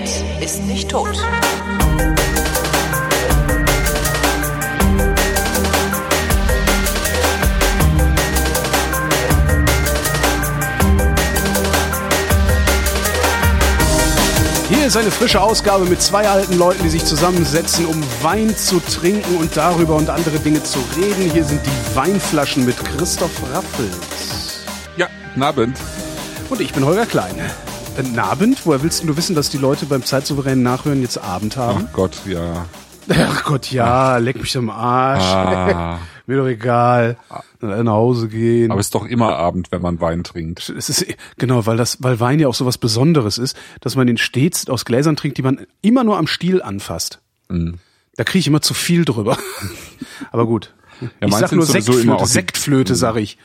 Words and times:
Internet 0.00 0.42
ist 0.42 0.62
nicht 0.64 0.90
tot. 0.90 1.08
Hier 14.68 14.86
ist 14.86 14.96
eine 14.96 15.10
frische 15.10 15.40
Ausgabe 15.40 15.84
mit 15.84 16.00
zwei 16.00 16.26
alten 16.28 16.56
Leuten, 16.56 16.82
die 16.82 16.88
sich 16.88 17.04
zusammensetzen, 17.04 17.86
um 17.86 18.02
Wein 18.22 18.56
zu 18.56 18.80
trinken 18.80 19.36
und 19.36 19.56
darüber 19.56 19.96
und 19.96 20.08
andere 20.08 20.38
Dinge 20.38 20.62
zu 20.62 20.78
reden. 20.96 21.30
Hier 21.30 21.44
sind 21.44 21.60
die 21.64 21.96
Weinflaschen 21.96 22.64
mit 22.64 22.76
Christoph 22.82 23.42
Raffels. 23.52 24.64
Ja, 24.96 25.08
guten 25.28 25.42
Abend. 25.42 25.78
Und 26.48 26.60
ich 26.60 26.72
bin 26.72 26.84
Holger 26.84 27.06
Klein. 27.06 27.34
Äh, 28.00 28.18
Abend? 28.18 28.64
Woher 28.64 28.82
willst 28.82 29.02
du 29.04 29.16
wissen, 29.16 29.34
dass 29.34 29.50
die 29.50 29.58
Leute 29.58 29.86
beim 29.86 30.04
Zeitsouveränen 30.04 30.62
Nachhören 30.62 31.02
jetzt 31.02 31.18
Abend 31.18 31.56
haben? 31.56 31.86
Ach 31.88 31.92
Gott, 31.92 32.12
ja. 32.26 32.66
Ach 33.08 33.44
Gott, 33.44 33.70
ja, 33.72 34.18
leck 34.18 34.40
mich 34.40 34.56
am 34.56 34.70
Arsch. 34.70 35.22
Ah. 35.22 35.98
Mir 36.26 36.36
doch 36.36 36.46
egal. 36.46 37.16
Nach 37.60 37.92
Hause 37.92 38.28
gehen. 38.28 38.70
Aber 38.70 38.80
es 38.80 38.86
ist 38.86 38.94
doch 38.94 39.04
immer 39.04 39.36
Abend, 39.36 39.72
wenn 39.72 39.82
man 39.82 40.00
Wein 40.00 40.22
trinkt. 40.22 40.68
Es 40.68 40.88
ist 40.88 41.06
genau, 41.36 41.66
weil 41.66 41.76
das, 41.76 42.02
weil 42.02 42.20
Wein 42.20 42.38
ja 42.38 42.46
auch 42.46 42.54
so 42.54 42.66
was 42.66 42.78
Besonderes 42.78 43.36
ist, 43.36 43.56
dass 43.80 43.96
man 43.96 44.06
ihn 44.06 44.16
stets 44.16 44.68
aus 44.68 44.84
Gläsern 44.84 45.16
trinkt, 45.16 45.38
die 45.38 45.42
man 45.42 45.66
immer 45.82 46.04
nur 46.04 46.18
am 46.18 46.28
Stiel 46.28 46.62
anfasst. 46.62 47.20
Mhm. 47.48 47.78
Da 48.16 48.24
kriege 48.24 48.38
ich 48.40 48.46
immer 48.46 48.62
zu 48.62 48.74
viel 48.74 49.04
drüber. 49.04 49.36
Aber 50.30 50.46
gut. 50.46 50.72
Ja, 51.00 51.26
ich 51.26 51.34
sag 51.34 51.52
nur 51.52 51.66
Sektflöte, 51.66 52.26
Sektflöte, 52.26 52.94
sag 52.94 53.16
ich. 53.16 53.38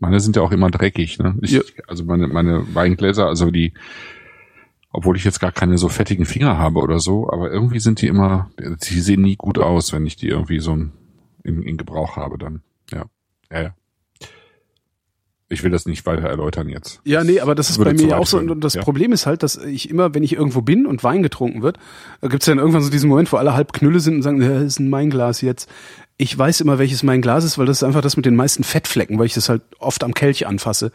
Meine 0.00 0.20
sind 0.20 0.36
ja 0.36 0.42
auch 0.42 0.52
immer 0.52 0.70
dreckig, 0.70 1.18
ne? 1.18 1.36
Ich, 1.40 1.52
Ja. 1.52 1.62
Also 1.86 2.04
meine, 2.04 2.26
meine 2.28 2.74
Weingläser, 2.74 3.26
also 3.26 3.50
die, 3.50 3.72
obwohl 4.92 5.16
ich 5.16 5.24
jetzt 5.24 5.40
gar 5.40 5.52
keine 5.52 5.78
so 5.78 5.88
fettigen 5.88 6.24
Finger 6.24 6.58
habe 6.58 6.80
oder 6.80 6.98
so, 6.98 7.30
aber 7.30 7.50
irgendwie 7.50 7.80
sind 7.80 8.00
die 8.00 8.08
immer, 8.08 8.50
die 8.58 9.00
sehen 9.00 9.22
nie 9.22 9.36
gut 9.36 9.58
aus, 9.58 9.92
wenn 9.92 10.06
ich 10.06 10.16
die 10.16 10.28
irgendwie 10.28 10.60
so 10.60 10.72
in, 10.72 11.62
in 11.62 11.76
Gebrauch 11.76 12.16
habe 12.16 12.38
dann. 12.38 12.62
Ja. 12.92 13.04
Ja, 13.50 13.62
ja. 13.62 13.74
Ich 15.50 15.62
will 15.62 15.70
das 15.70 15.84
nicht 15.86 16.06
weiter 16.06 16.28
erläutern 16.28 16.68
jetzt. 16.68 17.00
Ja, 17.04 17.22
nee, 17.22 17.38
aber 17.38 17.54
das 17.54 17.70
ist 17.70 17.78
Würde 17.78 17.94
bei 17.94 18.02
mir 18.02 18.18
auch 18.18 18.26
so. 18.26 18.38
Und 18.38 18.60
das 18.62 18.74
ja. 18.74 18.82
Problem 18.82 19.12
ist 19.12 19.26
halt, 19.26 19.42
dass 19.42 19.56
ich 19.56 19.90
immer, 19.90 20.14
wenn 20.14 20.22
ich 20.22 20.32
irgendwo 20.32 20.62
bin 20.62 20.86
und 20.86 21.04
Wein 21.04 21.22
getrunken 21.22 21.62
wird, 21.62 21.78
gibt's 22.22 22.46
dann 22.46 22.58
irgendwann 22.58 22.82
so 22.82 22.90
diesen 22.90 23.10
Moment, 23.10 23.30
wo 23.30 23.36
alle 23.36 23.54
halb 23.54 23.72
Knülle 23.72 24.00
sind 24.00 24.16
und 24.16 24.22
sagen, 24.22 24.40
ja, 24.40 24.54
das 24.54 24.64
ist 24.64 24.80
ein 24.80 24.88
mein 24.88 25.10
Glas 25.10 25.42
jetzt. 25.42 25.70
Ich 26.16 26.36
weiß 26.36 26.60
immer, 26.60 26.78
welches 26.78 27.02
mein 27.02 27.22
Glas 27.22 27.44
ist, 27.44 27.58
weil 27.58 27.66
das 27.66 27.78
ist 27.78 27.82
einfach 27.82 28.00
das 28.00 28.16
mit 28.16 28.24
den 28.24 28.36
meisten 28.36 28.62
Fettflecken, 28.62 29.18
weil 29.18 29.26
ich 29.26 29.34
das 29.34 29.48
halt 29.48 29.62
oft 29.78 30.04
am 30.04 30.14
Kelch 30.14 30.46
anfasse. 30.46 30.92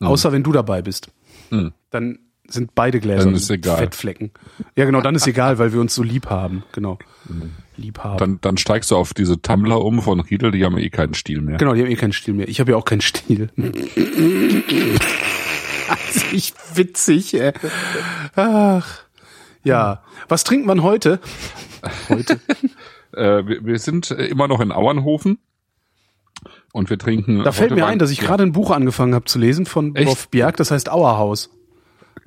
Außer 0.00 0.32
wenn 0.32 0.42
du 0.42 0.52
dabei 0.52 0.82
bist. 0.82 1.08
Hm. 1.50 1.72
Dann 1.90 2.18
sind 2.46 2.74
beide 2.74 3.00
Gläser 3.00 3.24
Dann 3.24 3.34
ist 3.34 3.50
egal. 3.50 3.78
Fettflecken. 3.78 4.32
Ja, 4.76 4.84
genau, 4.84 5.00
dann 5.00 5.14
ist 5.14 5.26
egal, 5.26 5.58
weil 5.58 5.72
wir 5.72 5.80
uns 5.80 5.94
so 5.94 6.02
lieb 6.02 6.28
haben. 6.28 6.62
Genau. 6.72 6.98
Lieb 7.76 8.00
haben. 8.00 8.18
Dann, 8.18 8.38
dann 8.42 8.58
steigst 8.58 8.90
du 8.90 8.96
auf 8.96 9.14
diese 9.14 9.40
Tumbler 9.40 9.80
um 9.80 10.02
von 10.02 10.20
Riedel, 10.20 10.50
die 10.50 10.64
haben 10.64 10.76
eh 10.76 10.90
keinen 10.90 11.14
Stil 11.14 11.40
mehr. 11.40 11.56
Genau, 11.56 11.72
die 11.74 11.80
haben 11.80 11.90
eh 11.90 11.96
keinen 11.96 12.12
Stil 12.12 12.34
mehr. 12.34 12.48
Ich 12.48 12.60
habe 12.60 12.72
ja 12.72 12.76
auch 12.76 12.84
keinen 12.84 13.00
Stil. 13.00 13.48
das 15.88 16.32
ist 16.32 16.54
witzig, 16.76 17.34
ey. 17.34 17.52
Ach. 18.36 19.04
Ja. 19.62 20.02
Was 20.28 20.44
trinkt 20.44 20.66
man 20.66 20.82
heute? 20.82 21.20
Heute. 22.08 22.40
Äh, 23.16 23.46
wir, 23.46 23.64
wir 23.64 23.78
sind 23.78 24.10
äh, 24.10 24.26
immer 24.26 24.48
noch 24.48 24.60
in 24.60 24.72
Auernhofen 24.72 25.38
und 26.72 26.90
wir 26.90 26.98
trinken. 26.98 27.44
Da 27.44 27.52
fällt 27.52 27.74
mir 27.74 27.86
ein, 27.86 27.98
dass 27.98 28.10
ich 28.10 28.20
gerade 28.20 28.42
ein 28.42 28.52
Buch 28.52 28.70
angefangen 28.70 29.14
habe 29.14 29.26
zu 29.26 29.38
lesen 29.38 29.66
von 29.66 29.94
Echt? 29.94 30.08
Rolf 30.08 30.28
Bjerg, 30.28 30.56
das 30.56 30.70
heißt 30.70 30.90
Auerhaus. 30.90 31.50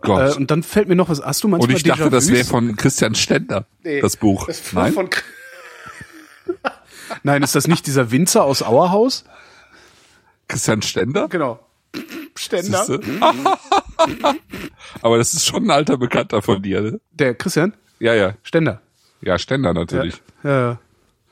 Gott. 0.02 0.34
Äh, 0.34 0.38
und 0.38 0.52
dann 0.52 0.64
fällt 0.64 0.88
mir 0.88 0.96
noch 0.96 1.10
was. 1.10 1.22
Hast 1.22 1.44
du 1.44 1.48
manchmal 1.48 1.70
und 1.72 1.76
ich 1.76 1.84
dachte, 1.84 2.10
das 2.10 2.32
wäre 2.32 2.46
von 2.46 2.76
Christian 2.76 3.16
Stender, 3.16 3.66
Nee, 3.84 4.02
das 4.02 4.18
Buch. 4.18 4.48
Das 4.48 4.74
Nein? 4.74 4.94
von 4.94 5.10
Nein, 7.24 7.44
ist 7.44 7.56
das 7.56 7.68
nicht 7.68 7.88
dieser 7.88 8.12
Winzer 8.12 8.44
aus 8.44 8.62
Auerhaus? 8.62 9.26
Christian 10.48 10.82
Stender? 10.82 11.28
Genau. 11.28 11.60
Ständer. 12.36 12.86
Siehste? 12.86 13.02
Aber 15.02 15.18
das 15.18 15.34
ist 15.34 15.46
schon 15.46 15.66
ein 15.66 15.72
alter 15.72 15.98
Bekannter 15.98 16.42
von 16.42 16.62
dir, 16.62 16.82
ne? 16.82 17.02
Der 17.12 17.34
Christian 17.34 17.74
Ja, 18.00 18.14
ja. 18.14 18.36
Ständer. 18.44 18.82
Ja, 19.22 19.38
Stender 19.40 19.74
natürlich. 19.74 20.22
Ja, 20.44 20.60
ja. 20.70 20.78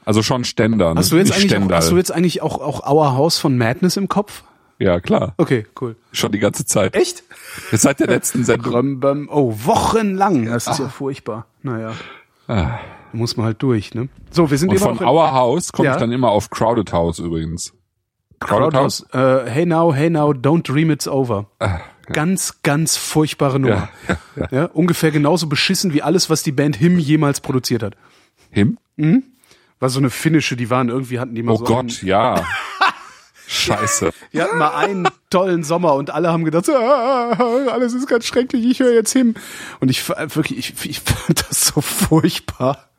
Also 0.05 0.21
schon 0.21 0.43
Stender, 0.43 0.93
ne? 0.93 0.99
Hast 0.99 1.11
du 1.11 1.17
jetzt 1.17 1.27
Nicht 1.29 1.35
eigentlich 1.37 1.51
auch, 1.53 1.57
Stendal. 1.57 1.77
hast 1.77 1.91
du 1.91 1.97
jetzt 1.97 2.11
eigentlich 2.11 2.41
auch 2.41 2.59
auch 2.59 2.83
Auerhaus 2.83 3.37
von 3.39 3.57
Madness 3.57 3.97
im 3.97 4.07
Kopf? 4.07 4.43
Ja, 4.77 4.99
klar. 4.99 5.33
Okay, 5.37 5.65
cool. 5.81 5.95
Schon 6.11 6.31
die 6.31 6.39
ganze 6.39 6.65
Zeit. 6.65 6.95
Echt? 6.95 7.23
Seit 7.71 7.99
der 8.01 8.07
letzten 8.07 8.43
Sendung. 8.45 8.99
Oh, 9.31 9.55
wochenlang. 9.63 10.45
Das 10.45 10.67
ist 10.67 10.79
ja 10.79 10.89
furchtbar. 10.89 11.45
Naja. 11.63 11.93
Ah. 12.47 12.53
Da 12.53 12.79
muss 13.13 13.37
man 13.37 13.45
halt 13.45 13.63
durch, 13.63 13.93
ne? 13.95 14.09
So, 14.31 14.51
wir 14.51 14.57
sind 14.57 14.69
Und 14.69 14.75
immer 14.75 14.95
von 14.95 15.07
Our 15.07 15.31
House 15.31 15.71
komme 15.71 15.87
Ja. 15.87 15.93
ich 15.95 15.99
dann 15.99 16.11
immer 16.11 16.29
auf 16.29 16.49
Crowded 16.49 16.91
House 16.91 17.19
übrigens. 17.19 17.73
Crowdhouse. 18.41 19.05
Äh, 19.13 19.49
hey 19.49 19.65
now, 19.65 19.93
hey 19.93 20.09
now, 20.09 20.31
don't 20.31 20.63
dream 20.63 20.91
it's 20.91 21.07
over. 21.07 21.45
Ah, 21.59 21.79
Ganz, 22.13 22.61
ganz 22.63 22.97
furchtbare 22.97 23.59
Nummer. 23.59 23.89
Ja, 24.07 24.17
ja, 24.35 24.47
Ja, 24.51 24.65
ungefähr 24.65 25.11
genauso 25.11 25.47
beschissen 25.47 25.93
wie 25.93 26.01
alles, 26.01 26.29
was 26.29 26.43
die 26.43 26.51
Band 26.51 26.75
Him 26.75 26.99
jemals 26.99 27.39
produziert 27.41 27.83
hat. 27.83 27.95
Him? 28.51 28.77
War 29.79 29.89
so 29.89 29.99
eine 29.99 30.09
finnische, 30.09 30.55
die 30.55 30.69
waren 30.69 30.89
irgendwie 30.89 31.19
hatten 31.19 31.35
die 31.35 31.43
mal 31.43 31.53
Oh 31.53 31.57
so 31.57 31.63
Gott, 31.65 32.01
ja. 32.01 32.45
Scheiße. 33.47 34.11
Die 34.33 34.41
hatten 34.41 34.57
mal 34.57 34.73
einen 34.75 35.07
tollen 35.29 35.63
Sommer 35.63 35.93
und 35.93 36.09
alle 36.09 36.31
haben 36.31 36.45
gedacht, 36.45 36.67
ah, 36.69 37.29
alles 37.71 37.93
ist 37.93 38.07
ganz 38.07 38.25
schrecklich, 38.25 38.65
ich 38.65 38.79
höre 38.79 38.93
jetzt 38.93 39.11
hin. 39.13 39.35
Und 39.79 39.89
ich 39.89 39.99
f- 39.99 40.35
wirklich, 40.35 40.57
ich, 40.57 40.89
ich 40.89 40.99
fand 41.01 41.45
das 41.47 41.67
so 41.67 41.81
furchtbar. 41.81 42.89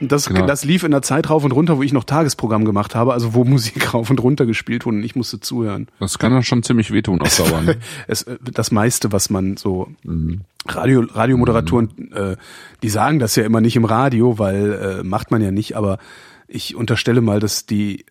Das, 0.00 0.26
Genau. 0.26 0.46
das 0.46 0.64
lief 0.64 0.82
in 0.84 0.90
der 0.90 1.02
Zeit 1.02 1.28
rauf 1.30 1.44
und 1.44 1.52
runter, 1.52 1.76
wo 1.78 1.82
ich 1.82 1.92
noch 1.92 2.04
Tagesprogramm 2.04 2.64
gemacht 2.64 2.94
habe, 2.94 3.12
also 3.12 3.34
wo 3.34 3.44
Musik 3.44 3.92
rauf 3.94 4.10
und 4.10 4.20
runter 4.22 4.46
gespielt 4.46 4.86
wurde 4.86 4.96
und 4.98 5.02
ich 5.04 5.16
musste 5.16 5.40
zuhören. 5.40 5.88
Das 6.00 6.18
kann 6.18 6.32
dann 6.32 6.42
schon 6.42 6.62
ziemlich 6.62 6.90
wehtun 6.92 7.20
auf 7.20 7.36
Dauer. 7.36 7.60
ne? 7.62 7.76
Es, 8.06 8.22
äh, 8.22 8.38
das 8.52 8.70
meiste, 8.70 9.12
was 9.12 9.30
man 9.30 9.56
so 9.56 9.88
Mhm. 10.04 10.42
Radio, 10.68 11.00
Radiomoderatoren, 11.12 12.12
äh, 12.12 12.36
die 12.82 12.88
sagen 12.88 13.18
das 13.18 13.34
ja 13.36 13.44
immer 13.44 13.60
nicht 13.60 13.74
im 13.76 13.84
Radio, 13.84 14.38
weil 14.38 14.72
äh, 15.00 15.02
macht 15.02 15.30
man 15.32 15.42
ja 15.42 15.50
nicht, 15.50 15.76
aber 15.76 15.98
ich 16.46 16.76
unterstelle 16.76 17.20
mal, 17.20 17.40
dass 17.40 17.66
die 17.66 18.04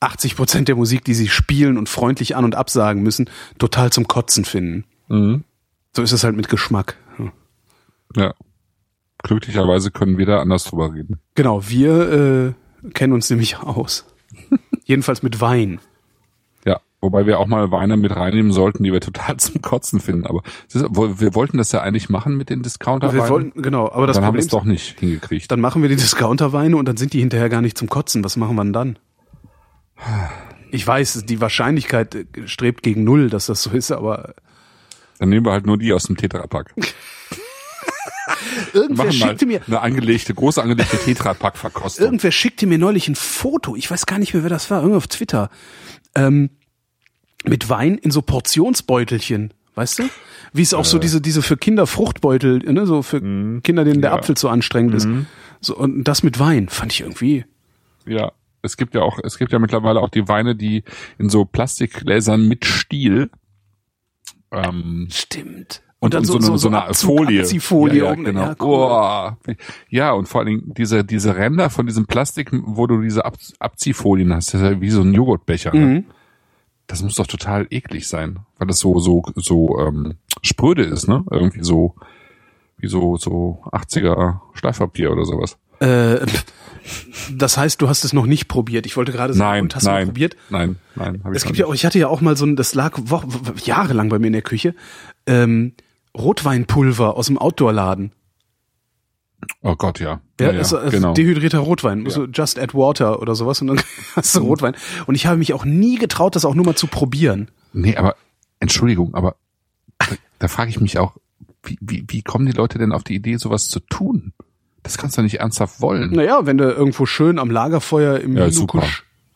80 0.00 0.36
Prozent 0.36 0.68
der 0.68 0.76
Musik, 0.76 1.04
die 1.04 1.14
sie 1.14 1.28
spielen 1.28 1.78
und 1.78 1.88
freundlich 1.88 2.36
an- 2.36 2.44
und 2.44 2.54
absagen 2.54 3.02
müssen, 3.02 3.28
total 3.58 3.90
zum 3.90 4.06
Kotzen 4.06 4.44
finden. 4.44 4.84
Mhm. 5.08 5.44
So 5.96 6.02
ist 6.02 6.12
es 6.12 6.22
halt 6.22 6.36
mit 6.36 6.48
Geschmack. 6.48 6.96
Ja. 8.14 8.34
Glücklicherweise 9.26 9.90
können 9.90 10.18
wir 10.18 10.26
da 10.26 10.38
anders 10.40 10.64
drüber 10.64 10.94
reden. 10.94 11.18
Genau, 11.34 11.68
wir 11.68 12.54
äh, 12.84 12.90
kennen 12.90 13.12
uns 13.12 13.28
nämlich 13.28 13.58
aus. 13.58 14.06
Jedenfalls 14.84 15.24
mit 15.24 15.40
Wein. 15.40 15.80
Ja. 16.64 16.80
Wobei 17.00 17.26
wir 17.26 17.40
auch 17.40 17.48
mal 17.48 17.72
Weine 17.72 17.96
mit 17.96 18.14
reinnehmen 18.14 18.52
sollten, 18.52 18.84
die 18.84 18.92
wir 18.92 19.00
total 19.00 19.36
zum 19.38 19.62
Kotzen 19.62 19.98
finden. 19.98 20.26
Aber 20.26 20.42
ist, 20.72 20.84
wir 20.84 21.34
wollten 21.34 21.58
das 21.58 21.72
ja 21.72 21.80
eigentlich 21.82 22.08
machen 22.08 22.36
mit 22.36 22.50
den 22.50 22.62
discounter 22.62 23.12
Wir 23.12 23.28
wollten, 23.28 23.60
genau, 23.62 23.90
aber 23.90 24.06
das 24.06 24.16
dann 24.16 24.26
haben 24.26 24.34
wir 24.34 24.40
Problem 24.40 24.46
es 24.46 24.48
doch 24.48 24.64
nicht 24.64 25.00
hingekriegt. 25.00 25.50
dann 25.50 25.60
machen 25.60 25.82
wir 25.82 25.88
die 25.88 25.96
Discounterweine 26.06 26.76
und 26.76 26.86
dann 26.86 26.96
sind 26.96 27.12
die 27.12 27.20
hinterher 27.20 27.48
gar 27.48 27.62
nicht 27.62 27.76
zum 27.76 27.88
Kotzen. 27.88 28.22
Was 28.22 28.36
machen 28.36 28.54
wir 28.54 28.62
denn 28.62 28.72
dann? 28.72 28.98
Ich 30.70 30.86
weiß, 30.86 31.24
die 31.26 31.40
Wahrscheinlichkeit 31.40 32.14
äh, 32.14 32.26
strebt 32.46 32.84
gegen 32.84 33.02
null, 33.02 33.28
dass 33.28 33.46
das 33.46 33.60
so 33.62 33.70
ist, 33.70 33.90
aber 33.90 34.34
Dann 35.18 35.30
nehmen 35.30 35.44
wir 35.44 35.52
halt 35.52 35.66
nur 35.66 35.78
die 35.78 35.92
aus 35.92 36.04
dem 36.04 36.16
Tetrapack. 36.16 36.74
irgendwer 38.72 39.12
schickte 39.12 39.46
mir, 39.46 39.60
eine 39.66 39.80
angelegte, 39.80 40.34
große 40.34 40.62
angelegte 40.62 40.98
Tetrapack-Verkostung. 40.98 42.04
irgendwer 42.04 42.30
schickte 42.32 42.66
mir 42.66 42.78
neulich 42.78 43.08
ein 43.08 43.14
Foto. 43.14 43.76
Ich 43.76 43.90
weiß 43.90 44.06
gar 44.06 44.18
nicht 44.18 44.34
mehr, 44.34 44.42
wer 44.42 44.50
das 44.50 44.70
war. 44.70 44.78
Irgendwo 44.80 44.98
auf 44.98 45.08
Twitter. 45.08 45.50
Ähm, 46.14 46.50
mit 47.44 47.68
Wein 47.68 47.96
in 47.98 48.10
so 48.10 48.22
Portionsbeutelchen. 48.22 49.52
Weißt 49.74 49.98
du? 49.98 50.08
Wie 50.52 50.62
es 50.62 50.72
auch 50.72 50.86
so 50.86 50.98
diese, 50.98 51.20
diese 51.20 51.42
für 51.42 51.56
Kinder 51.56 51.86
Fruchtbeutel, 51.86 52.60
ne, 52.60 52.86
so 52.86 53.02
für 53.02 53.20
Kinder, 53.20 53.84
denen 53.84 54.00
der 54.00 54.10
Ja. 54.10 54.16
Apfel 54.16 54.36
zu 54.36 54.48
anstrengend 54.48 54.94
ist. 54.94 55.06
So, 55.60 55.76
und 55.76 56.04
das 56.04 56.22
mit 56.22 56.38
Wein 56.38 56.68
fand 56.70 56.92
ich 56.92 57.02
irgendwie. 57.02 57.44
Ja, 58.06 58.32
es 58.62 58.78
gibt 58.78 58.94
ja 58.94 59.02
auch, 59.02 59.18
es 59.22 59.36
gibt 59.36 59.52
ja 59.52 59.58
mittlerweile 59.58 60.00
auch 60.00 60.08
die 60.08 60.28
Weine, 60.28 60.56
die 60.56 60.82
in 61.18 61.28
so 61.28 61.44
Plastikgläsern 61.44 62.48
mit 62.48 62.64
Stiel 62.64 63.30
ähm, 64.50 65.08
Stimmt. 65.10 65.82
Und, 66.06 66.14
und, 66.16 66.24
so, 66.26 66.36
eine, 66.38 66.58
so, 66.58 66.68
eine 66.68 66.84
Abzug- 66.88 67.06
Folie. 67.06 67.40
Abziehfolie 67.42 67.98
ja, 68.02 68.04
ja, 68.10 68.14
genau. 68.14 68.40
Ja, 68.40 68.56
cool. 68.60 69.36
oh, 69.48 69.52
ja, 69.88 70.12
und 70.12 70.26
vor 70.28 70.40
allen 70.40 70.48
Dingen 70.48 70.74
diese, 70.76 71.04
diese 71.04 71.36
Ränder 71.36 71.70
von 71.70 71.86
diesem 71.86 72.06
Plastik, 72.06 72.50
wo 72.52 72.86
du 72.86 73.00
diese 73.02 73.24
Ab 73.24 73.36
Abziehfolien 73.58 74.32
hast, 74.34 74.54
das 74.54 74.60
ist 74.62 74.66
ja 74.70 74.80
wie 74.80 74.90
so 74.90 75.02
ein 75.02 75.12
Joghurtbecher. 75.14 75.72
Ne? 75.72 75.80
Mhm. 75.80 76.04
Das 76.86 77.02
muss 77.02 77.16
doch 77.16 77.26
total 77.26 77.66
eklig 77.70 78.06
sein, 78.08 78.38
weil 78.58 78.68
das 78.68 78.78
so, 78.78 78.98
so, 79.00 79.22
so 79.34 79.78
ähm, 79.80 80.14
spröde 80.42 80.84
ist, 80.84 81.08
ne? 81.08 81.24
Irgendwie 81.30 81.64
so, 81.64 81.94
wie 82.78 82.86
so, 82.86 83.16
so 83.16 83.60
80er 83.72 84.38
Schleifpapier 84.54 85.10
oder 85.10 85.24
sowas. 85.24 85.56
Äh, 85.80 86.24
das 87.32 87.58
heißt, 87.58 87.82
du 87.82 87.88
hast 87.88 88.04
es 88.04 88.12
noch 88.12 88.26
nicht 88.26 88.46
probiert. 88.48 88.86
Ich 88.86 88.96
wollte 88.96 89.10
gerade 89.12 89.34
sagen, 89.34 89.50
Nein, 89.50 89.62
und 89.64 89.74
hast 89.74 89.86
du 89.86 89.90
nein, 89.90 90.06
probiert? 90.06 90.36
nein, 90.48 90.76
nein. 90.94 91.20
Ich 91.30 91.36
Es 91.38 91.44
gibt 91.44 91.58
ja 91.58 91.66
auch, 91.66 91.74
ich 91.74 91.84
hatte 91.84 91.98
ja 91.98 92.06
auch 92.08 92.20
mal 92.20 92.36
so 92.36 92.46
ein, 92.46 92.54
das 92.54 92.74
lag 92.74 92.96
wo, 93.02 93.20
jahrelang 93.64 94.08
bei 94.08 94.18
mir 94.20 94.28
in 94.28 94.32
der 94.34 94.42
Küche, 94.42 94.74
ähm, 95.26 95.72
Rotweinpulver 96.16 97.16
aus 97.16 97.26
dem 97.26 97.38
Outdoor-Laden. 97.38 98.12
Oh 99.62 99.76
Gott, 99.76 100.00
ja. 100.00 100.20
Ja, 100.40 100.50
ist, 100.50 100.72
ist 100.72 100.90
genau. 100.90 101.12
dehydrierter 101.12 101.58
Rotwein. 101.58 102.02
Musst 102.02 102.16
du 102.16 102.24
just 102.24 102.58
add 102.58 102.74
water 102.74 103.20
oder 103.20 103.34
sowas 103.34 103.60
und 103.60 103.68
dann 103.68 103.80
hast 104.16 104.34
du 104.34 104.40
Rotwein. 104.40 104.74
Und 105.06 105.14
ich 105.14 105.26
habe 105.26 105.36
mich 105.36 105.52
auch 105.52 105.64
nie 105.64 105.98
getraut, 105.98 106.36
das 106.36 106.44
auch 106.44 106.54
nur 106.54 106.64
mal 106.64 106.74
zu 106.74 106.86
probieren. 106.86 107.50
Nee, 107.72 107.96
aber 107.96 108.16
Entschuldigung, 108.60 109.14
aber 109.14 109.36
da, 109.98 110.06
da 110.38 110.48
frage 110.48 110.70
ich 110.70 110.80
mich 110.80 110.98
auch, 110.98 111.16
wie, 111.62 111.78
wie, 111.80 112.04
wie 112.08 112.22
kommen 112.22 112.46
die 112.46 112.52
Leute 112.52 112.78
denn 112.78 112.92
auf 112.92 113.04
die 113.04 113.14
Idee, 113.14 113.36
sowas 113.36 113.68
zu 113.68 113.80
tun? 113.80 114.32
Das 114.82 114.98
kannst 114.98 115.18
du 115.18 115.22
nicht 115.22 115.40
ernsthaft 115.40 115.80
wollen. 115.80 116.12
Naja, 116.12 116.46
wenn 116.46 116.58
du 116.58 116.70
irgendwo 116.70 117.06
schön 117.06 117.38
am 117.38 117.50
Lagerfeuer 117.50 118.20
im 118.20 118.36
Ja, 118.36 118.50
super. 118.50 118.84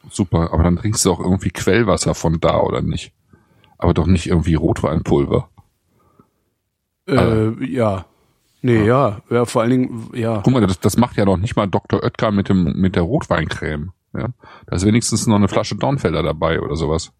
Super, 0.08 0.52
aber 0.52 0.62
dann 0.62 0.76
trinkst 0.76 1.04
du 1.04 1.12
auch 1.12 1.20
irgendwie 1.20 1.50
Quellwasser 1.50 2.14
von 2.14 2.40
da, 2.40 2.60
oder 2.60 2.82
nicht? 2.82 3.12
Aber 3.76 3.92
doch 3.94 4.06
nicht 4.06 4.26
irgendwie 4.26 4.54
Rotweinpulver. 4.54 5.48
Äh, 7.16 7.64
ja. 7.64 8.04
Nee, 8.62 8.84
ja. 8.84 9.20
ja. 9.30 9.44
vor 9.46 9.62
allen 9.62 9.70
Dingen, 9.70 10.10
ja. 10.14 10.40
Guck 10.42 10.52
mal, 10.52 10.66
das, 10.66 10.80
das 10.80 10.96
macht 10.96 11.16
ja 11.16 11.24
noch 11.24 11.38
nicht 11.38 11.56
mal 11.56 11.66
Dr. 11.66 12.02
Oetker 12.02 12.30
mit 12.30 12.48
dem 12.48 12.74
mit 12.76 12.94
der 12.94 13.02
Rotweincreme. 13.02 13.92
Ja? 14.12 14.28
Da 14.66 14.76
ist 14.76 14.84
wenigstens 14.84 15.26
noch 15.26 15.36
eine 15.36 15.48
Flasche 15.48 15.76
Dornfelder 15.76 16.22
dabei 16.22 16.60
oder 16.60 16.76
sowas. 16.76 17.12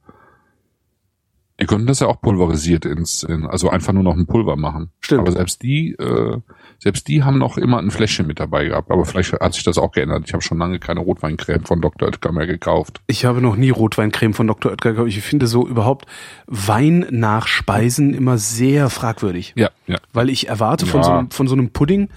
Die 1.60 1.66
könnten 1.66 1.86
das 1.86 2.00
ja 2.00 2.06
auch 2.06 2.20
pulverisiert 2.20 2.84
ins, 2.86 3.22
in, 3.22 3.46
also 3.46 3.68
einfach 3.68 3.92
nur 3.92 4.02
noch 4.02 4.16
ein 4.16 4.26
Pulver 4.26 4.56
machen. 4.56 4.90
Stimmt. 5.00 5.20
Aber 5.20 5.32
selbst 5.32 5.62
die, 5.62 5.92
äh, 5.92 6.38
selbst 6.78 7.06
die 7.08 7.22
haben 7.22 7.38
noch 7.38 7.58
immer 7.58 7.78
ein 7.78 7.90
Fläschchen 7.90 8.26
mit 8.26 8.40
dabei 8.40 8.64
gehabt. 8.66 8.90
Aber 8.90 9.04
vielleicht 9.04 9.32
hat 9.34 9.52
sich 9.52 9.62
das 9.62 9.76
auch 9.76 9.92
geändert. 9.92 10.24
Ich 10.26 10.32
habe 10.32 10.42
schon 10.42 10.56
lange 10.58 10.78
keine 10.78 11.00
Rotweincreme 11.00 11.64
von 11.66 11.80
Dr. 11.82 12.08
Oetker 12.08 12.32
mehr 12.32 12.46
gekauft. 12.46 13.02
Ich 13.06 13.26
habe 13.26 13.42
noch 13.42 13.56
nie 13.56 13.68
Rotweincreme 13.70 14.32
von 14.32 14.46
Dr. 14.46 14.72
Oetker 14.72 14.92
gekauft. 14.92 15.08
Ich 15.10 15.20
finde 15.20 15.46
so 15.46 15.66
überhaupt 15.68 16.06
Wein 16.46 17.06
nach 17.10 17.46
Speisen 17.46 18.14
immer 18.14 18.38
sehr 18.38 18.88
fragwürdig. 18.88 19.52
Ja, 19.56 19.68
ja. 19.86 19.98
Weil 20.14 20.30
ich 20.30 20.48
erwarte 20.48 20.86
von, 20.86 21.00
Ja. 21.00 21.04
so 21.04 21.12
einem, 21.12 21.30
von 21.30 21.46
so 21.46 21.54
einem 21.54 21.70
Pudding, 21.70 22.08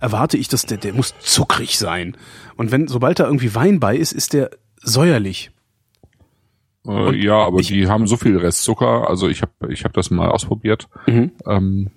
erwarte 0.00 0.36
ich, 0.36 0.48
dass 0.48 0.66
der, 0.66 0.76
der 0.78 0.92
muss 0.92 1.14
zuckrig 1.20 1.78
sein. 1.78 2.16
Und 2.56 2.72
wenn, 2.72 2.88
sobald 2.88 3.20
da 3.20 3.24
irgendwie 3.24 3.54
Wein 3.54 3.80
bei 3.80 3.96
ist, 3.96 4.12
ist 4.12 4.34
der 4.34 4.50
säuerlich. 4.82 5.50
Äh, 6.86 7.14
ja, 7.16 7.36
aber 7.44 7.60
die 7.62 7.86
haben 7.88 8.06
so 8.06 8.16
viel 8.16 8.36
Restzucker. 8.38 9.08
Also 9.08 9.28
ich 9.28 9.42
habe 9.42 9.72
ich 9.72 9.84
hab 9.84 9.92
das 9.92 10.10
mal 10.10 10.28
ausprobiert. 10.30 10.88
Mhm. 11.06 11.32
Ähm, 11.46 11.90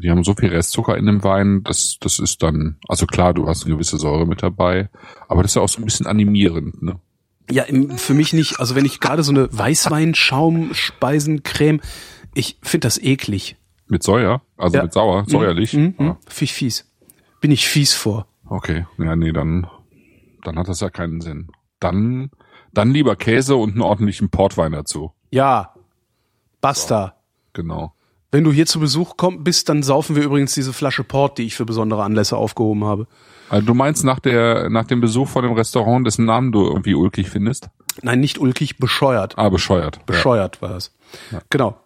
die 0.00 0.10
haben 0.10 0.24
so 0.24 0.34
viel 0.34 0.48
Restzucker 0.48 0.96
in 0.96 1.04
dem 1.06 1.22
Wein, 1.22 1.62
das, 1.64 1.98
das 2.00 2.18
ist 2.18 2.42
dann, 2.42 2.76
also 2.88 3.04
klar, 3.06 3.34
du 3.34 3.46
hast 3.46 3.64
eine 3.66 3.74
gewisse 3.74 3.98
Säure 3.98 4.26
mit 4.26 4.42
dabei, 4.42 4.88
aber 5.28 5.42
das 5.42 5.50
ist 5.52 5.56
ja 5.56 5.62
auch 5.62 5.68
so 5.68 5.82
ein 5.82 5.84
bisschen 5.84 6.06
animierend, 6.06 6.82
ne? 6.82 6.98
Ja, 7.50 7.64
im, 7.64 7.90
für 7.98 8.14
mich 8.14 8.32
nicht. 8.32 8.58
Also 8.58 8.74
wenn 8.74 8.86
ich 8.86 9.00
gerade 9.00 9.22
so 9.22 9.32
eine 9.32 9.52
Weißwein-Schaumspeisencreme, 9.52 11.80
ich 12.34 12.58
finde 12.62 12.86
das 12.86 12.98
eklig. 12.98 13.56
Mit 13.88 14.02
Säuer, 14.02 14.42
also 14.56 14.76
Ja. 14.78 14.82
mit 14.84 14.92
sauer, 14.92 15.24
säuerlich. 15.26 15.74
Mhm, 15.74 15.94
mhm. 15.98 16.08
Ah, 16.12 16.16
Finde 16.26 16.44
ich 16.44 16.52
fies. 16.54 16.90
Bin 17.40 17.50
ich 17.50 17.68
fies 17.68 17.92
vor. 17.94 18.26
okay, 18.48 18.86
ja, 18.98 19.16
nee, 19.16 19.32
dann, 19.32 19.66
dann 20.44 20.58
hat 20.58 20.68
das 20.68 20.80
ja 20.80 20.90
keinen 20.90 21.20
Sinn. 21.20 21.48
Dann, 21.80 22.30
dann 22.72 22.90
lieber 22.90 23.16
Käse 23.16 23.56
und 23.56 23.72
einen 23.72 23.82
ordentlichen 23.82 24.30
Portwein 24.30 24.72
dazu. 24.72 25.12
Ja. 25.30 25.74
Basta. 26.60 27.14
Genau. 27.52 27.92
Wenn 28.30 28.44
du 28.44 28.52
hier 28.52 28.66
zu 28.66 28.80
Besuch 28.80 29.14
komm, 29.18 29.44
bist, 29.44 29.68
dann 29.68 29.82
saufen 29.82 30.16
wir 30.16 30.22
übrigens 30.22 30.54
diese 30.54 30.72
Flasche 30.72 31.04
Port, 31.04 31.36
die 31.36 31.42
ich 31.42 31.54
für 31.54 31.66
besondere 31.66 32.02
Anlässe 32.02 32.36
aufgehoben 32.36 32.84
habe. 32.84 33.06
Also 33.50 33.66
du 33.66 33.74
meinst 33.74 34.04
nach 34.04 34.20
der, 34.20 34.70
nach 34.70 34.86
dem 34.86 35.02
Besuch 35.02 35.28
von 35.28 35.42
dem 35.42 35.52
Restaurant, 35.52 36.06
dessen 36.06 36.24
Namen 36.24 36.52
du 36.52 36.64
irgendwie 36.64 36.94
ulkig 36.94 37.28
findest? 37.28 37.68
Nein, 38.00 38.20
nicht 38.20 38.38
ulkig, 38.38 38.78
bescheuert. 38.78 39.36
Ah, 39.36 39.50
bescheuert. 39.50 39.96
Ja. 39.96 40.02
Bescheuert 40.06 40.62
war 40.62 40.70
das. 40.70 40.94
Genau. 41.50 41.76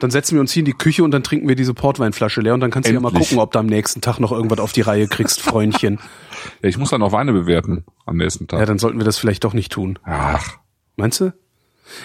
Dann 0.00 0.10
setzen 0.10 0.34
wir 0.34 0.40
uns 0.40 0.50
hier 0.52 0.62
in 0.62 0.64
die 0.66 0.72
Küche 0.72 1.04
und 1.04 1.12
dann 1.12 1.22
trinken 1.22 1.46
wir 1.48 1.54
diese 1.56 1.74
Portweinflasche 1.74 2.40
leer 2.40 2.54
und 2.54 2.60
dann 2.60 2.70
kannst 2.70 2.88
du 2.88 2.92
ja 2.94 3.00
mal 3.00 3.08
Endlich. 3.10 3.28
gucken, 3.28 3.40
ob 3.42 3.52
du 3.52 3.58
am 3.60 3.66
nächsten 3.66 4.00
Tag 4.00 4.18
noch 4.18 4.32
irgendwas 4.32 4.58
auf 4.58 4.72
die 4.72 4.80
Reihe 4.80 5.06
kriegst, 5.08 5.40
Freundchen. 5.40 5.98
Ja, 6.62 6.70
ich 6.70 6.78
muss 6.78 6.88
dann 6.88 7.02
auch 7.02 7.12
Weine 7.12 7.32
bewerten 7.34 7.84
am 8.06 8.16
nächsten 8.16 8.48
Tag. 8.48 8.60
Ja, 8.60 8.64
dann 8.66 8.78
sollten 8.78 8.98
wir 8.98 9.04
das 9.04 9.18
vielleicht 9.18 9.44
doch 9.44 9.52
nicht 9.52 9.70
tun. 9.70 9.98
Ach, 10.04 10.56
Meinst 10.96 11.20
du? 11.20 11.34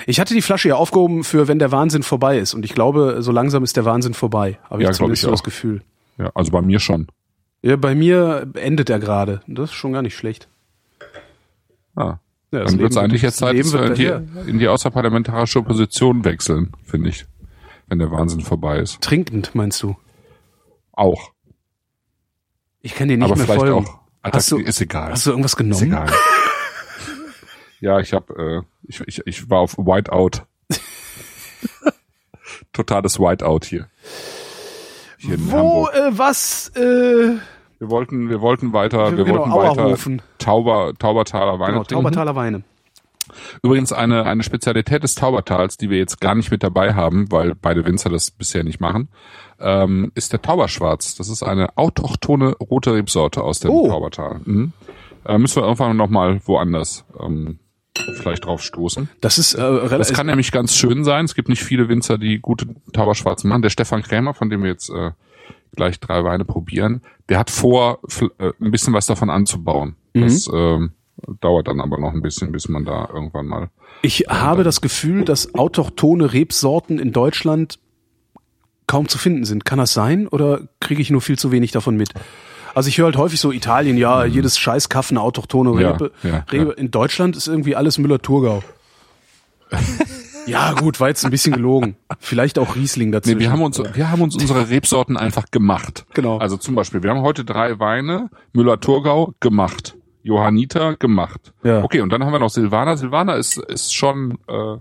Ich 0.08 0.20
hatte 0.20 0.34
die 0.34 0.42
Flasche 0.42 0.68
ja 0.70 0.76
aufgehoben 0.76 1.24
für 1.24 1.48
wenn 1.48 1.58
der 1.58 1.72
Wahnsinn 1.72 2.04
vorbei 2.04 2.38
ist 2.38 2.54
und 2.54 2.66
ich 2.66 2.74
glaube, 2.74 3.18
so 3.22 3.32
langsam 3.32 3.64
ist 3.64 3.78
der 3.78 3.86
Wahnsinn 3.86 4.14
vorbei. 4.14 4.60
Habe 4.70 4.84
Ja, 4.84 4.90
ich 4.90 4.98
glaub 4.98 5.08
zumindest 5.08 5.22
ich 5.24 5.26
so 5.28 5.32
das. 5.32 5.44
Gefühl. 5.44 5.82
ja, 6.18 6.32
also 6.36 6.52
bei 6.52 6.62
mir 6.62 6.80
schon. 6.80 7.08
Ja, 7.62 7.78
bei 7.78 7.96
mir 7.96 8.46
endet 8.56 8.90
er 8.90 9.00
gerade. 9.00 9.40
Das 9.48 9.70
ist 9.70 9.76
schon 9.76 9.94
gar 9.94 10.02
nicht 10.02 10.16
schlecht. 10.18 10.50
Ah. 11.96 12.18
Ja, 12.52 12.64
Dann 12.66 12.78
wird 12.80 12.92
es 12.92 12.98
eigentlich 12.98 13.22
jetzt 13.22 13.38
Zeit, 13.38 13.58
dass 13.58 13.74
wir 13.74 13.84
in 13.86 13.96
die, 13.96 14.50
in 14.50 14.60
die 14.60 14.68
außerparlamentarische 14.68 15.60
Opposition 15.60 16.26
wechseln, 16.26 16.74
finde 16.86 17.10
ich. 17.10 17.26
Wenn 17.88 18.00
der 18.00 18.12
Wahnsinn 18.12 18.42
vorbei 18.42 18.78
ist. 18.80 19.02
Trinkend, 19.02 19.54
meinst 19.56 19.82
du? 19.84 19.96
Auch. 20.92 21.32
Ich 22.82 22.96
kann 22.96 23.08
dir 23.08 23.18
nicht 23.18 23.26
Aber 23.26 23.36
mehr 23.36 23.46
vielleicht 23.46 23.60
folgen. 23.62 23.88
auch. 23.88 24.00
Hast 24.34 24.52
du- 24.52 24.58
ist 24.60 24.82
egal. 24.82 25.12
Hast 25.12 25.26
du 25.26 25.30
irgendwas 25.32 25.52
ist 25.54 25.58
genommen? 25.58 25.84
egal. 25.84 26.08
ja, 27.80 28.00
ich 28.00 28.14
habe, 28.14 28.64
äh, 28.64 28.88
ich, 28.88 29.02
ich, 29.02 29.22
ich 29.28 29.50
war 29.50 29.60
auf 29.60 29.78
Whiteout. 29.78 30.46
Totales 32.74 33.20
Whiteout 33.20 33.62
hier. 33.66 33.88
Hier 35.18 35.38
Wo, 35.52 35.88
äh, 35.90 36.10
was, 36.18 36.70
äh, 36.76 36.80
Wir 37.80 37.90
wollten, 37.90 38.30
wir 38.30 38.42
wollten 38.42 38.74
weiter, 38.74 39.16
wir 39.18 39.24
Genau, 39.26 39.50
wollten 39.52 39.78
weiter. 40.18 40.24
Tauber, 40.38 40.94
Taubertaler 40.98 41.60
Weine 41.60 41.74
genau, 41.74 41.84
trinken. 41.84 42.04
Taubertaler 42.04 42.36
Weine. 42.36 42.64
Übrigens 43.64 43.92
eine, 43.94 44.26
eine 44.26 44.44
Spezialität 44.44 45.04
des 45.04 45.16
Taubertals, 45.16 45.78
die 45.78 45.90
wir 45.90 45.98
jetzt 45.98 46.22
gar 46.22 46.36
nicht 46.36 46.52
mit 46.52 46.64
dabei 46.64 46.94
haben, 46.94 47.32
weil 47.32 47.56
beide 47.56 47.86
Winzer 47.86 48.10
das 48.10 48.32
bisher 48.32 48.64
nicht 48.64 48.80
machen, 48.80 49.10
ähm, 49.60 50.12
ist 50.16 50.34
der 50.34 50.42
Tauberschwarz. 50.42 51.16
Das 51.16 51.30
ist 51.30 51.44
eine 51.44 51.78
autochtone 51.78 52.56
rote 52.58 52.94
Rebsorte 52.94 53.42
aus 53.44 53.60
dem 53.60 53.72
Oh. 53.72 53.88
Taubertal. 53.88 54.42
Mhm. 54.46 54.74
Äh, 55.26 55.38
müssen 55.38 55.58
wir 55.58 55.64
irgendwann 55.64 55.98
nochmal 55.98 56.40
woanders 56.46 57.06
ähm, 57.20 57.60
vielleicht 58.18 58.46
drauf 58.46 58.62
stoßen. 58.62 59.10
Das 59.22 59.38
ist, 59.38 59.56
äh, 59.56 59.58
Das 59.58 59.92
relativ, 59.92 60.16
kann 60.16 60.28
nämlich 60.28 60.52
ganz 60.52 60.76
schön 60.76 61.04
sein. 61.04 61.26
Es 61.26 61.34
gibt 61.36 61.50
nicht 61.50 61.64
viele 61.64 61.88
Winzer, 61.90 62.18
die 62.18 62.40
gute 62.40 62.68
Tauberschwarz 62.94 63.44
machen. 63.44 63.62
Der 63.62 63.70
Stefan 63.70 64.04
Krämer, 64.04 64.34
von 64.34 64.50
dem 64.50 64.62
wir 64.64 64.70
jetzt 64.70 64.90
äh, 64.90 65.12
gleich 65.76 66.00
drei 66.00 66.24
Weine 66.24 66.46
probieren, 66.46 67.02
der 67.30 67.40
hat 67.40 67.50
vor, 67.50 68.00
äh, 68.40 68.52
ein 68.62 68.72
bisschen 68.72 68.94
was 68.94 69.06
davon 69.06 69.30
anzubauen. 69.30 69.96
Das 70.14 70.50
ähm, 70.54 70.92
dauert 71.42 71.68
dann 71.68 71.80
aber 71.82 71.98
noch 72.00 72.14
ein 72.14 72.22
bisschen, 72.22 72.52
bis 72.52 72.70
man 72.70 72.86
da 72.86 73.10
irgendwann 73.14 73.48
mal 73.48 73.70
ich 74.02 74.26
habe 74.30 74.64
das 74.64 74.82
Gefühl, 74.82 75.26
dass 75.26 75.56
autochtone 75.56 76.32
Rebsorten 76.34 77.00
in 77.00 77.12
Deutschland 77.12 77.80
kaum 78.88 79.08
zu 79.08 79.18
finden 79.18 79.46
sind. 79.46 79.66
Kann 79.66 79.80
das 79.80 79.94
sein? 79.94 80.28
Oder 80.28 80.68
kriege 80.80 81.02
ich 81.02 81.10
nur 81.10 81.22
viel 81.22 81.40
zu 81.40 81.52
wenig 81.52 81.72
davon 81.72 81.98
mit? 81.98 82.10
Also 82.76 82.90
ich 82.90 82.98
höre 82.98 83.06
halt 83.06 83.18
häufig 83.18 83.40
so 83.40 83.52
Italien, 83.52 83.98
ja, 83.98 84.26
jedes 84.26 84.60
scheiß 84.60 84.90
Kaff 84.90 85.10
eine 85.10 85.22
autochtone 85.22 85.72
Mhm. 85.72 85.80
Ja, 85.80 85.92
Rebe. 85.92 86.12
ja, 86.24 86.46
Rebe. 86.52 86.72
In 86.74 86.92
Deutschland 86.92 87.36
ist 87.36 87.48
irgendwie 87.48 87.76
alles 87.76 87.98
Müller-Thurgau. 87.98 88.62
ja, 90.46 90.74
gut, 90.74 91.00
war 91.00 91.08
jetzt 91.08 91.26
ein 91.26 91.32
bisschen 91.32 91.54
gelogen. 91.54 91.96
Vielleicht 92.20 92.60
auch 92.60 92.76
Riesling 92.76 93.12
dazwischen. 93.12 93.38
Nee, 93.38 93.46
wir 93.46 93.52
haben 93.52 93.62
uns, 93.64 93.82
wir 93.94 94.12
haben 94.12 94.22
uns 94.22 94.36
unsere 94.36 94.70
Rebsorten 94.70 95.18
einfach 95.18 95.46
gemacht. 95.52 96.06
Genau. 96.14 96.38
Also 96.38 96.58
zum 96.58 96.76
Beispiel, 96.76 97.02
wir 97.02 97.10
haben 97.10 97.22
heute 97.22 97.46
drei 97.46 97.80
Weine, 97.80 98.30
Müller-Thurgau 98.54 99.34
gemacht, 99.40 99.96
Johanniter 100.26 100.96
gemacht. 100.96 101.54
Ja. 101.64 101.84
Okay, 101.84 102.02
und 102.02 102.10
dann 102.12 102.24
haben 102.26 102.32
wir 102.32 102.40
noch 102.40 102.50
Silvaner. 102.50 102.98
Silvaner 102.98 103.36
ist, 103.36 103.58
ist 103.58 103.94
schon, 103.94 104.40
äh, 104.48 104.78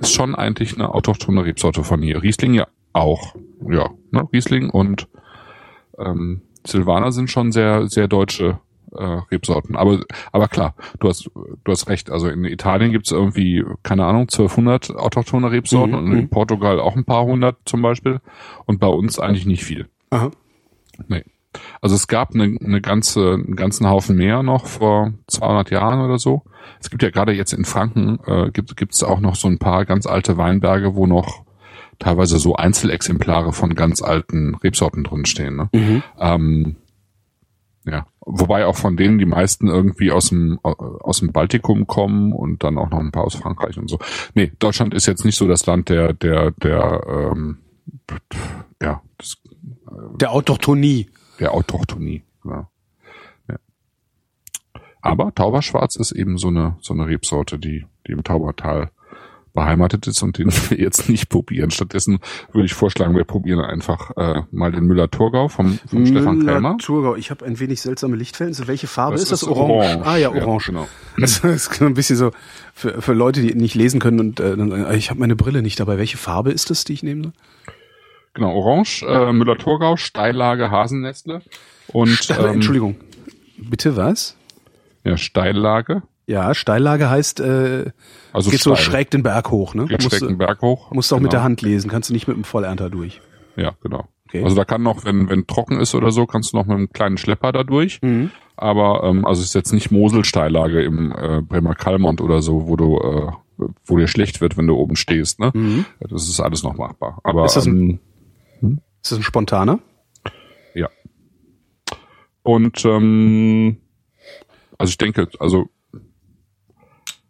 ist 0.00 0.12
schon 0.12 0.34
eigentlich 0.34 0.74
eine 0.74 0.92
autochtone 0.92 1.44
Rebsorte 1.44 1.84
von 1.84 2.02
hier. 2.02 2.20
Riesling 2.22 2.54
ja 2.54 2.66
auch. 2.92 3.36
Ja, 3.68 3.90
ne? 4.10 4.28
Riesling 4.32 4.70
und 4.70 5.06
ähm, 5.98 6.42
Silvaner 6.66 7.12
sind 7.12 7.30
schon 7.30 7.52
sehr, 7.52 7.86
sehr 7.86 8.08
deutsche 8.08 8.58
äh, 8.90 9.04
Rebsorten. 9.30 9.76
Aber, 9.76 10.00
aber 10.32 10.48
klar, 10.48 10.74
du 10.98 11.08
hast, 11.08 11.30
du 11.34 11.72
hast 11.72 11.88
recht. 11.88 12.10
Also 12.10 12.28
in 12.28 12.44
Italien 12.44 12.90
gibt's 12.90 13.12
irgendwie, 13.12 13.64
keine 13.84 14.04
Ahnung, 14.04 14.22
1200 14.22 14.96
autochtone 14.96 15.50
Rebsorten 15.52 15.92
Mhm, 15.92 16.10
und 16.10 16.18
in 16.18 16.28
Portugal 16.28 16.80
auch 16.80 16.96
ein 16.96 17.04
paar 17.04 17.24
hundert 17.24 17.56
zum 17.66 17.82
Beispiel. 17.82 18.20
Und 18.66 18.80
bei 18.80 18.88
uns 18.88 19.20
eigentlich 19.20 19.46
nicht 19.46 19.64
viel. 19.64 19.88
Aha. 20.10 20.32
Nee. 21.06 21.22
Also 21.80 21.94
es 21.94 22.06
gab 22.06 22.34
eine, 22.34 22.56
eine 22.60 22.80
ganze, 22.80 23.34
einen 23.34 23.56
ganzen 23.56 23.88
Haufen 23.88 24.16
mehr 24.16 24.42
noch 24.42 24.66
vor 24.66 25.12
200 25.26 25.70
Jahren 25.70 26.00
oder 26.00 26.18
so. 26.18 26.42
Es 26.80 26.90
gibt 26.90 27.02
ja 27.02 27.10
gerade 27.10 27.32
jetzt 27.32 27.52
in 27.52 27.64
Franken, 27.64 28.18
äh, 28.26 28.50
gibt 28.50 28.94
es 28.94 29.02
auch 29.02 29.20
noch 29.20 29.34
so 29.34 29.48
ein 29.48 29.58
paar 29.58 29.84
ganz 29.84 30.06
alte 30.06 30.36
Weinberge, 30.36 30.94
wo 30.94 31.06
noch 31.06 31.44
teilweise 31.98 32.38
so 32.38 32.56
Einzelexemplare 32.56 33.52
von 33.52 33.74
ganz 33.74 34.02
alten 34.02 34.54
Rebsorten 34.56 35.04
drinstehen. 35.04 35.56
Ne? 35.56 35.68
Mhm. 35.72 36.02
Ähm, 36.18 36.76
ja, 37.84 38.06
wobei 38.20 38.66
auch 38.66 38.76
von 38.76 38.96
denen 38.96 39.18
die 39.18 39.26
meisten 39.26 39.66
irgendwie 39.66 40.12
aus 40.12 40.28
dem 40.28 40.58
äh, 40.62 40.68
aus 40.68 41.18
dem 41.18 41.32
Baltikum 41.32 41.86
kommen 41.86 42.32
und 42.32 42.62
dann 42.62 42.78
auch 42.78 42.90
noch 42.90 43.00
ein 43.00 43.10
paar 43.10 43.24
aus 43.24 43.34
Frankreich 43.34 43.76
und 43.76 43.88
so. 43.88 43.98
Nee, 44.34 44.52
Deutschland 44.58 44.94
ist 44.94 45.06
jetzt 45.06 45.24
nicht 45.24 45.36
so 45.36 45.48
das 45.48 45.66
Land 45.66 45.88
der 45.88 46.12
der 46.12 46.52
der 46.52 47.32
ähm, 47.32 47.58
ja 48.80 49.02
des, 49.20 49.38
Der 50.20 50.32
Autochtonie. 50.32 51.08
Der 51.42 51.52
Autochtonie. 51.54 52.22
Ja. 52.44 52.68
Ja. 53.48 53.56
Aber 55.00 55.34
Tauberschwarz 55.34 55.96
ist 55.96 56.12
eben 56.12 56.38
so 56.38 56.48
eine 56.48 56.76
so 56.80 56.94
eine 56.94 57.06
Rebsorte, 57.06 57.58
die 57.58 57.84
die 58.06 58.12
im 58.12 58.24
Taubertal 58.24 58.90
beheimatet 59.54 60.06
ist 60.06 60.22
und 60.22 60.38
den 60.38 60.50
wir 60.70 60.78
jetzt 60.78 61.08
nicht 61.10 61.28
probieren. 61.28 61.70
Stattdessen 61.70 62.20
würde 62.52 62.64
ich 62.66 62.72
vorschlagen, 62.74 63.14
wir 63.14 63.24
probieren 63.24 63.60
einfach 63.60 64.10
äh, 64.16 64.42
mal 64.50 64.72
den 64.72 64.84
Müller-Thurgau 64.86 65.48
vom, 65.48 65.78
vom 65.86 66.06
Stefan 66.06 66.46
Krämer. 66.46 66.78
Thurgau. 66.78 67.16
Ich 67.16 67.30
habe 67.30 67.44
ein 67.44 67.60
wenig 67.60 67.80
seltsame. 67.82 68.16
So, 68.24 68.66
welche 68.66 68.86
Farbe 68.86 69.12
Das 69.14 69.24
ist 69.24 69.32
das? 69.32 69.42
ist 69.42 69.48
Orange. 69.48 69.72
orange. 69.72 70.06
Ah 70.06 70.16
ja, 70.16 70.34
Ja, 70.34 70.42
orange. 70.46 70.66
genau. 70.68 70.88
Das 71.18 71.38
ist 71.44 71.82
ein 71.82 71.92
bisschen 71.94 72.16
so 72.16 72.30
für, 72.72 73.02
für 73.02 73.12
Leute, 73.12 73.42
die 73.42 73.54
nicht 73.54 73.74
lesen 73.74 74.00
können 74.00 74.20
und 74.20 74.40
äh, 74.40 74.56
ah, 74.86 74.94
ich 74.94 75.10
habe 75.10 75.20
meine 75.20 75.36
Brille 75.36 75.60
nicht 75.60 75.78
dabei. 75.78 75.98
Welche 75.98 76.16
Farbe 76.16 76.50
ist 76.50 76.70
das, 76.70 76.84
die 76.84 76.94
ich 76.94 77.02
nehme? 77.02 77.32
Genau, 78.34 78.52
Orange, 78.54 79.02
äh, 79.06 79.32
Müller-Thurgau, 79.32 79.96
Steillage, 79.96 80.70
Hasennestle 80.70 81.42
und 81.88 82.08
Ste- 82.08 82.34
ähm, 82.34 82.54
Entschuldigung. 82.54 82.96
Bitte 83.58 83.96
was? 83.96 84.36
ja, 85.04 85.16
Steillage, 85.16 86.02
Ja, 86.26 86.54
Steillage 86.54 87.10
heißt, 87.10 87.40
äh, 87.40 87.90
also 88.32 88.50
geht 88.50 88.60
so 88.60 88.74
steil. 88.74 88.84
schräg 88.84 89.10
den 89.10 89.22
Berg 89.22 89.50
hoch, 89.50 89.74
ne? 89.74 89.86
Geht 89.86 90.02
schräg 90.04 90.20
den 90.20 90.38
Berg 90.38 90.62
hoch. 90.62 90.90
musst 90.92 91.10
du 91.10 91.16
auch 91.16 91.20
mit 91.20 91.30
Genau. 91.30 91.40
der 91.40 91.44
Hand 91.44 91.62
lesen, 91.62 91.90
kannst 91.90 92.08
du 92.08 92.14
nicht 92.14 92.26
mit 92.28 92.36
dem 92.36 92.44
Vollernter 92.44 92.88
durch. 92.90 93.20
Ja, 93.56 93.72
genau. 93.82 94.08
Okay. 94.28 94.42
Also 94.44 94.56
da 94.56 94.64
kann 94.64 94.82
noch, 94.82 95.04
wenn 95.04 95.28
wenn 95.28 95.46
trocken 95.46 95.78
ist 95.78 95.94
oder 95.94 96.10
so, 96.10 96.24
kannst 96.24 96.52
du 96.52 96.56
noch 96.56 96.64
mit 96.64 96.76
einem 96.76 96.90
kleinen 96.90 97.18
Schlepper 97.18 97.52
da 97.52 97.64
durch. 97.64 98.00
Mhm. 98.00 98.30
Aber 98.56 99.02
ähm, 99.04 99.26
also 99.26 99.40
es 99.40 99.48
ist 99.48 99.54
jetzt 99.54 99.72
nicht 99.72 99.90
Moselsteillage 99.90 100.82
im 100.82 101.12
äh, 101.12 101.42
Bremer 101.42 101.74
Kalmont 101.74 102.20
oder 102.22 102.40
so, 102.40 102.66
wo 102.66 102.76
du 102.76 102.98
äh, 102.98 103.66
wo 103.84 103.98
dir 103.98 104.08
schlecht 104.08 104.40
wird, 104.40 104.56
wenn 104.56 104.66
du 104.68 104.74
oben 104.76 104.96
stehst. 104.96 105.38
Ne? 105.38 105.84
Das 106.00 106.28
ist 106.28 106.40
alles 106.40 106.62
noch 106.62 106.74
machbar. 106.78 107.18
Aber 107.24 107.40
Mhm. 107.40 107.46
Ist 107.46 107.56
das 107.56 107.66
ein- 107.66 107.90
ähm, 107.90 107.98
Ist 109.02 109.12
das 109.12 109.18
ein 109.18 109.22
spontaner? 109.22 109.78
ja. 110.74 110.88
Und 112.42 112.84
ähm, 112.84 113.76
also 114.78 114.90
ich 114.90 114.98
denke, 114.98 115.28
also 115.38 115.68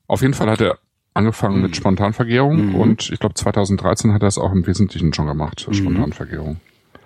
auf 0.06 0.22
jeden 0.22 0.34
Fall 0.34 0.50
hat 0.50 0.60
er 0.60 0.78
angefangen 1.14 1.56
Mhm. 1.56 1.62
mit 1.62 1.76
Spontanvergärung 1.76 2.74
und 2.74 3.10
ich 3.10 3.18
glaube 3.20 3.34
2013 3.34 4.12
hat 4.14 4.22
er 4.22 4.28
es 4.28 4.38
auch 4.38 4.52
im 4.52 4.66
Wesentlichen 4.66 5.12
schon 5.12 5.26
gemacht, 5.26 5.66
Mhm. 5.68 5.74
Spontanvergärung. 5.74 6.60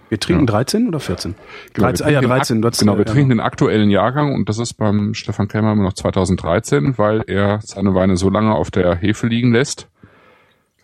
Wir 0.08 0.20
trinken 0.20 0.46
13 0.46 0.86
oder 0.86 1.00
14? 1.00 1.34
Genau, 1.74 1.88
13, 1.88 2.06
wir 2.06 2.06
ah 2.06 2.10
ja, 2.12 2.20
trinken 2.20 2.22
den 2.22 2.38
13. 2.38 2.56
Ak- 2.58 2.62
Du 2.62 2.68
hast, 2.68 2.78
genau, 2.78 2.94
wir 2.96 3.00
äh, 3.00 3.04
trinken 3.10 3.30
den 3.30 3.40
aktuellen 3.40 3.90
Jahrgang 3.90 4.34
und 4.34 4.48
das 4.48 4.58
ist 4.58 4.74
beim 4.74 5.14
Stefan 5.14 5.48
Krämer 5.48 5.72
immer 5.72 5.82
noch 5.82 5.94
2013, 5.94 6.96
weil 6.96 7.24
er 7.26 7.60
seine 7.62 7.92
Weine 7.96 8.16
so 8.16 8.30
lange 8.30 8.54
auf 8.54 8.70
der 8.70 8.94
Hefe 8.94 9.26
liegen 9.26 9.52
lässt. 9.52 9.88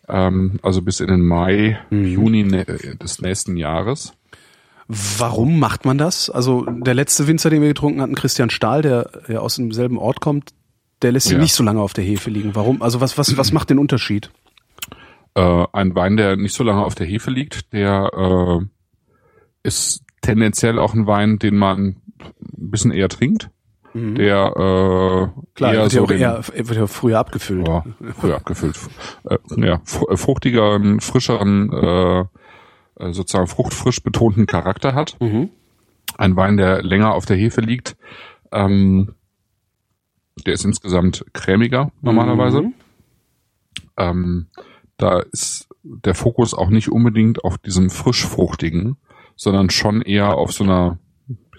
Ähm, 0.09 0.59
also 0.63 0.83
bis 0.83 1.01
in 1.01 1.09
den 1.09 1.23
Mai, 1.23 1.79
Mhm. 1.91 2.05
Juni 2.07 2.45
ne 2.45 2.65
des 2.65 3.21
nächsten 3.21 3.57
Jahres. 3.57 4.13
Warum 4.89 5.59
macht 5.59 5.85
man 5.85 5.97
das? 5.97 6.29
Also 6.29 6.65
der 6.67 6.95
letzte 6.95 7.27
Winzer, 7.27 7.51
den 7.51 7.63
wir 7.63 7.69
getrunken 7.69 8.01
hatten, 8.03 8.15
Christian 8.15 8.51
Stahl, 8.51 8.83
der 8.83 9.11
ja 9.29 9.39
aus 9.39 9.57
demselben 9.57 9.97
Ort 9.97 10.21
kommt, 10.21 10.51
der 11.03 11.13
lässt 11.13 11.29
ihn 11.31 11.37
Ja. 11.37 11.43
nicht 11.43 11.55
so 11.55 11.63
lange 11.63 11.81
auf 11.81 11.93
der 11.95 12.05
Hefe 12.05 12.31
liegen. 12.31 12.55
Warum? 12.55 12.83
Also 12.83 13.01
was, 13.01 13.17
was, 13.17 13.37
was 13.37 13.53
macht 13.53 13.71
den 13.71 13.79
Unterschied? 13.79 14.31
Äh, 15.35 15.65
ein 15.73 15.95
Wein, 15.95 16.17
der 16.17 16.37
nicht 16.37 16.55
so 16.55 16.63
lange 16.65 16.85
auf 16.85 16.95
der 16.95 17.07
Hefe 17.07 17.31
liegt, 17.31 17.73
der 17.73 18.11
äh, 18.63 18.67
ist 19.63 20.03
tendenziell 20.21 20.79
auch 20.79 20.95
ein 20.95 21.07
Wein, 21.07 21.39
den 21.39 21.57
man 21.57 21.97
ein 22.21 22.71
bisschen 22.71 22.91
eher 22.91 23.09
trinkt. 23.09 23.49
Der 23.95 24.53
äh, 24.57 25.27
Mhm. 25.27 25.45
Klar, 25.55 25.75
eher 25.75 25.81
er 25.81 25.83
wird, 25.85 25.93
ja 25.93 25.99
so 25.99 26.05
auch 26.05 26.09
den, 26.09 26.19
eher, 26.21 26.43
er 26.55 26.69
wird 26.69 26.79
ja 26.79 26.87
früher 26.87 27.19
abgefüllt. 27.19 27.69
Ja, 27.69 27.85
früher 28.19 28.37
abgefüllt. 28.37 28.79
Äh, 29.25 29.39
ja, 29.57 29.75
äh, 30.09 30.17
fruchtigeren, 30.17 31.01
frischeren, 31.01 31.73
äh, 31.73 32.21
äh, 32.21 33.13
sozusagen 33.13 33.47
fruchtfrisch 33.47 34.03
betonten 34.03 34.47
Charakter 34.47 34.95
hat. 34.95 35.17
Mhm. 35.21 35.51
Ein 36.17 36.37
Wein, 36.37 36.57
der 36.57 36.83
länger 36.83 37.15
auf 37.15 37.27
der 37.27 37.37
Hefe 37.37 37.61
liegt. 37.61 37.97
Ähm, 38.51 39.15
der 40.47 40.55
ist 40.55 40.65
insgesamt 40.65 41.25
cremiger 41.33 41.91
normalerweise. 42.01 42.63
Mhm. 42.63 42.75
Ähm, 43.97 44.47
da 44.97 45.21
ist 45.21 45.69
der 45.83 46.15
Fokus 46.15 46.55
auch 46.55 46.71
nicht 46.71 46.91
unbedingt 46.91 47.45
auf 47.45 47.59
diesem 47.59 47.91
frischfruchtigen, 47.91 48.97
sondern 49.37 49.71
schon 49.71 50.01
eher 50.03 50.37
auf 50.37 50.53
so 50.53 50.65
einer, 50.65 50.99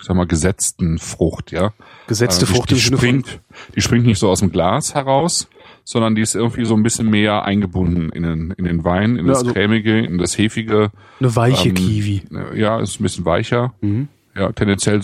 sag 0.04 0.16
mal, 0.16 0.26
gesetzten 0.28 1.00
Frucht, 1.00 1.52
ja. 1.52 1.74
Gesetzte 2.08 2.46
die, 2.46 2.52
Frucht 2.54 2.70
die 2.72 2.76
von, 2.76 2.98
springt, 2.98 3.40
die 3.76 3.82
springt 3.82 4.06
nicht 4.06 4.20
so 4.20 4.30
aus 4.30 4.40
dem 4.40 4.52
Glas 4.52 4.94
heraus, 4.94 5.48
sondern 5.86 6.16
die 6.16 6.22
ist 6.22 6.36
irgendwie 6.36 6.66
so 6.66 6.76
ein 6.76 6.84
bisschen 6.84 7.10
mehr 7.10 7.44
eingebunden 7.44 8.10
in 8.10 8.24
den, 8.24 8.52
in 8.52 8.66
den 8.66 8.84
Wein, 8.84 9.16
in 9.18 9.26
Ja, 9.26 9.32
das 9.32 9.40
also- 9.40 9.54
cremige, 9.54 10.00
in 10.00 10.18
das 10.18 10.38
hefige. 10.38 10.92
eine 11.20 11.36
weiche 11.36 11.70
ähm, 11.70 11.76
Kiwi. 11.76 12.24
Ja, 12.56 12.80
ist 12.80 13.00
ein 13.00 13.04
bisschen 13.04 13.26
weicher. 13.26 13.74
Mhm. 13.82 14.08
Ja, 14.36 14.52
tendenziell 14.52 15.02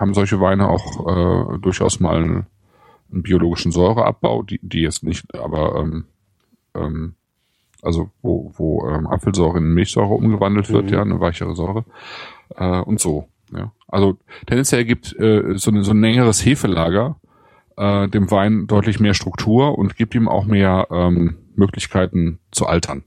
haben 0.00 0.14
solche 0.14 0.40
Weine 0.40 0.68
auch 0.68 1.54
äh, 1.54 1.58
durchaus 1.58 2.00
mal 2.00 2.16
einen, 2.16 2.46
einen 3.12 3.22
biologischen 3.22 3.72
Säureabbau, 3.72 4.42
die, 4.42 4.58
die 4.62 4.80
jetzt 4.80 5.02
nicht, 5.04 5.34
aber 5.34 5.76
ähm, 5.80 6.04
ähm, 6.74 7.14
also 7.82 8.10
wo, 8.22 8.52
wo 8.56 8.88
ähm, 8.88 9.06
Apfelsäure 9.06 9.58
in 9.58 9.74
Milchsäure 9.74 10.14
umgewandelt 10.14 10.70
wird, 10.70 10.86
Mhm. 10.86 10.92
ja, 10.92 11.02
eine 11.02 11.20
weichere 11.20 11.54
Säure 11.54 11.84
äh, 12.56 12.80
und 12.80 13.00
so. 13.00 13.28
Also 13.88 14.18
tendenziell 14.46 14.84
gibt 14.84 15.18
äh, 15.18 15.54
so, 15.56 15.70
ein- 15.70 15.82
so 15.82 15.90
ein 15.92 16.00
längeres 16.00 16.44
Hefelager 16.44 17.16
äh, 17.76 18.08
dem 18.08 18.30
Wein 18.30 18.66
deutlich 18.66 19.00
mehr 19.00 19.14
Struktur 19.14 19.76
und 19.78 19.96
gibt 19.96 20.14
ihm 20.14 20.28
auch 20.28 20.44
mehr 20.44 20.86
ähm, 20.90 21.36
Möglichkeiten 21.56 22.38
zu 22.52 22.66
altern. 22.66 23.02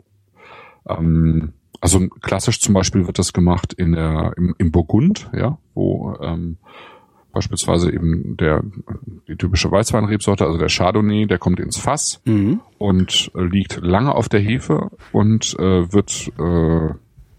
Ähm, 0.88 1.54
also 1.80 2.08
klassisch 2.22 2.60
zum 2.62 2.74
Beispiel 2.74 3.08
wird 3.08 3.18
das 3.20 3.34
gemacht 3.34 3.74
in 3.74 3.94
der, 3.94 4.34
im, 4.38 4.56
im 4.58 4.72
Burgund, 4.72 5.30
ja, 5.34 5.58
wo 5.74 6.16
ähm, 6.22 6.58
beispielsweise 7.32 7.92
eben 7.94 8.36
der 8.38 8.62
die 9.28 9.36
typische 9.38 9.72
Weißweinrebsorte, 9.72 10.46
also 10.46 10.58
der 10.58 10.68
Chardonnay, 10.70 11.28
der 11.28 11.38
kommt 11.38 11.60
ins 11.60 11.78
Fass 11.78 12.22
Mhm. 12.26 12.60
und 12.78 13.32
äh, 13.36 13.42
liegt 13.44 13.80
lange 13.82 14.14
auf 14.14 14.30
der 14.30 14.42
Hefe 14.42 14.90
und 15.12 15.56
äh, 15.60 15.92
wird 15.94 16.32
äh, 16.38 16.94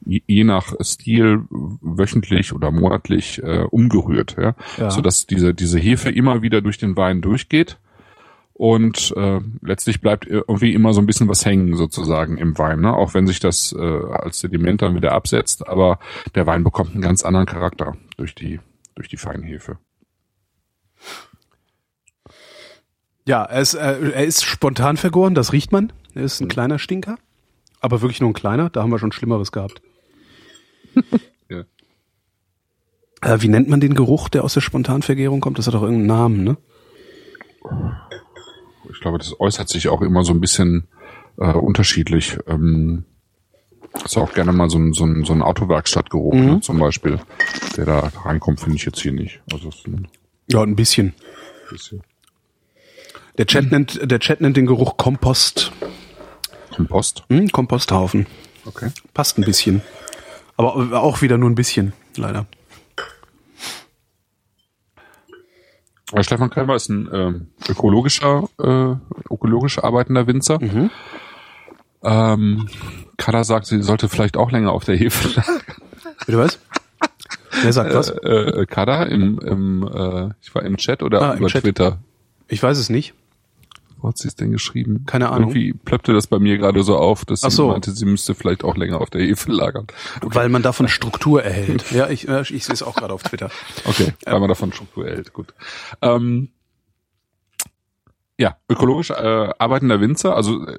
je- 0.05 0.45
nach 0.45 0.75
Stil 0.81 1.43
wöchentlich 1.51 2.53
oder 2.53 2.71
monatlich 2.71 3.43
äh, 3.43 3.65
umgerührt, 3.71 4.37
ja, 4.39 4.55
Ja. 4.79 4.91
sodass 4.91 5.27
diese 5.27 5.55
diese 5.55 5.79
Hefe 5.79 6.11
immer 6.11 6.43
wieder 6.43 6.61
durch 6.61 6.79
den 6.79 6.97
Wein 6.97 7.21
durchgeht 7.21 7.79
und 8.55 9.13
äh, 9.17 9.41
letztlich 9.63 10.01
bleibt 10.01 10.27
irgendwie 10.27 10.75
immer 10.75 10.93
so 10.93 11.01
ein 11.01 11.07
bisschen 11.07 11.29
was 11.29 11.45
hängen 11.45 11.75
sozusagen 11.77 12.37
im 12.39 12.57
Wein, 12.59 12.81
ne? 12.81 12.93
auch 12.95 13.15
wenn 13.15 13.27
sich 13.27 13.41
das 13.41 13.73
äh, 13.79 13.81
als 14.13 14.41
Sediment 14.41 14.83
dann 14.83 14.95
wieder 14.95 15.13
absetzt, 15.13 15.67
aber 15.67 15.99
der 16.35 16.47
Wein 16.47 16.65
bekommt 16.65 16.93
einen 16.93 17.03
ganz 17.03 17.25
anderen 17.25 17.47
Charakter 17.47 17.97
durch 18.17 18.35
die 18.35 18.61
durch 18.95 19.09
die 19.09 19.17
Feinhefe. 19.17 19.79
Ja, 23.25 23.45
er 23.45 23.61
ist, 23.61 23.75
äh, 23.75 24.11
er 24.11 24.25
ist 24.25 24.45
spontan 24.45 24.97
vergoren, 24.97 25.35
das 25.35 25.53
riecht 25.53 25.71
man. 25.73 25.93
Er 26.15 26.23
ist 26.25 26.41
ein 26.41 26.49
kleiner 26.49 26.79
Stinker. 26.79 27.17
Aber 27.81 28.01
wirklich 28.03 28.21
nur 28.21 28.31
ein 28.31 28.35
kleiner, 28.35 28.71
da 28.71 28.83
haben 28.83 28.91
wir 28.91 28.99
schon 28.99 29.13
Schlimmeres 29.13 29.53
gehabt. 29.53 29.81
Ja. 31.49 31.65
Äh, 33.21 33.43
wie 33.43 33.49
nennt 33.49 33.69
man 33.69 33.81
den 33.81 33.95
Geruch, 33.95 34.29
der 34.31 34.43
aus 34.43 34.55
der 34.55 34.63
Spontanvergärung 34.63 35.41
kommt? 35.41 35.59
Das 35.59 35.67
hat 35.67 35.75
doch 35.75 35.83
irgendeinen 35.83 36.07
Namen, 36.07 36.45
ne? 36.45 36.57
Ich 38.91 39.01
glaube, 39.01 39.19
das 39.19 39.39
äußert 39.39 39.69
sich 39.69 39.89
auch 39.89 40.01
immer 40.03 40.25
so 40.25 40.33
ein 40.33 40.41
bisschen 40.41 40.89
äh, 41.39 41.53
unterschiedlich. 41.53 42.39
Ähm, 42.47 43.05
ist 44.05 44.17
auch 44.17 44.33
gerne 44.33 44.53
mal 44.53 44.71
so 44.71 44.79
ein, 44.79 44.93
so 44.95 45.05
ein, 45.05 45.25
so 45.25 45.33
ein 45.35 45.43
Autowerkstattgeruch 45.43 46.33
ne, 46.35 46.61
zum 46.63 46.79
Beispiel, 46.79 47.21
der 47.77 47.85
da 47.85 47.99
reinkommt, 48.25 48.61
finde 48.61 48.77
ich 48.77 48.85
jetzt 48.87 49.01
hier 49.01 49.13
nicht. 49.13 49.41
Also 49.53 49.71
ein 49.87 50.09
Ja, 50.51 50.63
ein 50.63 50.75
bisschen. 50.77 51.13
bisschen 51.71 52.03
Der 53.37 53.47
Chat 53.47 53.71
nennt, 53.71 54.01
der 54.11 54.19
Chat 54.21 54.41
nennt 54.41 54.57
den 54.57 54.67
Geruch 54.67 54.97
Kompost. 54.97 55.73
Kompost. 56.75 57.25
Hm, 57.29 57.51
Komposthaufen. 57.51 58.27
Okay. 58.65 58.89
Passt 59.13 59.39
ein 59.39 59.45
bisschen. 59.45 59.83
Aber 60.57 61.01
auch 61.03 61.23
wieder 61.23 61.39
nur 61.39 61.51
ein 61.51 61.55
bisschen, 61.55 61.93
leider. 62.17 62.47
Aber 66.13 66.23
Stefan 66.25 66.51
Krämer 66.51 66.75
ist 66.75 66.91
ein 66.91 67.09
ähm, 67.13 67.47
ökologischer, 67.69 68.49
äh, 68.59 68.95
ökologisch 69.33 69.79
arbeitender 69.83 70.27
Winzer. 70.27 70.59
Ähm, 72.03 72.69
Kada 73.17 73.45
sagt, 73.45 73.67
sie 73.67 73.81
sollte 73.83 74.09
vielleicht 74.09 74.37
auch 74.37 74.51
länger 74.51 74.73
auf 74.73 74.85
der 74.85 74.97
Hefe 74.97 75.29
Bitte 76.27 76.39
was? 76.39 76.59
Wer 77.63 77.73
sagt 77.73 77.95
was? 77.95 78.11
äh, 78.11 78.67
Kada 78.69 79.05
im, 79.05 79.39
im 79.39 79.83
äh, 79.89 80.31
ich 80.43 80.55
war 80.55 80.63
im 80.65 80.77
Chat 80.77 81.03
oder 81.03 81.23
Ah, 81.23 81.35
über 81.37 81.47
Chat. 81.49 81.63
Twitter. 81.63 81.99
Ich 82.49 82.63
weiß 82.63 82.77
es 82.79 82.91
nicht. 82.91 83.15
Wo 84.03 84.09
hat 84.09 84.19
sie 84.19 84.27
es 84.27 84.35
denn 84.35 84.51
geschrieben? 84.51 85.05
Keine 85.07 85.31
Ahnung. 85.31 85.51
Irgendwie 85.51 85.73
plöppte 85.73 86.13
das 86.13 86.27
bei 86.27 86.41
mir 86.41 86.59
gerade 86.59 86.83
so 86.83 86.97
auf, 86.97 87.25
dass 87.25 87.43
sie 87.43 87.51
so. 87.51 87.69
meinte, 87.69 87.93
sie 87.93 88.05
müsste 88.05 88.35
vielleicht 88.35 88.65
auch 88.65 88.77
länger 88.77 89.01
auf 89.01 89.11
der 89.11 89.23
Hefe 89.23 89.53
lagern. 89.53 89.87
Weil 90.21 90.49
man 90.49 90.63
davon 90.63 90.89
Struktur 90.89 91.43
erhält. 91.45 91.93
Ja, 91.93 92.09
ich, 92.09 92.27
äh, 92.27 92.41
ich 92.41 92.65
sehe 92.65 92.75
es 92.75 92.83
auch 92.83 92.97
gerade 92.97 93.15
auf 93.15 93.23
Twitter. 93.23 93.51
Okay, 93.85 94.13
weil 94.25 94.41
man 94.41 94.49
davon 94.49 94.73
Struktur 94.73 95.07
hält. 95.07 95.33
Gut. 95.33 95.55
Ähm, 96.01 96.51
ja, 98.39 98.57
ökologisch 98.69 99.11
äh, 99.11 99.15
arbeitender 99.59 100.01
Winzer. 100.01 100.35
Also 100.35 100.67
äh, 100.67 100.79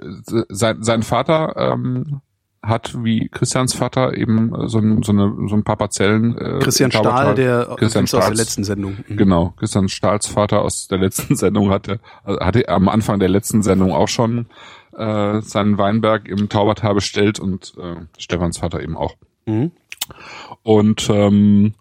sein, 0.49 0.83
sein 0.83 1.03
Vater 1.03 1.55
ähm, 1.55 2.21
hat 2.63 3.03
wie 3.03 3.27
Christians 3.29 3.73
Vater 3.73 4.15
eben 4.17 4.55
äh, 4.55 4.67
so, 4.67 4.79
ein, 4.79 5.03
so, 5.03 5.11
eine, 5.11 5.35
so 5.47 5.55
ein 5.55 5.63
paar 5.63 5.75
Parzellen. 5.75 6.37
Äh, 6.37 6.59
Christian. 6.59 6.91
Stahl, 6.91 7.35
der 7.35 7.75
Christian 7.77 8.05
aus 8.05 8.11
der 8.11 8.21
Stahls- 8.21 8.37
letzten 8.37 8.63
Sendung. 8.63 8.97
Mhm. 9.07 9.17
Genau, 9.17 9.53
Christian 9.57 9.89
Stahls 9.89 10.27
Vater 10.27 10.61
aus 10.61 10.87
der 10.87 10.97
letzten 10.97 11.35
Sendung 11.35 11.69
hatte, 11.69 11.99
also 12.23 12.39
hatte 12.39 12.67
am 12.69 12.87
Anfang 12.89 13.19
der 13.19 13.29
letzten 13.29 13.61
Sendung 13.61 13.91
auch 13.91 14.07
schon 14.07 14.47
äh, 14.97 15.41
seinen 15.41 15.77
Weinberg 15.77 16.27
im 16.27 16.49
Taubertal 16.49 16.93
bestellt 16.95 17.39
und 17.39 17.73
äh, 17.77 17.95
Stefans 18.17 18.59
Vater 18.59 18.81
eben 18.81 18.95
auch. 18.95 19.15
Mhm. 19.45 19.71
Und 20.63 21.09
ähm, 21.09 21.73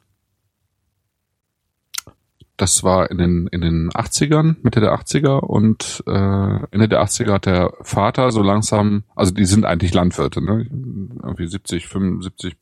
das 2.62 2.84
war 2.84 3.10
in 3.10 3.18
den, 3.18 3.46
in 3.48 3.60
den 3.60 3.90
80ern, 3.90 4.54
Mitte 4.62 4.80
der 4.80 4.94
80er 4.94 5.40
und 5.40 6.04
äh, 6.06 6.64
Ende 6.70 6.88
der 6.88 7.02
80er 7.02 7.32
hat 7.32 7.46
der 7.46 7.72
Vater 7.82 8.30
so 8.30 8.40
langsam, 8.40 9.02
also 9.16 9.34
die 9.34 9.46
sind 9.46 9.64
eigentlich 9.64 9.92
Landwirte, 9.92 10.40
ne? 10.40 10.68
irgendwie 10.70 11.48
70, 11.48 11.88
75 11.88 12.54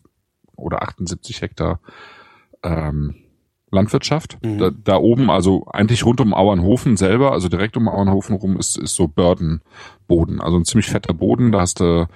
oder 0.56 0.82
78 0.82 1.42
Hektar 1.42 1.80
ähm, 2.62 3.14
Landwirtschaft. 3.70 4.38
Mhm. 4.42 4.56
Da, 4.56 4.70
da 4.70 4.96
oben, 4.96 5.28
also 5.30 5.66
eigentlich 5.66 6.06
rund 6.06 6.22
um 6.22 6.32
Auernhofen 6.32 6.96
selber, 6.96 7.32
also 7.32 7.50
direkt 7.50 7.76
um 7.76 7.86
Auernhofen 7.86 8.36
rum, 8.36 8.56
ist, 8.56 8.78
ist 8.78 8.94
so 8.94 9.06
Bördenboden, 9.06 10.40
also 10.40 10.56
ein 10.56 10.64
ziemlich 10.64 10.88
fetter 10.88 11.12
Boden. 11.12 11.52
Da 11.52 11.60
hast 11.60 11.80
du, 11.80 12.08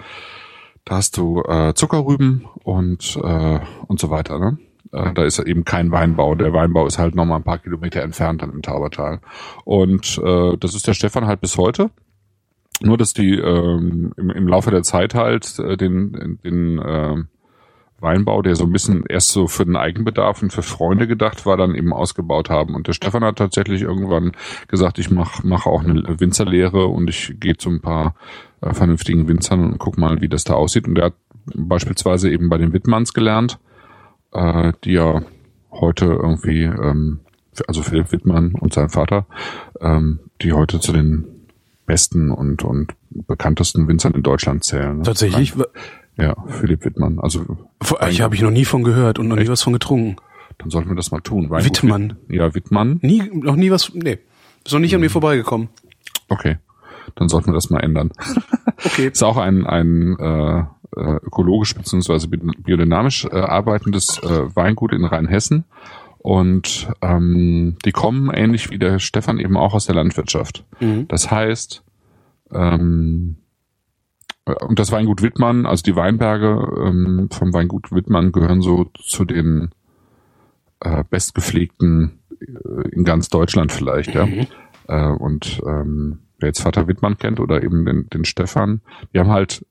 da 0.87 0.97
hast 0.97 1.19
du 1.19 1.43
äh, 1.43 1.75
Zuckerrüben 1.75 2.47
und 2.63 3.19
äh, 3.23 3.61
und 3.87 4.01
so 4.01 4.09
weiter. 4.09 4.39
Ne? 4.39 4.57
Äh, 4.95 5.13
da 5.13 5.25
ist 5.25 5.39
eben 5.41 5.65
kein 5.65 5.91
Weinbau. 5.91 6.35
Der 6.35 6.53
Weinbau 6.53 6.87
ist 6.87 6.99
halt 6.99 7.15
nochmal 7.15 7.39
ein 7.39 7.45
paar 7.45 7.59
Kilometer 7.59 8.03
entfernt 8.03 8.43
dann 8.43 8.53
im 8.53 8.63
Taubertal. 8.63 9.21
Und 9.65 10.21
äh, 10.25 10.57
das 10.59 10.75
ist 10.75 10.87
der 10.87 10.95
Stefan 10.95 11.27
halt 11.27 11.41
bis 11.41 11.59
heute. 11.59 11.91
Nur, 12.81 12.97
dass 12.97 13.13
die 13.13 13.35
ähm, 13.35 14.13
im, 14.17 14.31
im 14.31 14.49
Laufe 14.49 14.71
der 14.71 14.83
Zeit 14.83 15.15
halt 15.15 15.59
äh, 15.59 15.77
den, 15.77 16.39
den 16.45 16.79
äh, 16.79 17.17
Weinbau, 18.01 18.43
der 18.43 18.57
so 18.57 18.65
ein 18.65 18.73
bisschen 18.73 19.05
erst 19.09 19.31
so 19.31 19.47
für 19.47 19.65
den 19.65 19.77
Eigenbedarf 19.77 20.43
und 20.43 20.53
für 20.53 20.63
Freunde 20.63 21.07
gedacht 21.07 21.47
war, 21.47 21.57
dann 21.57 21.75
eben 21.75 21.93
ausgebaut 21.93 22.51
haben. 22.51 22.75
Und 22.75 22.87
der 22.87 22.93
Stefan 22.93 23.25
hat 23.25 23.37
tatsächlich 23.37 23.83
irgendwann 23.83 24.33
gesagt, 24.69 24.99
ich 24.99 25.11
mache 25.11 25.47
mach 25.47 25.67
auch 25.67 25.83
eine 25.83 26.21
Winzerlehre 26.21 26.87
und 26.87 27.09
ich 27.09 27.35
gehe 27.41 27.57
zu 27.57 27.71
ein 27.71 27.81
paar 27.81 28.15
äh, 28.61 28.75
vernünftigen 28.75 29.29
Winzern 29.29 29.73
und 29.73 29.79
guck 29.79 29.97
mal, 29.97 30.21
wie 30.21 30.29
das 30.29 30.45
da 30.45 30.55
aussieht. 30.55 30.87
Und 30.87 30.99
er 30.99 31.07
hat 31.07 31.15
beispielsweise 31.55 32.31
eben 32.31 32.49
bei 32.49 32.59
den 32.59 32.73
Wittmanns 32.73 33.15
gelernt, 33.15 33.59
äh, 34.35 34.73
die 34.85 34.93
ja 34.93 35.23
heute 35.71 36.05
irgendwie, 36.07 36.63
ähm, 36.65 37.21
also 37.69 37.83
Philipp 37.83 38.13
Wittmann 38.13 38.53
und 38.55 38.73
sein 38.75 38.89
Vater, 38.89 39.27
ähm, 39.81 40.21
die 40.43 40.53
heute 40.53 40.81
zu 40.81 40.93
den 40.93 41.25
besten 41.87 42.31
und, 42.31 42.63
und 42.65 42.93
bekanntesten 43.11 43.87
Winzern 43.89 44.15
in 44.15 44.23
Deutschland 44.23 44.65
zählen. 44.65 44.99
Ne? 44.99 45.03
Tatsächlich? 45.03 45.55
Ja, 46.17 46.35
Philipp 46.49 46.85
Wittmann. 46.85 47.19
Also 47.19 47.45
Ich 48.09 48.21
habe 48.21 48.35
ich 48.35 48.43
noch 48.43 48.51
nie 48.51 48.65
von 48.65 48.85
gehört 48.85 49.19
und 49.19 49.29
noch 49.29 49.37
nie 49.37 49.49
was 49.49 49.63
von 49.63 49.73
getrunken. 49.73 50.17
dann 50.59 50.71
sollten 50.71 50.89
wir 50.89 50.97
das 50.97 51.11
mal 51.11 51.21
tun. 51.21 51.51
Weingut 51.51 51.83
Wittmann. 51.83 52.17
Witt- 52.29 52.37
Ja, 52.37 52.55
Wittmann. 52.55 52.99
Nie, 53.03 53.23
noch 53.33 53.57
nie 53.57 53.71
was, 53.71 53.93
nee. 53.95 54.19
Ist 54.65 54.73
noch 54.73 54.81
nicht 54.81 54.95
an 54.95 55.01
mir 55.01 55.11
vorbeigekommen. 55.11 55.69
Okay. 56.29 56.57
Dann 57.17 57.29
sollten 57.29 57.49
wir 57.49 57.55
das 57.55 57.69
mal 57.69 57.81
ändern. 57.81 58.11
Okay. 58.85 59.09
Ist 59.13 59.23
auch 59.23 59.37
ein, 59.37 59.67
ein 59.67 60.17
äh, 60.19 60.65
äh, 60.97 61.17
ökologisch 61.17 61.75
bzw. 61.75 62.27
biodynamisch 62.59 63.27
äh, 63.27 63.37
arbeitendes 63.37 64.19
äh, 64.23 64.55
Weingut 64.55 64.93
in 64.93 65.05
Rheinhessen. 65.05 65.65
Und 66.19 66.89
ähm, 67.03 67.77
die 67.85 67.93
kommen 67.93 68.31
ähnlich 68.33 68.71
wie 68.71 68.79
der 68.79 68.99
Stefan 68.99 69.39
eben 69.39 69.59
auch 69.59 69.75
aus 69.75 69.87
der 69.87 69.95
Landwirtschaft. 69.95 70.65
Mhm. 70.81 71.07
Das 71.09 71.31
heißt, 71.31 71.83
ähm, 72.53 73.37
äh, 74.47 74.55
und 74.65 74.79
das 74.79 74.93
Weingut 74.93 75.23
Wittmann, 75.23 75.67
also 75.67 75.83
die 75.83 75.97
Weinberge 75.97 76.67
ähm, 76.87 77.29
vom 77.31 77.53
Weingut 77.53 77.93
Wittmann 77.93 78.33
gehören 78.33 78.63
so 78.63 78.87
zu 78.95 79.25
den 79.25 79.71
äh, 80.81 81.05
bestgepflegten 81.09 82.21
äh, 82.41 82.89
in 82.91 83.05
ganz 83.05 83.29
Deutschland 83.29 83.73
vielleicht, 83.73 84.15
ja. 84.15 84.27
Mhm. 84.27 84.47
Äh, 84.89 85.09
und 85.09 85.61
ähm, 85.67 86.21
wer 86.39 86.49
jetzt 86.49 86.63
Vater 86.63 86.87
Wittmann 86.89 87.19
kennt 87.19 87.41
oder 87.41 87.63
eben 87.63 87.85
den, 87.85 88.09
den 88.11 88.25
Stefan, 88.25 88.81
die 89.13 89.19
haben 89.19 89.31
halt, 89.31 89.65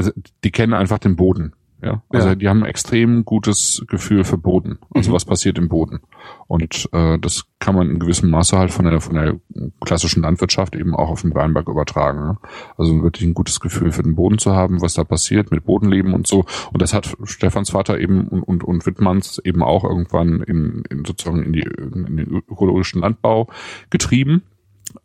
also 0.00 0.12
die 0.44 0.50
kennen 0.50 0.72
einfach 0.74 0.98
den 0.98 1.16
Boden. 1.16 1.52
Ja, 1.82 2.02
also 2.10 2.28
Ja. 2.28 2.34
die 2.34 2.46
haben 2.46 2.62
ein 2.62 2.68
extrem 2.68 3.24
gutes 3.24 3.82
Gefühl 3.88 4.24
für 4.24 4.36
Boden, 4.36 4.78
also 4.94 5.10
Mhm. 5.10 5.14
was 5.14 5.24
passiert 5.24 5.56
im 5.56 5.70
Boden. 5.70 6.00
Und 6.46 6.86
äh, 6.92 7.18
das 7.18 7.44
kann 7.58 7.74
man 7.74 7.88
in 7.88 7.98
gewissem 7.98 8.28
Maße 8.28 8.58
halt 8.58 8.70
von 8.70 8.84
der 8.84 9.00
von 9.00 9.14
der 9.14 9.40
klassischen 9.82 10.22
Landwirtschaft 10.22 10.76
eben 10.76 10.94
auch 10.94 11.08
auf 11.08 11.22
den 11.22 11.34
Weinberg 11.34 11.68
übertragen. 11.68 12.20
Ne? 12.26 12.38
Also 12.76 13.02
wirklich 13.02 13.26
ein 13.26 13.32
gutes 13.32 13.60
Gefühl 13.60 13.92
für 13.92 14.02
den 14.02 14.14
Boden 14.14 14.36
zu 14.36 14.54
haben, 14.54 14.82
was 14.82 14.92
da 14.92 15.04
passiert 15.04 15.50
mit 15.52 15.64
Bodenleben 15.64 16.12
und 16.12 16.26
so. 16.26 16.44
Und 16.70 16.82
das 16.82 16.92
hat 16.92 17.16
Stefans 17.24 17.70
Vater 17.70 17.98
eben 17.98 18.28
und 18.28 18.42
und, 18.42 18.62
und 18.62 18.84
Wittmanns 18.84 19.38
eben 19.42 19.62
auch 19.62 19.82
irgendwann 19.84 20.42
in, 20.42 20.82
in 20.90 21.06
sozusagen 21.06 21.42
in, 21.44 21.54
die, 21.54 21.62
in 21.62 22.14
den 22.16 22.42
ökologischen 22.46 23.00
Landbau 23.00 23.48
getrieben. 23.88 24.42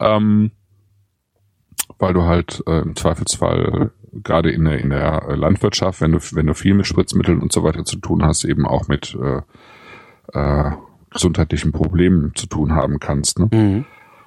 Ähm, 0.01 0.51
weil 1.99 2.13
du 2.13 2.23
halt 2.23 2.63
äh, 2.67 2.79
im 2.81 2.95
Zweifelsfall 2.95 3.91
gerade 4.23 4.51
in 4.51 4.65
der 4.65 4.79
in 4.79 4.89
der 4.89 5.23
äh, 5.27 5.35
Landwirtschaft, 5.35 6.01
wenn 6.01 6.11
du 6.11 6.19
wenn 6.33 6.47
du 6.47 6.53
viel 6.53 6.73
mit 6.73 6.87
Spritzmitteln 6.87 7.39
und 7.39 7.51
so 7.51 7.63
weiter 7.63 7.85
zu 7.85 7.97
tun 7.97 8.23
hast, 8.23 8.43
eben 8.43 8.65
auch 8.65 8.87
mit 8.87 9.17
äh, 9.21 9.41
äh, 10.33 10.71
gesundheitlichen 11.11 11.71
Problemen 11.71 12.33
zu 12.35 12.47
tun 12.47 12.73
haben 12.73 12.99
kannst. 12.99 13.39
Ne? 13.39 13.49
Mhm. 13.51 13.85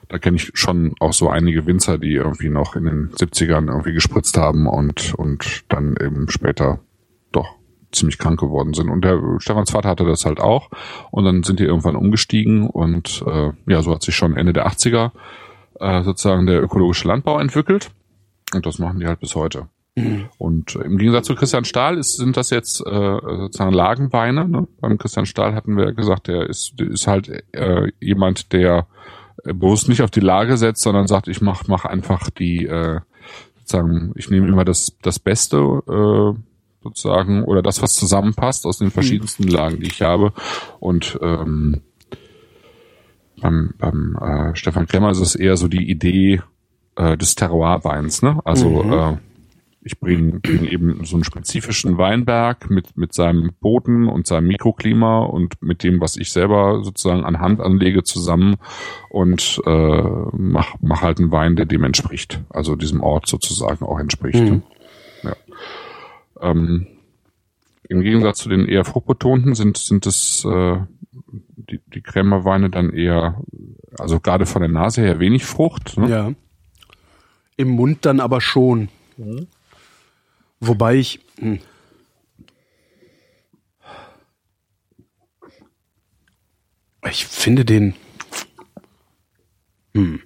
Da 0.09 0.19
kenne 0.19 0.37
ich 0.37 0.51
schon 0.55 0.95
auch 1.01 1.13
so 1.13 1.29
einige 1.29 1.67
Winzer, 1.67 1.99
die 1.99 2.15
irgendwie 2.15 2.49
noch 2.49 2.77
in 2.77 2.85
den 2.85 3.11
70ern 3.11 3.69
irgendwie 3.69 3.93
gespritzt 3.93 4.39
haben 4.39 4.67
und 4.67 5.15
und 5.15 5.65
dann 5.69 5.97
eben 6.01 6.31
später 6.31 6.81
doch 7.31 7.55
ziemlich 7.93 8.19
krank 8.19 8.41
geworden 8.41 8.75
sind. 8.75 8.89
Und 8.91 9.05
der 9.05 9.21
Stefans 9.39 9.71
Vater 9.71 9.89
hatte 9.89 10.05
das 10.05 10.25
halt 10.25 10.41
auch. 10.41 10.71
Und 11.11 11.25
dann 11.25 11.43
sind 11.43 11.61
die 11.61 11.65
irgendwann 11.65 11.97
umgestiegen 11.97 12.69
und 12.69 13.23
äh, 13.27 13.53
ja, 13.67 13.83
so 13.83 13.95
hat 13.95 14.03
sich 14.03 14.17
schon 14.17 14.37
Ende 14.37 14.53
der 14.53 14.67
80er 14.67 15.13
äh, 15.81 16.03
sozusagen 16.03 16.47
der 16.47 16.63
ökologische 16.63 17.09
Landbau 17.09 17.39
entwickelt. 17.39 17.91
Und 18.55 18.65
das 18.67 18.79
machen 18.79 19.01
die 19.01 19.07
halt 19.07 19.21
bis 19.21 19.35
heute. 19.35 19.69
Mhm. 19.99 20.29
Und 20.39 20.75
im 20.77 20.99
Gegensatz 20.99 21.27
zu 21.27 21.35
Christian 21.35 21.65
Stahl 21.65 21.99
ist, 21.99 22.17
sind 22.17 22.37
das 22.37 22.51
jetzt 22.51 22.81
äh, 22.87 23.19
sozusagen 23.21 23.73
Lagenweine. 23.73 24.49
Ne? 24.49 24.69
Beim 24.81 24.99
Christian 24.99 25.27
Stahl 25.27 25.55
hatten 25.55 25.77
wir 25.77 25.87
ja 25.87 25.91
gesagt, 25.93 26.29
der 26.29 26.49
ist, 26.49 26.75
der 26.79 26.89
ist 26.89 27.07
halt 27.07 27.29
äh, 27.53 27.91
jemand, 28.01 28.53
der 28.53 28.87
äh, 29.45 29.53
bewusst 29.53 29.89
nicht 29.89 30.03
auf 30.03 30.11
die 30.11 30.21
Lage 30.21 30.57
setzt, 30.57 30.83
sondern 30.83 31.07
sagt, 31.07 31.29
ich 31.29 31.41
mach, 31.41 31.69
mach 31.69 31.85
einfach 31.85 32.31
die, 32.31 32.67
äh, 32.67 33.01
sozusagen, 33.59 34.13
ich 34.17 34.31
nehme 34.31 34.49
immer 34.49 34.65
das, 34.65 34.97
das 35.03 35.19
Beste 35.19 35.59
äh, 35.89 36.41
sozusagen 36.83 37.45
oder 37.45 37.61
das, 37.63 37.83
was 37.83 37.95
zusammenpasst 37.95 38.65
aus 38.67 38.79
den 38.79 38.91
verschiedensten 38.91 39.49
Lagen, 39.49 39.81
die 39.81 39.89
ich 39.89 40.03
habe. 40.03 40.33
Und 40.79 41.19
ähm, 41.23 41.83
beim, 43.41 43.75
beim 43.79 44.17
äh, 44.17 44.57
Stefan 44.57 44.87
Klemmer 44.87 45.11
ist 45.11 45.21
es 45.21 45.35
eher 45.35 45.57
so 45.57 45.69
die 45.69 45.91
Idee 45.91 46.41
äh, 46.97 47.17
des 47.17 47.35
Terroirweins, 47.35 48.23
ne? 48.23 48.41
Also 48.45 48.83
Mhm. 48.83 48.93
äh, 48.93 49.17
ich 49.81 50.01
bringe 50.01 50.41
bring 50.41 50.65
eben 50.65 51.05
so 51.05 51.17
einen 51.17 51.25
spezifischen 51.25 51.99
Weinberg 51.99 52.69
mit, 52.69 52.97
mit 52.97 53.13
seinem 53.13 53.53
Boden 53.61 54.09
und 54.09 54.27
seinem 54.27 54.49
Mikroklima 54.49 55.21
und 55.21 55.63
mit 55.63 55.83
dem, 55.83 56.01
was 56.01 56.17
ich 56.17 56.33
selber 56.33 56.83
sozusagen 56.83 57.25
an 57.25 57.41
Hand 57.41 57.61
anlege, 57.61 58.03
zusammen 58.03 58.57
und 59.09 59.61
äh, 59.65 60.03
mach, 60.33 60.75
mach 60.81 61.03
halt 61.03 61.21
einen 61.21 61.31
Wein, 61.31 61.57
der 61.57 61.67
dem 61.67 61.85
entspricht. 61.85 62.41
Also 62.51 62.77
diesem 62.77 63.03
Ort 63.03 63.29
sozusagen 63.29 63.85
auch 63.85 63.99
entspricht. 63.99 64.41
Mhm. 64.41 64.63
Ja. 65.23 65.37
Ähm, 66.41 66.87
Im 67.89 68.01
Gegensatz 68.01 68.39
zu 68.39 68.49
den 68.49 68.67
eher 68.67 68.85
fruchtbetonten 68.85 69.55
sind, 69.55 69.77
sind 69.77 70.07
es 70.07 70.45
äh, 70.45 70.77
die, 71.57 71.81
die 71.95 72.01
Krämerweine 72.01 72.71
dann 72.71 72.93
eher, 72.93 73.41
also 73.99 74.21
gerade 74.21 74.47
von 74.47 74.63
der 74.63 74.71
Nase 74.71 75.03
her 75.03 75.21
wenig 75.21 75.45
Frucht. 75.45 75.97
Ne? 75.97 76.09
Ja. 76.11 76.33
Im 77.57 77.71
Mund 77.71 77.99
dann 78.03 78.21
aber 78.21 78.41
schon. 78.41 78.89
Wobei 80.61 80.97
ich. 80.97 81.21
Hm. 81.39 81.59
Ich 87.11 87.27
finde 87.27 87.65
den. 87.65 87.95
Hm. 89.95 90.21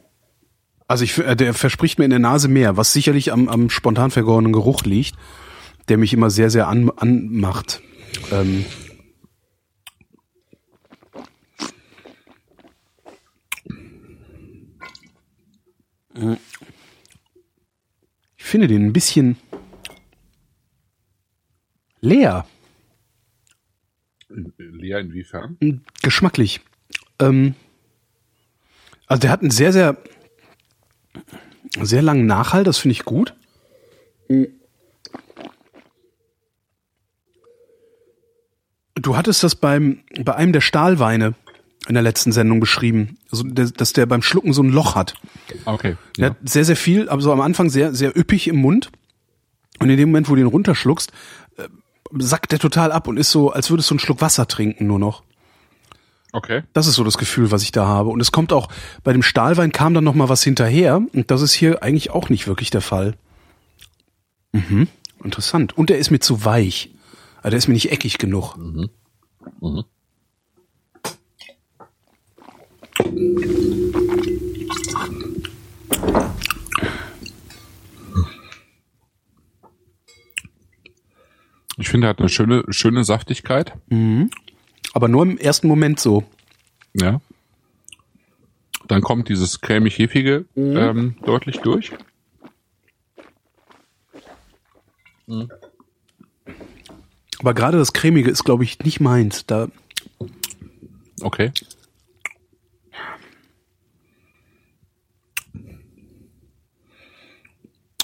Also 0.88 1.04
ich, 1.04 1.16
äh, 1.18 1.36
der 1.36 1.54
verspricht 1.54 1.98
mir 1.98 2.04
in 2.04 2.10
der 2.10 2.18
Nase 2.18 2.48
mehr, 2.48 2.76
was 2.76 2.92
sicherlich 2.92 3.32
am, 3.32 3.48
am 3.48 3.70
spontan 3.70 4.10
vergorenen 4.10 4.52
Geruch 4.52 4.82
liegt, 4.82 5.14
der 5.88 5.96
mich 5.96 6.12
immer 6.12 6.28
sehr, 6.28 6.50
sehr 6.50 6.68
an, 6.68 6.90
anmacht. 6.96 7.80
Ähm, 8.30 8.66
ich 18.36 18.44
finde 18.44 18.68
den 18.68 18.86
ein 18.86 18.92
bisschen 18.92 19.38
leer, 22.02 22.44
Leer 24.56 24.98
inwiefern? 25.00 25.56
geschmacklich. 26.02 26.60
Ähm, 27.18 27.54
also 29.06 29.20
der 29.20 29.30
hat 29.30 29.40
einen 29.40 29.50
sehr, 29.50 29.72
sehr, 29.72 29.96
sehr 31.80 32.02
langen 32.02 32.26
Nachhall, 32.26 32.64
das 32.64 32.78
finde 32.78 32.92
ich 32.92 33.04
gut. 33.04 33.34
Du 38.94 39.16
hattest 39.16 39.42
das 39.42 39.54
beim, 39.54 40.00
bei 40.24 40.34
einem 40.34 40.52
der 40.52 40.60
Stahlweine, 40.60 41.34
in 41.88 41.94
der 41.94 42.02
letzten 42.02 42.30
Sendung 42.30 42.60
beschrieben, 42.60 43.18
also, 43.32 43.42
dass 43.42 43.92
der 43.92 44.06
beim 44.06 44.22
Schlucken 44.22 44.52
so 44.52 44.62
ein 44.62 44.70
Loch 44.70 44.94
hat. 44.94 45.14
Okay. 45.64 45.96
Der 46.16 46.30
hat 46.30 46.36
sehr, 46.44 46.64
sehr 46.64 46.76
viel, 46.76 47.08
aber 47.08 47.20
so 47.20 47.32
am 47.32 47.40
Anfang 47.40 47.70
sehr, 47.70 47.92
sehr 47.92 48.16
üppig 48.16 48.46
im 48.46 48.56
Mund. 48.56 48.90
Und 49.80 49.90
in 49.90 49.96
dem 49.96 50.10
Moment, 50.10 50.28
wo 50.28 50.36
du 50.36 50.40
ihn 50.40 50.46
runterschluckst, 50.46 51.10
sackt 52.18 52.52
der 52.52 52.58
total 52.58 52.92
ab 52.92 53.08
und 53.08 53.16
ist 53.16 53.30
so, 53.30 53.50
als 53.50 53.70
würdest 53.70 53.90
du 53.90 53.94
einen 53.94 54.00
Schluck 54.00 54.20
Wasser 54.20 54.46
trinken 54.46 54.86
nur 54.86 54.98
noch. 54.98 55.22
Okay. 56.32 56.62
Das 56.72 56.86
ist 56.86 56.94
so 56.94 57.04
das 57.04 57.18
Gefühl, 57.18 57.50
was 57.50 57.62
ich 57.62 57.72
da 57.72 57.86
habe. 57.86 58.08
Und 58.08 58.20
es 58.20 58.32
kommt 58.32 58.52
auch, 58.52 58.68
bei 59.04 59.12
dem 59.12 59.22
Stahlwein 59.22 59.70
kam 59.70 59.92
dann 59.92 60.04
noch 60.04 60.14
mal 60.14 60.30
was 60.30 60.42
hinterher. 60.42 61.02
Und 61.12 61.30
das 61.30 61.42
ist 61.42 61.52
hier 61.52 61.82
eigentlich 61.82 62.10
auch 62.10 62.30
nicht 62.30 62.46
wirklich 62.46 62.70
der 62.70 62.80
Fall. 62.80 63.14
Mhm. 64.52 64.88
Interessant. 65.22 65.76
Und 65.76 65.90
er 65.90 65.98
ist 65.98 66.10
mir 66.10 66.20
zu 66.20 66.44
weich. 66.44 66.90
Also 67.38 67.50
der 67.50 67.58
ist 67.58 67.68
mir 67.68 67.74
nicht 67.74 67.92
eckig 67.92 68.18
genug. 68.18 68.56
Mhm. 68.56 68.88
Mhm. 69.60 69.84
Ich 81.78 81.88
finde, 81.88 82.06
er 82.06 82.10
hat 82.10 82.18
eine 82.18 82.28
schöne, 82.28 82.64
schöne 82.68 83.04
Saftigkeit. 83.04 83.74
Mhm. 83.88 84.30
Aber 84.92 85.08
nur 85.08 85.22
im 85.22 85.38
ersten 85.38 85.68
Moment 85.68 85.98
so. 86.00 86.24
Ja. 86.94 87.20
Dann 88.88 89.00
kommt 89.00 89.28
dieses 89.28 89.60
cremig-hefige 89.60 90.44
mhm. 90.54 90.76
ähm, 90.76 91.16
deutlich 91.24 91.58
durch. 91.58 91.92
Mhm. 95.26 95.50
Aber 97.38 97.54
gerade 97.54 97.78
das 97.78 97.92
cremige 97.92 98.30
ist, 98.30 98.44
glaube 98.44 98.64
ich, 98.64 98.78
nicht 98.80 99.00
meins. 99.00 99.46
Da. 99.46 99.68
Okay. 101.22 101.52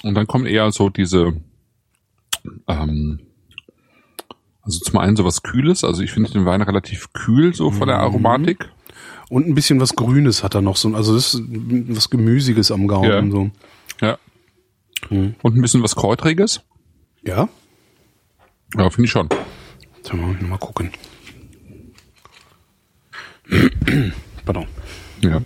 Und 0.01 0.15
dann 0.15 0.27
kommt 0.27 0.47
eher 0.47 0.71
so 0.71 0.89
diese, 0.89 1.33
ähm, 2.67 3.19
also 4.69 4.85
zum 4.85 4.99
einen 4.99 5.15
so 5.15 5.25
was 5.25 5.41
Kühles, 5.41 5.83
also 5.83 6.03
ich 6.03 6.11
finde 6.11 6.29
den 6.29 6.45
Wein 6.45 6.61
relativ 6.61 7.11
kühl 7.13 7.55
so 7.55 7.71
von 7.71 7.87
der 7.87 7.97
mhm. 7.97 8.03
Aromatik. 8.03 8.69
Und 9.29 9.47
ein 9.47 9.55
bisschen 9.55 9.79
was 9.79 9.95
Grünes 9.95 10.43
hat 10.43 10.55
er 10.55 10.61
noch 10.61 10.75
so, 10.75 10.93
also 10.93 11.15
das 11.15 11.33
ist 11.33 11.43
was 11.49 12.09
Gemüsiges 12.09 12.71
am 12.71 12.87
Gaumen 12.87 13.09
ja. 13.09 13.31
so. 13.31 13.51
Ja. 14.01 14.17
Mhm. 15.09 15.35
Und 15.41 15.55
ein 15.55 15.61
bisschen 15.61 15.81
was 15.81 15.95
Kräutriges. 15.95 16.61
Ja. 17.23 17.49
Ja, 18.75 18.89
finde 18.89 19.05
ich 19.05 19.11
schon. 19.11 19.29
Jetzt 19.97 20.13
mal, 20.13 20.33
mal 20.33 20.57
gucken. 20.57 20.91
Pardon. 24.45 24.67
Ja. 25.21 25.41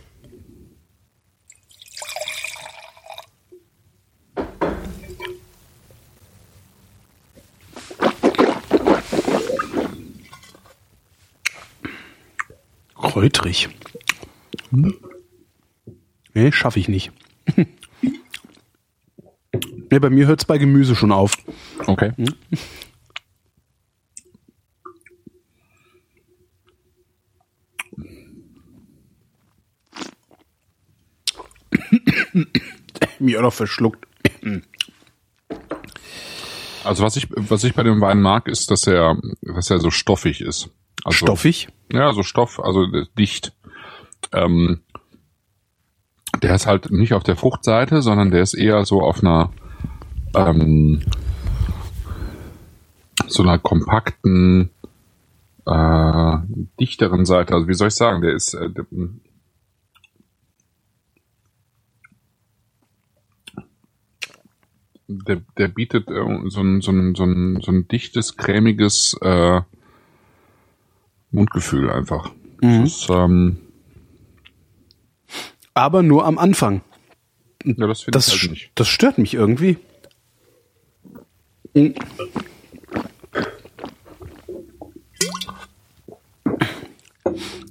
Kräutrig. 13.24 13.70
Hm. 14.72 14.94
Nee, 16.34 16.52
schaffe 16.52 16.78
ich 16.78 16.90
nicht. 16.90 17.14
nee, 17.56 17.68
bei 20.00 20.10
mir 20.10 20.28
hört 20.28 20.42
es 20.42 20.46
bei 20.46 20.58
Gemüse 20.58 20.94
schon 20.94 21.14
auf. 21.14 21.38
Okay. 21.86 22.12
Hm? 22.18 22.36
Mir 33.20 33.40
auch 33.40 33.44
noch 33.44 33.54
verschluckt. 33.54 34.06
Also 36.86 37.02
was 37.02 37.16
ich, 37.16 37.28
was 37.30 37.64
ich 37.64 37.76
bei 37.76 37.84
dem 37.84 38.02
Wein 38.02 38.22
mag, 38.22 38.50
ist, 38.50 38.70
dass 38.70 38.88
er, 38.88 39.18
dass 39.42 39.70
er 39.70 39.80
so 39.80 39.90
stoffig 39.90 40.42
ist. 40.42 40.70
Also, 41.04 41.18
stoffig? 41.18 41.68
Ja, 41.92 42.13
so 42.13 42.24
Stoff, 42.24 42.60
also 42.60 42.86
dicht. 43.18 43.54
Ähm, 44.32 44.82
der 46.42 46.56
ist 46.56 46.66
halt 46.66 46.92
nicht 46.92 47.13
auf 47.13 47.24
der 47.24 47.36
Fruchtseite, 47.36 48.02
sondern 48.02 48.32
der 48.32 48.42
ist 48.42 48.54
eher 48.54 48.86
so 48.86 49.02
auf 49.02 49.22
einer 49.22 49.52
ähm, 50.36 51.02
so 53.28 53.44
einer 53.44 53.60
kompakten, 53.60 54.70
äh, 55.66 56.38
dichteren 56.80 57.26
Seite. 57.26 57.54
Also 57.54 57.68
wie 57.68 57.74
soll 57.74 57.89
ich 57.89 57.96
sagen, 57.96 58.22
der 58.22 58.34
ist 58.34 58.54
äh, 58.54 58.70
der, 65.08 65.42
der 65.58 65.68
bietet 65.68 66.10
äh, 66.10 66.24
so, 66.48 66.62
ein, 66.62 66.82
so, 66.82 66.92
ein, 66.92 67.16
so, 67.16 67.24
ein, 67.24 67.62
so 67.62 67.72
ein 67.72 67.88
dichtes, 67.88 68.38
cremiges 68.38 69.16
äh, 69.22 69.62
Mundgefühl 71.34 71.89
einfach. 71.89 72.32
Mhm. 72.62 72.84
Ist, 72.84 73.10
ähm, 73.10 73.58
Aber 75.74 76.04
nur 76.04 76.26
am 76.26 76.38
Anfang. 76.38 76.82
Ja, 77.65 77.88
das 77.88 78.02
finde 78.04 78.19
ich 78.19 78.41
halt 78.41 78.52
nicht. 78.52 78.72
Das 78.76 78.88
stört 78.88 79.17
mich 79.17 79.34
irgendwie. 79.34 79.78
Mhm. 81.74 81.96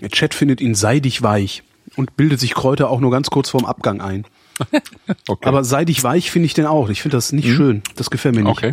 Der 0.00 0.10
Chat 0.10 0.34
findet 0.34 0.60
ihn 0.60 0.74
seidig 0.74 1.22
weich 1.22 1.62
und 1.96 2.16
bildet 2.16 2.40
sich 2.40 2.54
Kräuter 2.54 2.90
auch 2.90 3.00
nur 3.00 3.12
ganz 3.12 3.30
kurz 3.30 3.50
vorm 3.50 3.64
Abgang 3.64 4.00
ein. 4.00 4.24
okay. 5.28 5.46
Aber 5.46 5.62
seidig 5.62 6.02
weich 6.02 6.30
finde 6.30 6.46
ich 6.46 6.54
den 6.54 6.66
auch. 6.66 6.88
Ich 6.88 7.02
finde 7.02 7.16
das 7.16 7.32
nicht 7.32 7.46
mhm. 7.48 7.54
schön. 7.56 7.82
Das 7.94 8.10
gefällt 8.10 8.34
mir 8.34 8.42
nicht. 8.42 8.50
Okay. 8.50 8.72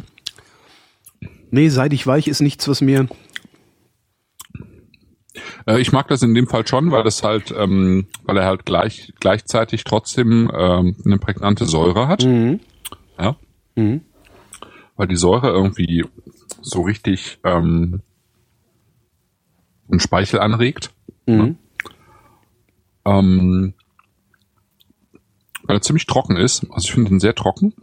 Nee, 1.52 1.70
seidig 1.70 2.06
weich 2.08 2.28
ist 2.28 2.42
nichts, 2.42 2.68
was 2.68 2.82
mir 2.82 3.08
äh, 5.66 5.80
ich 5.80 5.92
mag 5.92 6.08
das 6.08 6.22
in 6.22 6.34
dem 6.34 6.48
Fall 6.48 6.68
schon, 6.68 6.92
weil 6.92 7.04
das 7.04 7.24
halt, 7.24 7.54
ähm, 7.56 8.08
weil 8.24 8.38
er 8.38 8.46
halt 8.46 8.66
gleich 8.66 9.14
gleichzeitig 9.20 9.84
trotzdem 9.84 10.52
ähm, 10.54 10.96
eine 11.06 11.18
prägnante 11.18 11.66
Säure 11.66 12.08
hat. 12.08 12.26
Mhm. 12.26 12.60
Ja. 13.20 13.36
Mhm. 13.76 14.02
Weil 14.96 15.08
die 15.08 15.16
Säure 15.16 15.50
irgendwie 15.50 16.06
so 16.62 16.82
richtig 16.82 17.40
ähm, 17.44 18.02
einen 19.90 20.00
Speichel 20.00 20.40
anregt. 20.40 20.92
Mhm. 21.26 21.38
Ne? 21.38 21.56
Ähm, 23.06 23.74
weil 25.64 25.78
er 25.78 25.82
ziemlich 25.82 26.06
trocken 26.06 26.36
ist. 26.36 26.66
Also 26.72 26.88
ich 26.88 26.92
finde 26.92 27.12
ihn 27.12 27.20
sehr 27.20 27.36
trocken. 27.36 27.74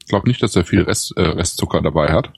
Ich 0.00 0.06
glaube 0.06 0.28
nicht, 0.28 0.42
dass 0.42 0.54
er 0.54 0.64
viel 0.64 0.82
Rest, 0.82 1.16
äh, 1.16 1.22
Restzucker 1.22 1.80
dabei 1.80 2.12
hat. 2.12 2.32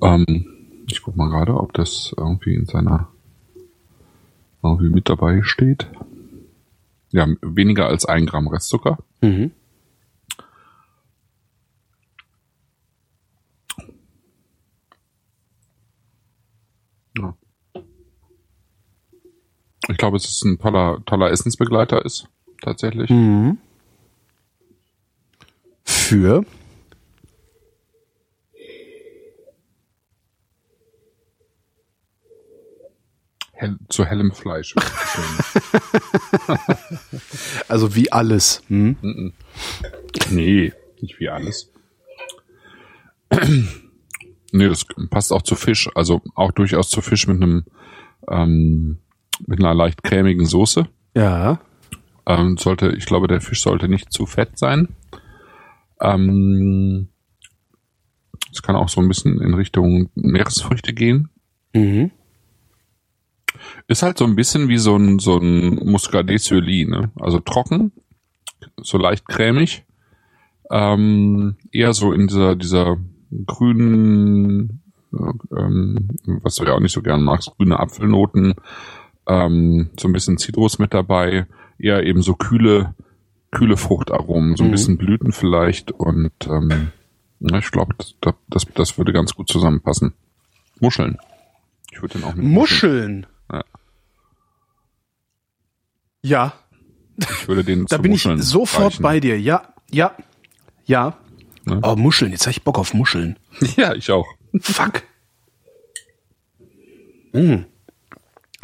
Ähm, 0.00 0.57
ich 0.90 1.02
guck 1.02 1.16
mal 1.16 1.28
gerade, 1.28 1.54
ob 1.54 1.72
das 1.72 2.14
irgendwie 2.16 2.54
in 2.54 2.66
seiner 2.66 3.08
irgendwie 4.62 4.88
mit 4.88 5.08
dabei 5.08 5.42
steht. 5.42 5.86
Ja, 7.10 7.26
weniger 7.40 7.86
als 7.86 8.04
ein 8.04 8.26
Gramm 8.26 8.48
Restzucker. 8.48 8.98
Mhm. 9.22 9.52
Ja. 17.16 17.36
Ich 19.88 19.96
glaube, 19.96 20.18
es 20.18 20.26
ist 20.26 20.44
ein 20.44 20.58
toller, 20.58 21.02
toller 21.06 21.30
Essensbegleiter 21.30 22.04
ist, 22.04 22.28
tatsächlich. 22.60 23.08
Mhm. 23.08 23.58
Für 25.84 26.44
Hell, 33.60 33.76
zu 33.88 34.04
hellem 34.04 34.30
Fleisch. 34.30 34.72
also 37.68 37.96
wie 37.96 38.12
alles. 38.12 38.62
Hm? 38.68 39.32
Nee, 40.30 40.72
nicht 41.00 41.18
wie 41.18 41.28
alles. 41.28 41.72
nee, 44.52 44.68
das 44.68 44.86
passt 45.10 45.32
auch 45.32 45.42
zu 45.42 45.56
Fisch. 45.56 45.90
Also 45.96 46.22
auch 46.36 46.52
durchaus 46.52 46.88
zu 46.88 47.00
Fisch 47.00 47.26
mit 47.26 47.42
einem 47.42 47.64
ähm, 48.28 48.98
mit 49.44 49.58
einer 49.58 49.74
leicht 49.74 50.04
cremigen 50.04 50.46
Soße. 50.46 50.86
Ja. 51.16 51.60
Ähm, 52.26 52.58
sollte, 52.58 52.94
ich 52.96 53.06
glaube, 53.06 53.26
der 53.26 53.40
Fisch 53.40 53.62
sollte 53.62 53.88
nicht 53.88 54.12
zu 54.12 54.26
fett 54.26 54.56
sein. 54.56 54.94
Ähm, 56.00 57.08
es 58.52 58.62
kann 58.62 58.76
auch 58.76 58.88
so 58.88 59.00
ein 59.00 59.08
bisschen 59.08 59.40
in 59.40 59.54
Richtung 59.54 60.10
Meeresfrüchte 60.14 60.94
gehen. 60.94 61.30
Mhm. 61.74 62.12
Ist 63.86 64.02
halt 64.02 64.18
so 64.18 64.24
ein 64.24 64.36
bisschen 64.36 64.68
wie 64.68 64.78
so 64.78 64.96
ein, 64.96 65.18
so 65.18 65.38
ein 65.38 65.76
Muscadet 65.90 66.40
sur 66.40 66.60
Lit, 66.60 66.88
ne? 66.88 67.10
Also 67.20 67.40
trocken, 67.40 67.92
so 68.80 68.98
leicht 68.98 69.26
cremig, 69.28 69.84
ähm, 70.70 71.56
eher 71.72 71.92
so 71.94 72.12
in 72.12 72.26
dieser, 72.26 72.56
dieser 72.56 72.96
grünen, 73.46 74.82
äh, 75.12 75.56
ähm, 75.58 76.08
was 76.42 76.56
du 76.56 76.64
ja 76.64 76.72
auch 76.74 76.80
nicht 76.80 76.92
so 76.92 77.02
gern 77.02 77.22
magst, 77.22 77.52
grüne 77.56 77.78
Apfelnoten, 77.80 78.54
ähm, 79.26 79.90
so 79.98 80.08
ein 80.08 80.12
bisschen 80.12 80.38
Zitrus 80.38 80.78
mit 80.78 80.94
dabei, 80.94 81.46
eher 81.78 82.02
eben 82.04 82.22
so 82.22 82.34
kühle, 82.34 82.94
kühle 83.50 83.76
Fruchtaromen, 83.76 84.56
so 84.56 84.64
ein 84.64 84.68
Mhm. 84.68 84.72
bisschen 84.72 84.98
Blüten 84.98 85.32
vielleicht 85.32 85.90
und 85.92 86.32
ähm, 86.48 86.92
ja, 87.40 87.58
ich 87.58 87.70
glaube, 87.70 87.94
das, 87.98 88.14
das, 88.50 88.66
das 88.74 88.98
würde 88.98 89.12
ganz 89.12 89.34
gut 89.34 89.48
zusammenpassen. 89.48 90.12
Muscheln. 90.80 91.18
Ich 91.92 92.02
würde 92.02 92.18
den 92.18 92.24
auch 92.24 92.34
mit 92.34 92.44
Muscheln. 92.44 93.22
Ja. 93.22 93.28
Ja, 96.22 96.52
Ich 97.18 97.48
würde 97.48 97.64
den 97.64 97.86
da 97.86 97.98
bin 97.98 98.12
ich 98.12 98.22
sofort 98.38 98.92
reichen. 98.94 99.02
bei 99.02 99.20
dir. 99.20 99.40
Ja, 99.40 99.72
ja, 99.90 100.14
ja. 100.84 101.16
Ne? 101.64 101.80
Oh, 101.82 101.96
Muscheln, 101.96 102.32
jetzt 102.32 102.42
habe 102.42 102.52
ich 102.52 102.62
Bock 102.62 102.78
auf 102.78 102.94
Muscheln. 102.94 103.38
Ja, 103.76 103.94
ich 103.94 104.10
auch. 104.10 104.26
Fuck. 104.60 105.02
Mm. 107.32 107.64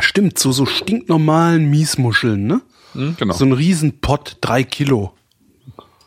Stimmt, 0.01 0.39
so, 0.39 0.51
so 0.53 0.67
stinknormalen 0.67 1.71
Miesmuscheln, 1.71 2.47
ne? 2.47 2.63
Hm, 2.95 3.17
genau. 3.19 3.35
So 3.35 3.45
ein 3.45 3.53
Riesenpott, 3.53 4.39
drei 4.41 4.65
Kilo. 4.65 5.15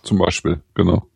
Zum 0.03 0.17
Beispiel, 0.17 0.61
genau. 0.73 1.07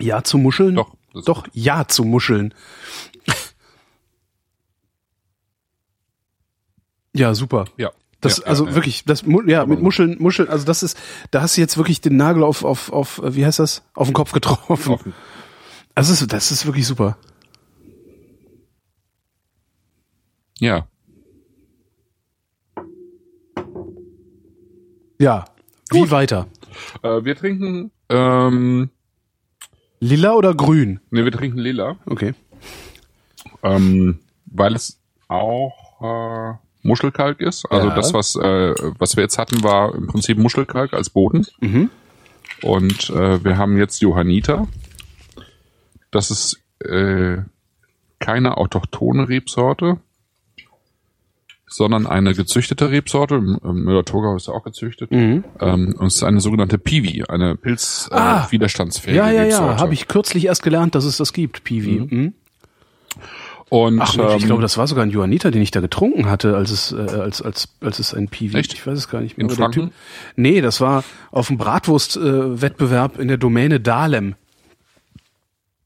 Ja 0.00 0.22
zu 0.22 0.38
Muscheln? 0.38 0.76
Doch, 0.76 0.94
Doch, 1.24 1.46
ja 1.52 1.86
zu 1.88 2.04
Muscheln. 2.04 2.54
Ja, 7.18 7.34
super. 7.34 7.66
Ja. 7.76 7.90
Das, 8.20 8.38
ja, 8.38 8.44
also 8.46 8.66
ja, 8.66 8.74
wirklich, 8.74 9.04
das, 9.04 9.22
ja, 9.46 9.64
mit 9.64 9.80
Muscheln, 9.80 10.16
Muscheln, 10.18 10.48
also 10.48 10.64
das 10.64 10.82
ist, 10.82 10.98
da 11.30 11.40
hast 11.42 11.56
du 11.56 11.60
jetzt 11.60 11.76
wirklich 11.76 12.00
den 12.00 12.16
Nagel 12.16 12.42
auf, 12.42 12.64
auf, 12.64 12.92
auf, 12.92 13.18
äh, 13.22 13.34
wie 13.36 13.46
heißt 13.46 13.60
das? 13.60 13.82
Auf 13.94 14.08
den 14.08 14.14
Kopf 14.14 14.32
getroffen. 14.32 14.92
Offen. 14.92 15.14
Also 15.94 16.12
das 16.12 16.22
ist, 16.22 16.32
das 16.32 16.50
ist 16.52 16.66
wirklich 16.66 16.86
super. 16.86 17.16
Ja. 20.58 20.88
Ja. 25.20 25.44
Wie 25.90 26.10
weiter? 26.10 26.46
Äh, 27.02 27.24
wir 27.24 27.36
trinken, 27.36 27.90
ähm, 28.08 28.90
Lila 30.00 30.34
oder 30.34 30.54
grün? 30.54 31.00
ne, 31.10 31.24
wir 31.24 31.32
trinken 31.32 31.58
Lila, 31.58 31.96
Okay. 32.06 32.34
ähm, 33.62 34.18
weil 34.46 34.74
es 34.76 35.00
auch 35.28 36.00
äh, 36.02 36.67
Muschelkalk 36.88 37.40
ist. 37.40 37.64
Also 37.70 37.88
Ja. 37.88 37.94
das, 37.94 38.12
was 38.14 38.34
äh, 38.34 38.74
was 38.98 39.14
wir 39.16 39.22
jetzt 39.22 39.38
hatten, 39.38 39.62
war 39.62 39.94
im 39.94 40.08
Prinzip 40.08 40.36
Muschelkalk 40.38 40.92
als 40.94 41.10
Boden. 41.10 41.46
Mhm. 41.60 41.90
Und 42.62 43.10
äh, 43.10 43.44
wir 43.44 43.56
haben 43.56 43.76
jetzt 43.78 44.00
Johanniter. 44.02 44.66
Das 46.10 46.30
ist 46.32 46.60
äh, 46.84 47.36
keine 48.18 48.56
autochtone 48.56 49.28
Rebsorte, 49.28 49.98
sondern 51.68 52.06
eine 52.06 52.34
gezüchtete 52.34 52.90
Rebsorte. 52.90 53.34
Ähm, 53.36 53.58
Müller-Thurgau 53.84 54.34
ist 54.34 54.48
auch 54.48 54.64
gezüchtet. 54.64 55.10
Mhm. 55.12 55.44
Ähm, 55.60 55.94
und 55.98 56.06
es 56.06 56.16
ist 56.16 56.22
eine 56.24 56.40
sogenannte 56.40 56.78
Piwi, 56.78 57.24
eine 57.28 57.54
pilzwiderstandsfähige 57.56 58.16
Ah. 58.42 58.46
äh, 58.48 58.52
widerstandsfähige 58.52 59.18
Ja, 59.18 59.30
ja, 59.30 59.42
Rebsorte. 59.42 59.72
ja, 59.74 59.78
habe 59.80 59.92
ich 59.94 60.08
kürzlich 60.08 60.46
erst 60.46 60.62
gelernt, 60.62 60.94
dass 60.94 61.04
es 61.04 61.18
das 61.18 61.32
gibt, 61.32 61.62
Piwi. 61.64 62.00
Mhm. 62.10 62.32
Und 63.70 64.00
Ach, 64.00 64.16
Mensch, 64.16 64.34
ich 64.36 64.42
ähm, 64.42 64.46
glaube, 64.48 64.62
das 64.62 64.78
war 64.78 64.86
sogar 64.86 65.04
ein 65.04 65.10
Johanniter, 65.10 65.50
den 65.50 65.60
ich 65.60 65.70
da 65.70 65.80
getrunken 65.80 66.30
hatte, 66.30 66.56
als 66.56 66.70
es, 66.70 66.92
äh, 66.92 66.96
als, 66.96 67.42
als, 67.42 67.68
als 67.82 67.98
es 67.98 68.14
ein 68.14 68.28
Piwi. 68.28 68.56
Echt? 68.58 68.72
Ich 68.72 68.86
weiß 68.86 68.96
es 68.96 69.08
gar 69.08 69.20
nicht 69.20 69.36
mehr. 69.36 69.42
In 69.44 69.48
der 69.48 69.56
Franken? 69.56 69.80
Typ, 69.88 69.92
nee, 70.36 70.60
das 70.62 70.80
war 70.80 71.04
auf 71.30 71.48
dem 71.48 71.58
Bratwurst-Wettbewerb 71.58 73.18
in 73.18 73.28
der 73.28 73.36
Domäne 73.36 73.78
Dahlem. 73.80 74.36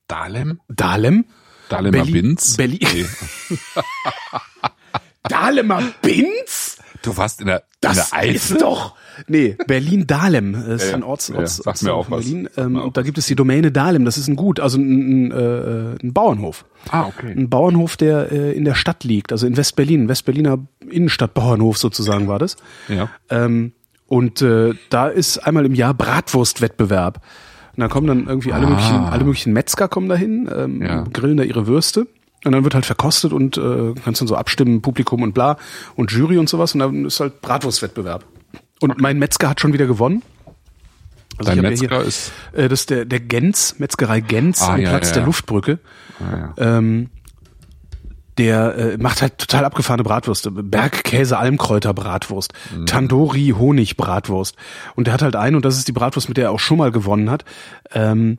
Dahlem? 0.06 0.60
Dahlem? 0.68 1.24
Dahlemer 1.68 1.90
Berlin- 1.98 2.12
Binz? 2.12 2.56
Berlin- 2.56 2.78
Nee. 2.82 3.06
Dahlemer 5.28 5.82
Binz? 6.02 6.78
Du 7.02 7.16
warst 7.16 7.40
in 7.40 7.46
der, 7.48 7.64
Das 7.80 8.12
ist 8.22 8.60
doch. 8.60 8.94
Nee, 9.28 9.56
Berlin-Dahlem. 9.66 10.52
Das 10.52 10.82
ist 10.82 10.90
Ja, 10.90 10.96
ein 10.96 11.02
Orts, 11.02 11.28
ja, 11.28 11.36
Orts, 11.36 11.56
sagt 11.56 11.66
Orts 11.66 11.82
mir 11.82 11.94
auch 11.94 12.10
was. 12.10 12.24
Berlin. 12.24 12.44
Sagt 12.44 12.58
Ähm, 12.58 12.76
auch 12.76 12.84
und 12.86 12.96
da 12.96 13.02
gibt 13.02 13.18
es 13.18 13.26
die 13.26 13.34
Domäne 13.34 13.70
Dahlem. 13.72 14.04
Das 14.04 14.16
ist 14.18 14.28
ein 14.28 14.36
Gut, 14.36 14.60
also 14.60 14.78
ein, 14.78 15.28
ein, 15.28 15.30
äh, 15.32 15.96
ein 16.02 16.12
Bauernhof. 16.12 16.64
Ah, 16.90 17.06
okay. 17.06 17.32
Ein 17.36 17.48
Bauernhof, 17.48 17.96
der 17.96 18.32
äh, 18.32 18.52
in 18.52 18.64
der 18.64 18.74
Stadt 18.74 19.04
liegt, 19.04 19.32
also 19.32 19.46
in 19.46 19.56
West-Berlin. 19.56 20.08
West-Berliner 20.08 20.58
Innenstadtbauernhof 20.88 21.78
sozusagen 21.78 22.28
war 22.28 22.38
das. 22.38 22.56
Ja. 22.88 23.08
Ähm, 23.30 23.72
und 24.06 24.42
äh, 24.42 24.74
da 24.90 25.08
ist 25.08 25.38
einmal 25.38 25.64
im 25.64 25.74
Jahr 25.74 25.94
Bratwurstwettbewerb. 25.94 27.20
Und 27.76 27.80
da 27.80 27.88
kommen 27.88 28.06
dann 28.06 28.26
irgendwie 28.26 28.52
alle 28.52 28.66
Ah. 28.66 28.70
möglichen, 28.70 28.94
alle 28.96 29.24
möglichen 29.24 29.52
Metzger 29.52 29.88
kommen 29.88 30.08
dahin, 30.08 30.48
ähm, 30.54 30.82
Ja. 30.82 31.04
grillen 31.12 31.38
da 31.38 31.42
ihre 31.44 31.66
Würste. 31.66 32.06
Und 32.44 32.50
dann 32.52 32.64
wird 32.64 32.74
halt 32.74 32.84
verkostet 32.84 33.32
und 33.32 33.56
äh, 33.56 33.94
kannst 34.04 34.20
dann 34.20 34.26
so 34.28 34.34
abstimmen, 34.34 34.82
Publikum 34.82 35.22
und 35.22 35.32
bla 35.32 35.56
und 35.94 36.10
Jury 36.10 36.38
und 36.38 36.48
sowas. 36.48 36.74
Und 36.74 36.80
dann 36.80 37.04
ist 37.04 37.20
halt 37.20 37.40
Bratwurstwettbewerb. 37.40 38.24
Und 38.82 39.00
mein 39.00 39.18
Metzger 39.18 39.48
hat 39.50 39.60
schon 39.60 39.72
wieder 39.72 39.86
gewonnen. 39.86 40.22
Also 41.38 41.52
Dein 41.52 41.62
Metzger 41.62 41.90
ja 41.90 42.00
ist, 42.02 42.32
hier, 42.54 42.64
äh, 42.64 42.68
das 42.68 42.80
ist 42.80 42.90
der, 42.90 43.04
der 43.06 43.20
Gens, 43.20 43.78
Metzgerei 43.78 44.20
Gens 44.20 44.60
Ah, 44.62 44.74
am 44.74 44.80
ja, 44.80 44.90
Platz 44.90 45.08
ja, 45.08 45.14
der. 45.14 45.24
Luftbrücke. 45.24 45.78
ah, 46.20 46.36
ja. 46.36 46.78
Ähm, 46.78 47.10
der 48.38 48.76
äh, 48.76 48.96
macht 48.98 49.20
halt 49.20 49.36
total 49.38 49.64
abgefahrene 49.66 50.04
Bratwürste. 50.04 50.50
Bergkäse, 50.50 51.38
Almkräuter 51.38 51.92
Bratwurst, 51.94 52.52
Mhm. 52.74 52.86
Tandoori 52.86 53.54
Honig 53.58 53.96
Bratwurst. 53.98 54.56
Und 54.94 55.06
der 55.06 55.14
hat 55.14 55.22
halt 55.22 55.36
einen, 55.36 55.56
und 55.56 55.64
das 55.66 55.76
ist 55.76 55.86
die 55.88 55.92
Bratwurst, 55.92 56.28
mit 56.28 56.38
der 56.38 56.46
er 56.46 56.50
auch 56.52 56.58
schon 56.60 56.78
mal 56.78 56.90
gewonnen 56.90 57.30
hat, 57.30 57.44
ähm, 57.92 58.38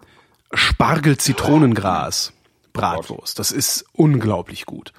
Spargel 0.51 1.17
Zitronengras 1.17 2.34
Bratwurst. 2.73 3.38
Das 3.38 3.51
ist 3.51 3.86
unglaublich 3.93 4.65
gut. 4.65 4.93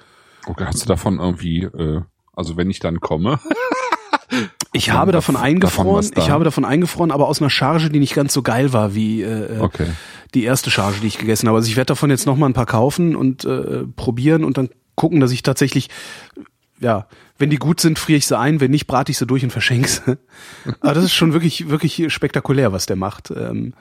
Okay, 0.45 0.63
hast 0.65 0.81
du 0.83 0.85
davon 0.87 1.19
irgendwie, 1.19 1.63
äh, 1.63 2.01
also 2.33 2.55
wenn 2.55 2.69
ich 2.69 2.79
dann 2.79 2.99
komme, 3.01 3.39
Ich 4.73 4.89
habe 4.91 5.11
davon 5.11 5.35
davon 5.35 5.45
eingefroren, 5.47 5.97
was 5.97 6.11
da? 6.11 6.21
ich 6.21 6.29
habe 6.29 6.43
davon 6.43 6.65
eingefroren, 6.65 7.11
aber 7.11 7.27
aus 7.27 7.41
einer 7.41 7.49
Charge, 7.49 7.89
die 7.89 7.99
nicht 7.99 8.13
ganz 8.15 8.33
so 8.33 8.41
geil 8.41 8.73
war 8.73 8.95
wie 8.95 9.21
äh, 9.21 9.59
Okay. 9.59 9.87
die 10.33 10.43
erste 10.43 10.71
Charge, 10.71 10.97
die 11.01 11.07
ich 11.07 11.17
gegessen 11.17 11.47
habe. 11.47 11.57
Also 11.57 11.69
ich 11.69 11.75
werde 11.77 11.87
davon 11.87 12.09
jetzt 12.09 12.25
noch 12.25 12.35
mal 12.35 12.47
ein 12.47 12.53
paar 12.53 12.65
kaufen 12.65 13.15
und 13.15 13.45
äh, 13.45 13.83
probieren 13.95 14.43
und 14.43 14.57
dann 14.57 14.69
gucken, 14.95 15.19
dass 15.19 15.31
ich 15.31 15.43
tatsächlich, 15.43 15.89
ja, 16.79 17.07
wenn 17.37 17.49
die 17.49 17.57
gut 17.57 17.79
sind, 17.79 17.99
friere 17.99 18.17
ich 18.17 18.27
sie 18.27 18.37
ein, 18.37 18.59
wenn 18.59 18.71
nicht, 18.71 18.87
brate 18.87 19.11
ich 19.11 19.17
sie 19.17 19.25
durch 19.27 19.43
und 19.43 19.51
verschenke 19.51 19.87
sie. 19.87 20.17
Aber 20.81 20.93
das 20.93 21.03
ist 21.03 21.13
schon 21.13 21.33
wirklich, 21.33 21.69
wirklich 21.69 22.11
spektakulär, 22.13 22.71
was 22.71 22.85
der 22.85 22.95
macht. 22.95 23.31
Ähm, 23.31 23.73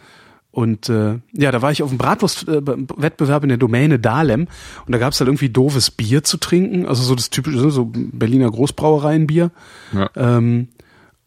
und 0.54 0.88
äh, 0.88 1.18
ja, 1.32 1.50
da 1.50 1.62
war 1.62 1.72
ich 1.72 1.82
auf 1.82 1.88
dem 1.88 1.98
Bratwurstwettbewerb 1.98 3.42
in 3.42 3.48
der 3.48 3.58
Domäne 3.58 3.98
Dahlem 3.98 4.46
und 4.86 4.92
da 4.92 4.98
gab 4.98 5.12
es 5.12 5.18
halt 5.18 5.26
irgendwie 5.26 5.48
doofes 5.48 5.90
Bier 5.90 6.22
zu 6.22 6.36
trinken, 6.36 6.86
also 6.86 7.02
so 7.02 7.16
das 7.16 7.30
typische, 7.30 7.72
so 7.72 7.90
Berliner 7.92 8.52
Großbrauereienbier. 8.52 9.50
Ja. 9.92 10.10
Ähm, 10.14 10.68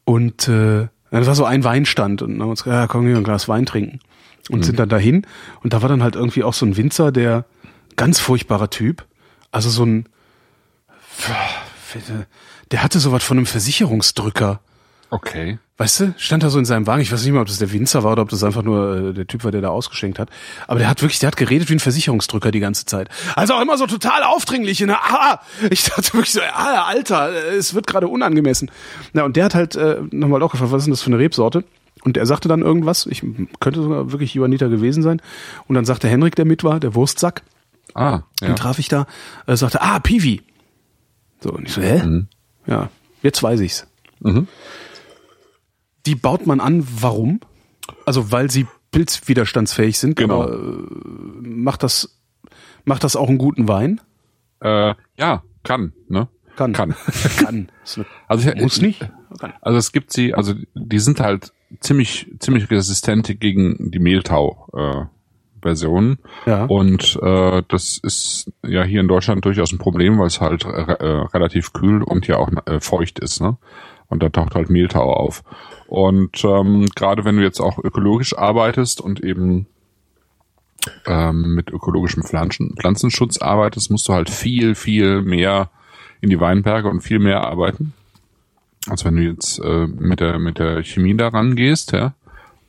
und 0.05 0.47
äh, 0.47 0.87
das 1.11 1.27
war 1.27 1.35
so 1.35 1.43
ein 1.43 1.65
Weinstand 1.65 2.21
und 2.21 2.35
dann 2.35 2.39
haben 2.39 2.47
wir 2.47 2.51
uns 2.51 2.63
gesagt, 2.63 2.81
ja, 2.81 2.87
komm, 2.87 3.05
wir 3.05 3.17
ein 3.17 3.25
Glas 3.25 3.49
Wein 3.49 3.65
trinken. 3.65 3.99
Und 4.49 4.63
sind 4.63 4.79
dann 4.79 4.87
dahin 4.87 5.27
und 5.61 5.73
da 5.73 5.81
war 5.81 5.89
dann 5.89 6.03
halt 6.03 6.15
irgendwie 6.15 6.45
auch 6.45 6.53
so 6.53 6.65
ein 6.65 6.77
Winzer, 6.77 7.11
der 7.11 7.43
ganz 7.97 8.21
furchtbarer 8.21 8.69
Typ, 8.69 9.03
also 9.51 9.69
so 9.69 9.85
ein 9.85 10.05
der 12.71 12.81
hatte 12.81 12.99
sowas 12.99 13.25
von 13.25 13.37
einem 13.37 13.45
Versicherungsdrücker. 13.45 14.61
Okay. 15.09 15.59
Weißt 15.79 15.99
du, 15.99 16.13
stand 16.17 16.41
da 16.41 16.49
so 16.49 16.57
in 16.57 16.65
seinem 16.65 16.87
Wagen, 16.87 17.03
ich 17.03 17.11
weiß 17.11 17.23
nicht 17.23 17.31
mehr, 17.33 17.41
ob 17.41 17.47
das 17.47 17.59
der 17.59 17.71
Winzer 17.71 18.03
war 18.03 18.13
oder 18.13 18.23
ob 18.23 18.29
das 18.29 18.43
einfach 18.43 18.63
nur 18.63 19.09
äh, 19.09 19.13
der 19.13 19.27
Typ 19.27 19.43
war, 19.43 19.51
der 19.51 19.61
da 19.61 19.69
ausgeschenkt 19.69 20.17
hat. 20.17 20.29
Aber 20.67 20.79
der 20.79 20.89
hat 20.89 21.03
wirklich, 21.03 21.19
der 21.19 21.27
hat 21.27 21.37
geredet 21.37 21.69
wie 21.69 21.73
ein 21.73 21.79
Versicherungsdrücker 21.79 22.49
die 22.49 22.59
ganze 22.59 22.85
Zeit. 22.85 23.09
Also 23.35 23.53
auch 23.53 23.61
immer 23.61 23.77
so 23.77 23.85
total 23.85 24.23
aufdringlich. 24.23 24.79
Ne? 24.79 24.97
Ah, 24.99 25.39
ich 25.69 25.83
dachte 25.83 26.13
wirklich 26.13 26.31
so, 26.33 26.41
ah, 26.41 26.85
Alter, 26.87 27.31
äh, 27.31 27.55
es 27.55 27.75
wird 27.75 27.85
gerade 27.85 28.07
unangemessen. 28.07 28.71
Na, 29.13 29.23
und 29.23 29.35
der 29.35 29.45
hat 29.45 29.53
halt 29.53 29.75
äh, 29.75 29.97
nochmal 30.09 30.41
auch 30.41 30.51
gefragt, 30.51 30.71
was 30.71 30.79
ist 30.81 30.85
denn 30.87 30.93
das 30.93 31.01
für 31.03 31.11
eine 31.11 31.19
Rebsorte? 31.19 31.63
Und 32.03 32.17
er 32.17 32.25
sagte 32.25 32.47
dann 32.47 32.61
irgendwas, 32.63 33.05
ich 33.05 33.21
könnte 33.59 33.81
sogar 33.83 34.11
wirklich 34.11 34.33
Johanniter 34.33 34.69
gewesen 34.69 35.03
sein. 35.03 35.21
Und 35.67 35.75
dann 35.75 35.85
sagte 35.85 36.07
Henrik, 36.07 36.35
der 36.35 36.45
mit 36.45 36.63
war, 36.63 36.79
der 36.79 36.95
Wurstsack, 36.95 37.43
Ah, 37.93 38.21
ja. 38.41 38.47
den 38.47 38.55
traf 38.55 38.79
ich 38.79 38.87
da, 38.87 39.05
äh, 39.45 39.55
sagte, 39.55 39.81
ah, 39.81 39.99
Piwi. 39.99 40.41
So, 41.39 41.51
und 41.51 41.67
ich 41.67 41.73
so, 41.73 41.81
hä? 41.81 42.23
Ja, 42.65 42.89
jetzt 43.21 43.41
weiß 43.43 43.59
ich's. 43.59 43.85
Mhm. 44.19 44.47
Die 46.08 46.15
baut 46.15 46.48
man 46.48 46.60
an, 46.60 46.88
warum? 47.02 47.39
Also 48.06 48.32
weil 48.32 48.50
sie 48.50 48.65
pilzwiderstandsfähig 48.91 50.00
sind, 50.00 50.15
Genau. 50.15 50.41
aber 50.43 50.54
äh, 50.54 51.48
macht 51.48 51.84
das 51.84 52.17
macht 52.86 53.04
das 53.04 53.15
auch 53.15 53.28
einen 53.30 53.38
guten 53.38 53.67
Wein? 53.67 54.02
Äh, 54.62 54.96
ja, 55.17 55.43
kann, 55.63 55.93
ne? 56.08 56.28
Kann. 56.56 56.74
Kann. 56.74 56.96
Kann. 57.38 57.70
Also 58.28 58.52
Muss 58.56 58.82
nicht. 58.82 59.08
Also 59.62 59.78
es 59.78 59.91
gibt 59.91 60.12
sie, 60.12 60.34
also 60.34 60.54
die 60.74 61.00
sind 61.00 61.20
halt 61.20 61.54
ziemlich 61.82 62.28
ziemlich 62.39 62.70
resistent 62.72 63.39
gegen 63.39 63.91
die 63.91 64.00
Mehltau 64.00 64.67
äh, 64.74 65.06
Versionen 65.62 66.20
Ja. 66.46 66.65
und 66.65 67.17
äh, 67.22 67.63
das 67.67 67.98
ist 67.98 68.52
ja 68.65 68.84
hier 68.84 69.02
in 69.02 69.08
Deutschland 69.08 69.43
durchaus 69.46 69.72
ein 69.72 69.78
Problem, 69.80 70.17
weil 70.20 70.28
es 70.28 70.39
halt 70.41 70.65
äh, 70.65 70.70
äh, 70.70 71.06
relativ 71.34 71.74
kühl 71.74 72.04
und 72.04 72.28
ja 72.28 72.38
auch 72.38 72.50
äh, 72.65 72.80
feucht 72.80 73.20
ist, 73.20 73.41
ne? 73.41 73.58
Und 74.10 74.24
da 74.24 74.30
taucht 74.30 74.56
halt 74.56 74.70
Mehltau 74.70 75.12
auf. 75.13 75.43
Und 75.88 76.43
ähm, 76.43 76.86
gerade 76.96 77.26
wenn 77.26 77.38
du 77.38 77.43
jetzt 77.43 77.60
auch 77.60 77.78
ökologisch 77.78 78.38
arbeitest 78.38 79.02
und 79.02 79.24
eben 79.24 79.67
ähm, 81.06 81.56
mit 81.56 81.70
ökologischem 81.70 82.24
Pflanzen, 82.24 82.76
Pflanzenschutz 82.80 83.38
arbeitest, 83.38 83.91
musst 83.91 84.08
du 84.08 84.13
halt 84.13 84.30
viel, 84.30 84.76
viel 84.76 85.22
mehr 85.22 85.70
in 86.22 86.30
die 86.30 86.39
Weinberge 86.39 86.89
und 86.89 87.02
viel 87.02 87.20
mehr 87.20 87.41
arbeiten. 87.41 87.93
Als 88.88 89.04
wenn 89.04 89.17
du 89.17 89.24
jetzt 89.24 89.60
äh, 89.60 89.88
mit 89.88 90.22
der 90.22 90.39
mit 90.39 90.60
der 90.60 90.84
Chemie 90.84 91.15
da 91.15 91.28
rangehst, 91.28 91.91
ja. 91.91 92.13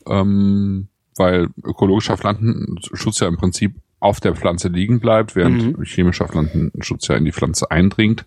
Ähm, 0.07 0.87
weil 1.15 1.49
ökologischer 1.63 2.17
Pflanzenschutz 2.17 3.19
ja 3.19 3.27
im 3.27 3.37
Prinzip 3.37 3.75
auf 3.99 4.19
der 4.19 4.35
Pflanze 4.35 4.69
liegen 4.69 4.99
bleibt, 4.99 5.35
während 5.35 5.77
mhm. 5.77 5.83
chemischer 5.83 6.27
Pflanzenschutz 6.27 7.07
ja 7.07 7.15
in 7.15 7.25
die 7.25 7.31
Pflanze 7.31 7.69
eindringt. 7.69 8.25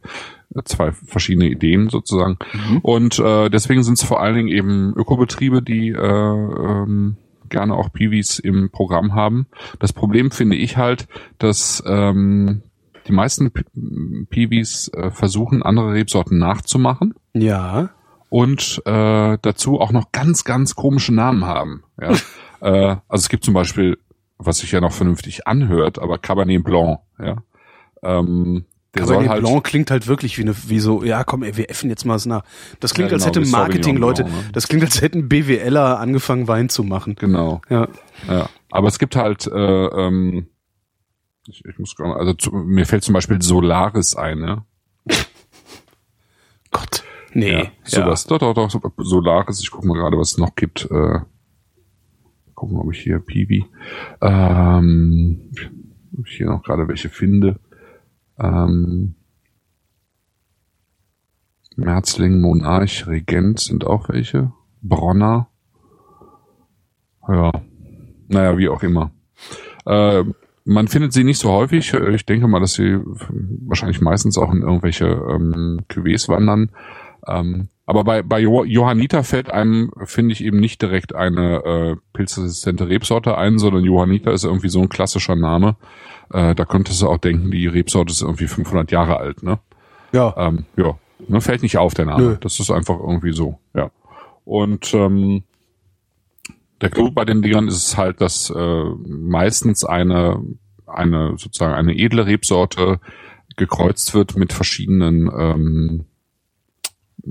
Zwei 0.65 0.93
verschiedene 0.93 1.49
Ideen 1.49 1.89
sozusagen. 1.89 2.39
Mhm. 2.53 2.79
Und 2.79 3.19
äh, 3.19 3.49
deswegen 3.49 3.83
sind 3.83 3.99
es 3.99 4.05
vor 4.05 4.21
allen 4.21 4.35
Dingen 4.35 4.49
eben 4.49 4.93
Ökobetriebe, 4.97 5.63
die 5.63 5.89
äh, 5.89 5.97
ähm, 5.97 7.17
gerne 7.49 7.75
auch 7.75 7.93
Piwis 7.93 8.39
im 8.39 8.71
Programm 8.71 9.15
haben. 9.15 9.47
Das 9.79 9.93
Problem 9.93 10.31
finde 10.31 10.57
ich 10.57 10.77
halt, 10.77 11.09
dass 11.39 11.83
ähm, 11.87 12.63
die 13.07 13.13
meisten 13.13 13.51
Piwis 14.31 14.91
äh, 14.95 15.11
versuchen, 15.11 15.63
andere 15.63 15.93
Rebsorten 15.93 16.39
nachzumachen. 16.39 17.15
Ja. 17.35 17.91
Und 18.29 18.81
äh, 18.87 19.39
dazu 19.43 19.81
auch 19.81 19.93
noch 19.93 20.13
ganz, 20.13 20.45
ganz 20.45 20.75
komische 20.75 21.13
Namen 21.13 21.45
haben. 21.45 21.83
Ja? 22.01 22.13
äh, 22.61 22.97
also 23.09 23.23
es 23.23 23.29
gibt 23.29 23.45
zum 23.45 23.55
Beispiel 23.55 23.99
was 24.47 24.59
sich 24.59 24.73
ja 24.73 24.81
noch 24.81 24.93
vernünftig 24.93 25.47
anhört, 25.47 25.99
aber 25.99 26.19
Cabernet 26.19 26.65
Blanc, 26.65 27.01
ja. 27.19 27.37
Ähm, 28.03 28.65
der 28.95 29.03
Cabernet 29.05 29.29
halt 29.31 29.43
Blanc 29.43 29.65
klingt 29.65 29.91
halt 29.91 30.07
wirklich 30.07 30.37
wie 30.37 30.43
eine, 30.43 30.55
wie 30.69 30.79
so, 30.79 31.03
ja 31.03 31.25
komm, 31.25 31.43
ey, 31.43 31.57
wir 31.57 31.71
effen 31.71 31.89
jetzt 31.89 32.05
mal 32.05 32.21
nach. 32.27 32.45
Das 32.81 32.93
klingt, 32.93 33.11
ja, 33.11 33.17
genau, 33.17 33.27
als 33.27 33.37
hätten 33.37 33.51
Marketing-Leute, 33.51 34.25
ne? 34.25 34.31
das 34.53 34.69
klingt, 34.69 34.85
als 34.85 35.01
hätten 35.01 35.29
BWLer 35.29 35.99
angefangen, 35.99 36.47
Wein 36.47 36.69
zu 36.69 36.85
machen. 36.85 37.17
Genau. 37.19 37.63
Ja. 37.71 37.89
ja. 38.29 38.49
Aber 38.71 38.89
es 38.89 38.99
gibt 38.99 39.17
halt, 39.17 39.47
äh, 39.47 39.87
ähm, 39.87 40.49
ich, 41.47 41.65
ich 41.65 41.79
muss 41.79 41.97
gerade, 41.97 42.17
also 42.17 42.35
zu, 42.35 42.53
mir 42.53 42.85
fällt 42.85 43.03
zum 43.03 43.15
Beispiel 43.15 43.41
Solaris 43.41 44.15
ein, 44.15 44.39
ne? 44.41 44.65
Gott. 46.71 47.03
Nee. 47.33 47.51
Ja, 47.51 47.71
sowas. 47.85 48.25
Ja. 48.29 48.39
Doch, 48.39 48.55
doch, 48.55 48.69
doch, 48.69 48.95
Solaris, 48.99 49.61
ich 49.61 49.71
gucke 49.71 49.87
mal 49.87 49.97
gerade, 49.97 50.19
was 50.19 50.33
es 50.33 50.39
noch 50.39 50.55
gibt. 50.55 50.89
Äh, 50.91 51.21
gucken, 52.55 52.77
ob 52.77 52.93
ich 52.93 53.01
hier 53.01 53.19
Piwi, 53.19 53.65
ähm, 54.21 55.51
ob 56.19 56.27
ich 56.27 56.37
hier 56.37 56.47
noch 56.47 56.63
gerade 56.63 56.87
welche 56.89 57.09
finde. 57.09 57.59
Ähm, 58.43 59.15
Merzling, 61.77 62.41
Monarch, 62.41 63.07
Regent 63.07 63.61
sind 63.61 63.87
auch 63.87 64.09
welche. 64.09 64.53
Bronner. 64.83 65.49
Ja, 67.29 67.53
naja, 68.29 68.59
wie 68.59 68.69
auch 68.69 68.83
immer. 68.83 69.13
Äh, 69.87 70.25
man 70.65 70.89
findet 70.89 71.13
sie 71.13 71.25
nicht 71.25 71.39
so 71.39 71.51
häufig. 71.51 71.93
Ich 71.93 72.27
denke 72.27 72.47
mal, 72.47 72.61
dass 72.61 72.75
sie 72.75 72.99
wahrscheinlich 73.01 74.01
meistens 74.01 74.39
auch 74.39 74.53
in 74.53 74.63
irgendwelche 74.63 75.07
ähm, 75.07 75.81
Cuvées 75.89 76.29
wandern. 76.29 76.71
Ähm, 77.27 77.69
aber 77.85 78.05
bei, 78.05 78.23
bei 78.23 78.41
Johanniter 78.41 79.25
fällt 79.25 79.51
einem, 79.51 79.91
finde 80.05 80.33
ich, 80.33 80.45
eben 80.45 80.61
nicht 80.61 80.81
direkt 80.81 81.15
eine 81.15 81.65
äh, 81.65 81.97
pilzresistente 82.13 82.89
Rebsorte 82.89 83.37
ein, 83.37 83.59
sondern 83.59 83.85
Johanniter 83.85 84.33
ist 84.33 84.45
irgendwie 84.45 84.69
so 84.69 84.81
ein 84.81 84.89
klassischer 84.89 85.35
Name. 85.35 85.77
Äh, 86.33 86.55
da 86.55 86.65
könntest 86.65 87.03
du 87.03 87.09
auch 87.09 87.19
denken, 87.19 87.51
die 87.51 87.67
Rebsorte 87.67 88.13
ist 88.13 88.23
irgendwie 88.23 88.47
500 88.47 88.91
Jahre 88.93 89.17
alt, 89.19 89.43
ne? 89.43 89.59
Ja. 90.13 90.35
Ähm, 90.37 90.65
ja. 90.77 90.97
Ne, 91.29 91.41
fällt 91.41 91.63
nicht 91.63 91.79
auf, 91.79 91.95
der 91.95 92.07
Name. 92.07 92.23
Nö. 92.23 92.37
Das 92.41 92.61
ist 92.61 92.71
einfach 92.71 92.99
irgendwie 92.99 93.33
so, 93.33 93.59
ja. 93.75 93.91
Und 94.45 94.93
ähm, 94.95 95.45
der 96.81 96.91
Clou 96.91 97.11
bei 97.11 97.25
den 97.25 97.43
Dingern 97.43 97.69
ist 97.69 97.87
es 97.87 97.97
halt, 97.97 98.21
dass 98.21 98.51
äh, 98.51 98.85
meistens 99.07 99.85
eine, 99.85 100.43
eine 100.87 101.35
sozusagen 101.37 101.75
eine 101.75 101.97
edle 101.97 102.27
Rebsorte 102.27 103.01
gekreuzt 103.57 104.15
wird 104.15 104.37
mit 104.37 104.53
verschiedenen 104.53 105.31
ähm, 105.37 106.05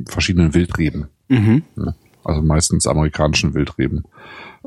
verschiedenen 0.08 0.54
Wildreben. 0.54 1.08
Mhm. 1.27 1.63
Also 2.23 2.41
meistens 2.41 2.88
amerikanischen 2.88 3.54
Wildreben. 3.54 4.04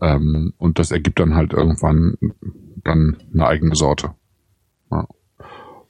Ähm, 0.01 0.55
und 0.59 0.79
das 0.79 0.91
ergibt 0.91 1.21
dann 1.21 1.35
halt 1.35 1.53
irgendwann 1.53 2.17
dann 2.83 3.17
eine 3.33 3.47
eigene 3.47 3.77
Sorte. 3.77 4.15
Ja. 4.91 5.07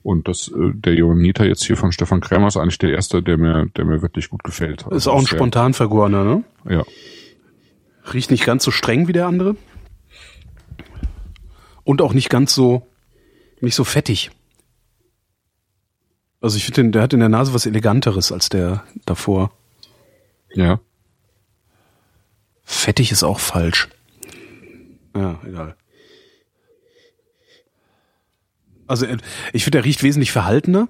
Und 0.03 0.27
das, 0.27 0.49
äh, 0.49 0.71
der 0.73 0.93
Johanniter 0.93 1.45
jetzt 1.45 1.65
hier 1.65 1.77
von 1.77 1.91
Stefan 1.91 2.21
Krämer 2.21 2.47
ist 2.47 2.57
eigentlich 2.57 2.77
der 2.77 2.91
erste, 2.91 3.23
der 3.23 3.37
mir, 3.37 3.65
der 3.75 3.85
mir 3.85 4.03
wirklich 4.03 4.29
gut 4.29 4.43
gefällt. 4.43 4.85
Also 4.85 4.95
ist 4.95 5.07
auch 5.07 5.19
ein 5.19 5.25
spontan 5.25 5.73
vergorener, 5.73 6.23
ne? 6.23 6.43
Ja. 6.69 6.83
Riecht 8.13 8.29
nicht 8.29 8.45
ganz 8.45 8.63
so 8.63 8.69
streng 8.69 9.07
wie 9.07 9.13
der 9.13 9.25
andere. 9.25 9.55
Und 11.83 12.01
auch 12.01 12.13
nicht 12.13 12.29
ganz 12.29 12.53
so, 12.53 12.87
nicht 13.61 13.75
so 13.75 13.83
fettig. 13.83 14.29
Also 16.45 16.57
ich 16.57 16.65
finde, 16.65 16.91
der 16.91 17.01
hat 17.01 17.11
in 17.11 17.21
der 17.21 17.29
Nase 17.29 17.55
was 17.55 17.65
Eleganteres 17.65 18.31
als 18.31 18.49
der 18.49 18.83
davor. 19.07 19.51
Ja. 20.53 20.79
Fettig 22.63 23.11
ist 23.11 23.23
auch 23.23 23.39
falsch. 23.39 23.89
Ja, 25.15 25.39
egal. 25.43 25.75
Also 28.85 29.07
ich 29.53 29.63
finde, 29.63 29.77
der 29.77 29.85
riecht 29.85 30.03
wesentlich 30.03 30.31
verhaltener. 30.31 30.87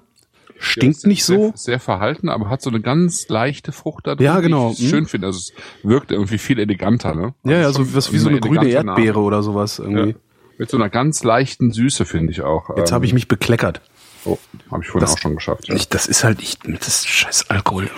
Stinkt 0.58 1.04
ja, 1.04 1.08
nicht 1.08 1.24
sehr, 1.24 1.38
so. 1.38 1.52
Sehr 1.54 1.80
verhalten, 1.80 2.28
aber 2.28 2.50
hat 2.50 2.60
so 2.60 2.68
eine 2.68 2.82
ganz 2.82 3.26
leichte 3.30 3.72
Frucht 3.72 4.06
da 4.06 4.14
drin. 4.14 4.26
Ja, 4.26 4.40
genau. 4.40 4.74
Die 4.74 4.84
ich 4.84 4.90
schön 4.90 5.06
finde. 5.06 5.28
Also 5.28 5.38
es 5.38 5.52
wirkt 5.82 6.12
irgendwie 6.12 6.36
viel 6.36 6.58
eleganter, 6.58 7.14
ne? 7.14 7.34
Also 7.42 7.50
ja, 7.50 7.60
ja, 7.62 7.72
so 7.72 7.94
was 7.94 8.12
wie 8.12 8.18
so 8.18 8.28
eine 8.28 8.40
grüne 8.40 8.68
Erdbeere 8.68 9.14
Name. 9.14 9.26
oder 9.26 9.42
sowas 9.42 9.78
irgendwie. 9.78 10.10
Ja. 10.10 10.16
Mit 10.58 10.68
so 10.68 10.76
einer 10.76 10.90
ganz 10.90 11.24
leichten 11.24 11.70
Süße, 11.70 12.04
finde 12.04 12.32
ich 12.32 12.42
auch. 12.42 12.76
Jetzt 12.76 12.90
ähm, 12.90 12.94
habe 12.96 13.06
ich 13.06 13.14
mich 13.14 13.26
bekleckert. 13.26 13.80
Oh, 14.26 14.38
habe 14.72 14.82
ich 14.82 14.88
vorhin 14.88 15.00
das, 15.00 15.12
auch 15.12 15.18
schon 15.18 15.36
geschafft. 15.36 15.68
Ja. 15.68 15.76
Ich, 15.76 15.88
das 15.88 16.06
ist 16.06 16.24
halt 16.24 16.38
nicht 16.40 16.60
das 16.66 16.88
ist 16.88 17.08
scheiß 17.08 17.48
Alkohol. 17.50 17.88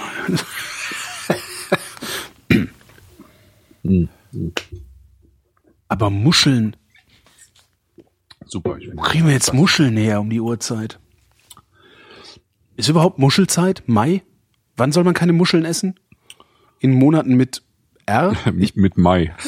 Aber 5.89 6.11
Muscheln. 6.11 6.77
Super. 8.45 8.77
Ich 8.79 8.91
Wo 8.95 9.01
kriegen 9.01 9.27
wir 9.27 9.33
jetzt 9.33 9.55
Muscheln 9.55 9.97
her 9.97 10.21
um 10.21 10.29
die 10.29 10.41
Uhrzeit? 10.41 11.01
Ist 12.77 12.89
überhaupt 12.89 13.19
Muschelzeit? 13.19 13.83
Mai? 13.87 14.23
Wann 14.77 14.93
soll 14.93 15.05
man 15.05 15.15
keine 15.15 15.33
Muscheln 15.33 15.65
essen? 15.65 15.99
In 16.79 16.93
Monaten 16.93 17.35
mit 17.37 17.63
R? 18.07 18.37
mit, 18.53 18.77
mit 18.77 18.99
Mai. 18.99 19.35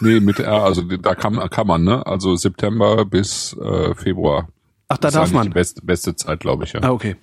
Nee, 0.00 0.20
mit 0.20 0.38
R, 0.38 0.62
also 0.62 0.82
da 0.82 1.14
kann, 1.14 1.38
kann 1.50 1.66
man, 1.66 1.84
ne? 1.84 2.06
Also 2.06 2.36
September 2.36 3.04
bis 3.04 3.54
äh, 3.54 3.94
Februar. 3.94 4.48
Ach, 4.88 4.98
da 4.98 5.10
darf 5.10 5.32
man. 5.32 5.48
Die 5.48 5.52
beste, 5.52 5.82
beste 5.82 6.14
Zeit, 6.16 6.40
glaube 6.40 6.64
ich, 6.64 6.72
ja. 6.72 6.82
Ah, 6.82 6.90
okay. 6.90 7.16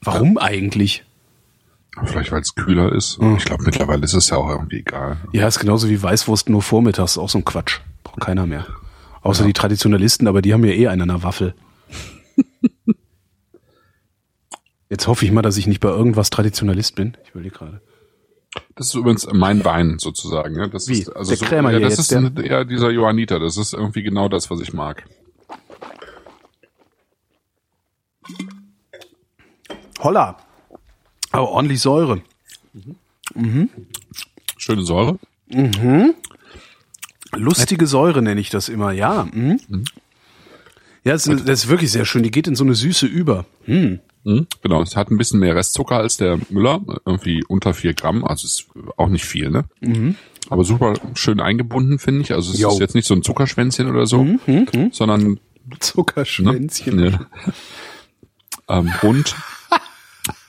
Warum 0.00 0.36
ja. 0.36 0.42
eigentlich? 0.42 1.04
Vielleicht, 2.04 2.32
weil 2.32 2.40
es 2.40 2.54
kühler 2.54 2.92
ist. 2.92 3.18
Hm. 3.18 3.36
Ich 3.36 3.44
glaube, 3.44 3.62
mittlerweile 3.62 4.02
ist 4.02 4.14
es 4.14 4.30
ja 4.30 4.36
auch 4.36 4.48
irgendwie 4.48 4.80
egal. 4.80 5.18
Ja, 5.32 5.46
ist 5.46 5.60
genauso 5.60 5.88
wie 5.88 6.02
Weißwurst 6.02 6.48
nur 6.48 6.62
vormittags. 6.62 7.18
Auch 7.18 7.28
so 7.28 7.38
ein 7.38 7.44
Quatsch. 7.44 7.80
Braucht 8.02 8.20
keiner 8.20 8.46
mehr. 8.46 8.66
Außer 9.22 9.42
ja. 9.42 9.46
die 9.46 9.52
Traditionalisten, 9.52 10.26
aber 10.26 10.42
die 10.42 10.52
haben 10.52 10.64
ja 10.64 10.72
eh 10.72 10.88
einen 10.88 11.02
an 11.02 11.08
der 11.08 11.22
Waffel. 11.22 11.54
Jetzt 14.90 15.06
hoffe 15.06 15.24
ich 15.24 15.32
mal, 15.32 15.42
dass 15.42 15.56
ich 15.56 15.66
nicht 15.66 15.80
bei 15.80 15.88
irgendwas 15.88 16.30
Traditionalist 16.30 16.96
bin. 16.96 17.16
Ich 17.24 17.30
überlege 17.30 17.54
gerade. 17.56 17.80
Das 18.76 18.88
ist 18.88 18.94
übrigens 18.94 19.26
mein 19.32 19.64
Wein 19.64 19.98
sozusagen. 19.98 20.56
Ja. 20.56 20.66
Das 20.66 20.88
Wie? 20.88 21.00
Ist, 21.00 21.14
also 21.14 21.30
der 21.30 21.38
so, 21.38 21.44
Krämer 21.44 21.70
ja, 21.70 21.78
das 21.78 21.96
jetzt, 21.96 22.10
ist 22.10 22.12
ein, 22.12 22.44
ja 22.44 22.64
dieser 22.64 22.90
Johanniter. 22.90 23.38
Das 23.38 23.56
ist 23.56 23.72
irgendwie 23.72 24.02
genau 24.02 24.28
das, 24.28 24.50
was 24.50 24.60
ich 24.60 24.72
mag. 24.72 25.04
Holla. 30.00 30.36
Aber 31.30 31.48
ordentlich 31.50 31.80
Säure. 31.80 32.20
Mhm. 32.72 32.96
Mhm. 33.34 33.70
Schöne 34.56 34.82
Säure. 34.82 35.18
Mhm. 35.48 36.14
Lustige 37.32 37.86
Säure 37.86 38.22
nenne 38.22 38.40
ich 38.40 38.50
das 38.50 38.68
immer, 38.68 38.92
ja. 38.92 39.28
Mhm. 39.32 39.60
Mhm. 39.68 39.84
Ja, 41.04 41.12
das 41.12 41.26
ist, 41.26 41.48
das 41.48 41.64
ist, 41.64 41.68
wirklich 41.68 41.92
sehr 41.92 42.04
schön. 42.04 42.22
Die 42.22 42.30
geht 42.30 42.46
in 42.46 42.56
so 42.56 42.64
eine 42.64 42.74
Süße 42.74 43.06
über. 43.06 43.44
Mhm. 43.66 44.00
Mhm, 44.24 44.46
genau, 44.62 44.82
es 44.82 44.96
hat 44.96 45.10
ein 45.10 45.18
bisschen 45.18 45.40
mehr 45.40 45.54
Restzucker 45.54 45.96
als 45.96 46.16
der 46.16 46.38
Müller, 46.48 46.80
irgendwie 47.04 47.44
unter 47.46 47.74
vier 47.74 47.94
Gramm, 47.94 48.24
also 48.24 48.46
ist 48.46 48.66
auch 48.96 49.08
nicht 49.08 49.24
viel, 49.24 49.50
ne? 49.50 49.64
Mhm. 49.80 50.16
Aber 50.50 50.64
super 50.64 50.94
schön 51.14 51.40
eingebunden, 51.40 51.98
finde 51.98 52.22
ich. 52.22 52.32
Also 52.32 52.52
es 52.52 52.58
jo. 52.58 52.70
ist 52.70 52.80
jetzt 52.80 52.94
nicht 52.94 53.06
so 53.06 53.14
ein 53.14 53.22
Zuckerschwänzchen 53.22 53.88
oder 53.90 54.06
so, 54.06 54.24
mhm, 54.24 54.40
mhm, 54.46 54.66
mhm. 54.74 54.92
sondern 54.92 55.40
Zuckerschwänzchen. 55.80 56.96
Ne? 56.96 57.26
Ja. 58.68 58.78
ähm, 58.78 58.92
und 59.02 59.34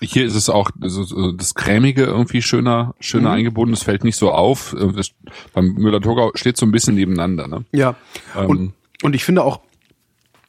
hier 0.02 0.26
ist 0.26 0.36
es 0.36 0.50
auch 0.50 0.70
so, 0.82 1.32
das 1.32 1.56
cremige 1.56 2.04
irgendwie 2.04 2.42
schöner, 2.42 2.94
schöner 3.00 3.30
mhm. 3.30 3.36
eingebunden. 3.36 3.74
Es 3.74 3.84
fällt 3.84 4.04
nicht 4.04 4.18
so 4.18 4.32
auf. 4.32 4.76
Das, 4.96 5.12
beim 5.54 5.74
Müller-Thurgau 5.74 6.32
steht 6.36 6.58
so 6.58 6.66
ein 6.66 6.72
bisschen 6.72 6.96
nebeneinander. 6.96 7.48
Ne? 7.48 7.66
Ja. 7.72 7.96
Ähm, 8.38 8.46
und, 8.48 8.74
und 9.02 9.16
ich 9.16 9.24
finde 9.24 9.44
auch, 9.44 9.62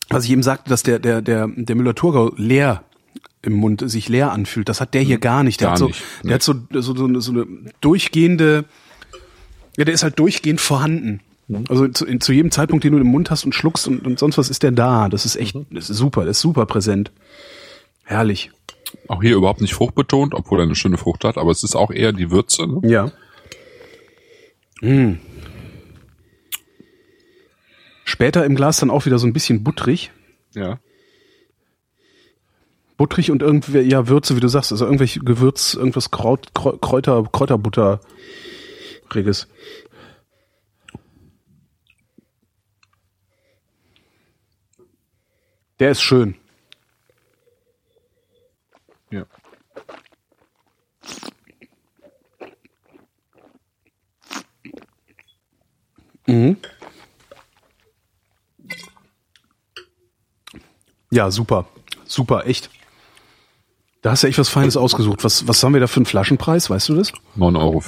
was 0.09 0.24
ich 0.24 0.31
eben 0.31 0.43
sagte, 0.43 0.70
dass 0.70 0.83
der 0.83 0.99
der 0.99 1.22
der 1.22 1.49
der 1.49 1.77
Müller-Thurgau 1.77 2.33
leer 2.37 2.85
im 3.47 3.55
Mund 3.55 3.88
sich 3.88 4.09
leer 4.09 4.32
anfühlt. 4.32 4.68
Das 4.68 4.80
hat 4.80 4.92
der 4.92 5.03
hier 5.03 5.16
hm, 5.16 5.20
gar 5.20 5.42
nicht. 5.42 5.61
Der 5.61 5.68
gar 5.68 5.72
hat 5.72 5.78
so, 5.78 5.86
nicht, 5.86 6.03
der 6.24 6.34
hat 6.34 6.42
so, 6.42 6.55
so, 6.72 6.94
so, 6.94 7.05
eine, 7.05 7.20
so 7.20 7.32
eine 7.32 7.47
durchgehende, 7.80 8.64
ja, 9.76 9.84
der 9.84 9.94
ist 9.94 10.03
halt 10.03 10.18
durchgehend 10.18 10.61
vorhanden. 10.61 11.20
Also 11.68 11.86
zu, 11.88 12.07
zu 12.18 12.32
jedem 12.32 12.51
Zeitpunkt, 12.51 12.84
den 12.84 12.92
du 12.92 12.99
im 12.99 13.07
Mund 13.07 13.30
hast 13.30 13.44
und 13.44 13.55
schluckst 13.55 13.86
und, 13.86 14.05
und 14.05 14.18
sonst 14.18 14.36
was, 14.36 14.51
ist 14.51 14.64
der 14.64 14.72
da. 14.72 15.09
Das 15.09 15.24
ist 15.24 15.36
echt, 15.36 15.57
das 15.70 15.90
ist 15.90 15.97
super, 15.97 16.24
das 16.24 16.38
ist 16.38 16.42
super 16.42 16.66
präsent. 16.66 17.12
Herrlich. 18.03 18.51
Auch 19.09 19.22
hier 19.22 19.36
überhaupt 19.36 19.61
nicht 19.61 19.74
fruchtbetont, 19.74 20.34
obwohl 20.34 20.61
er 20.61 20.64
eine 20.64 20.74
schöne 20.74 20.99
Frucht 20.99 21.24
hat, 21.24 21.38
aber 21.38 21.51
es 21.53 21.62
ist 21.62 21.76
auch 21.76 21.90
eher 21.90 22.12
die 22.12 22.30
Würze. 22.30 22.66
Ne? 22.66 22.80
Ja. 22.88 23.12
Mm. 24.80 25.18
Später 28.05 28.44
im 28.44 28.55
Glas 28.57 28.78
dann 28.78 28.90
auch 28.90 29.07
wieder 29.07 29.18
so 29.18 29.26
ein 29.26 29.32
bisschen 29.32 29.62
buttrig. 29.62 30.11
Ja. 30.55 30.78
Buttrig 32.97 33.30
und 33.30 33.42
irgendwie, 33.42 33.80
ja, 33.80 34.09
Würze, 34.09 34.36
wie 34.36 34.40
du 34.40 34.49
sagst, 34.49 34.72
also 34.72 34.86
irgendwelche 34.86 35.20
Gewürz, 35.20 35.74
irgendwas 35.74 36.11
Kraut, 36.11 36.53
Krau- 36.55 36.78
Kräuter, 36.78 37.24
Kräuterbutter-Reges. 37.30 39.47
Der 45.78 45.90
ist 45.90 46.03
schön. 46.03 46.34
Ja. 49.11 49.26
Ja, 61.11 61.30
super. 61.30 61.66
Super, 62.05 62.47
echt. 62.47 62.70
Da 64.07 64.12
hast 64.12 64.22
du 64.22 64.28
echt 64.28 64.38
was 64.38 64.48
Feines 64.48 64.76
ausgesucht. 64.76 65.24
Was, 65.24 65.48
was 65.48 65.61
haben 65.64 65.72
wir 65.72 65.80
da 65.80 65.88
für 65.88 65.96
einen 65.96 66.07
Flaschenpreis? 66.07 66.70
Weißt 66.70 66.88
du 66.90 66.94
das? 66.94 67.12
9,50 67.36 67.59
Euro. 67.59 67.82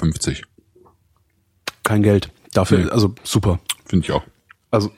Kein 1.84 2.02
Geld. 2.02 2.32
Dafür, 2.52 2.78
Nee. 2.78 2.90
also 2.90 3.14
super. 3.22 3.60
Finde 3.84 4.04
ich 4.04 4.10
auch. 4.10 4.24
Also, 4.72 4.90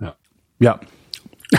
Ja. 0.00 0.14
ja. 0.60 0.78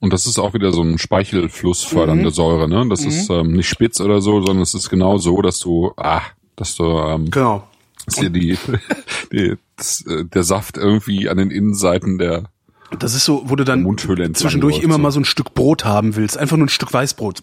Und 0.00 0.10
das 0.10 0.24
ist 0.26 0.38
auch 0.38 0.54
wieder 0.54 0.72
so 0.72 0.80
ein 0.80 0.96
speichelflussfördernde 0.96 2.30
Säure, 2.30 2.70
ne? 2.70 2.86
Das 2.88 3.04
ist 3.04 3.28
ähm, 3.28 3.52
nicht 3.52 3.68
spitz 3.68 4.00
oder 4.00 4.22
so, 4.22 4.40
sondern 4.40 4.62
es 4.62 4.72
ist 4.72 4.88
genau 4.88 5.18
so, 5.18 5.42
dass 5.42 5.58
du, 5.58 5.92
ah, 5.98 6.22
dass 6.56 6.74
du, 6.74 6.84
ähm, 6.84 7.30
Genau. 7.30 7.67
Dass 8.08 8.20
dir 8.20 8.30
die, 8.30 8.58
die 9.32 9.56
das, 9.76 10.04
äh, 10.06 10.24
der 10.24 10.42
Saft 10.42 10.76
irgendwie 10.76 11.28
an 11.28 11.36
den 11.36 11.50
Innenseiten 11.50 12.18
der 12.18 12.50
Das 12.98 13.14
ist 13.14 13.24
so, 13.24 13.42
wo 13.46 13.56
du 13.56 13.64
dann 13.64 13.86
zwischendurch 14.34 14.82
immer 14.82 14.94
so. 14.94 14.98
mal 15.00 15.12
so 15.12 15.20
ein 15.20 15.24
Stück 15.24 15.54
Brot 15.54 15.84
haben 15.84 16.16
willst. 16.16 16.36
Einfach 16.38 16.56
nur 16.56 16.66
ein 16.66 16.70
Stück 16.70 16.92
Weißbrot. 16.92 17.42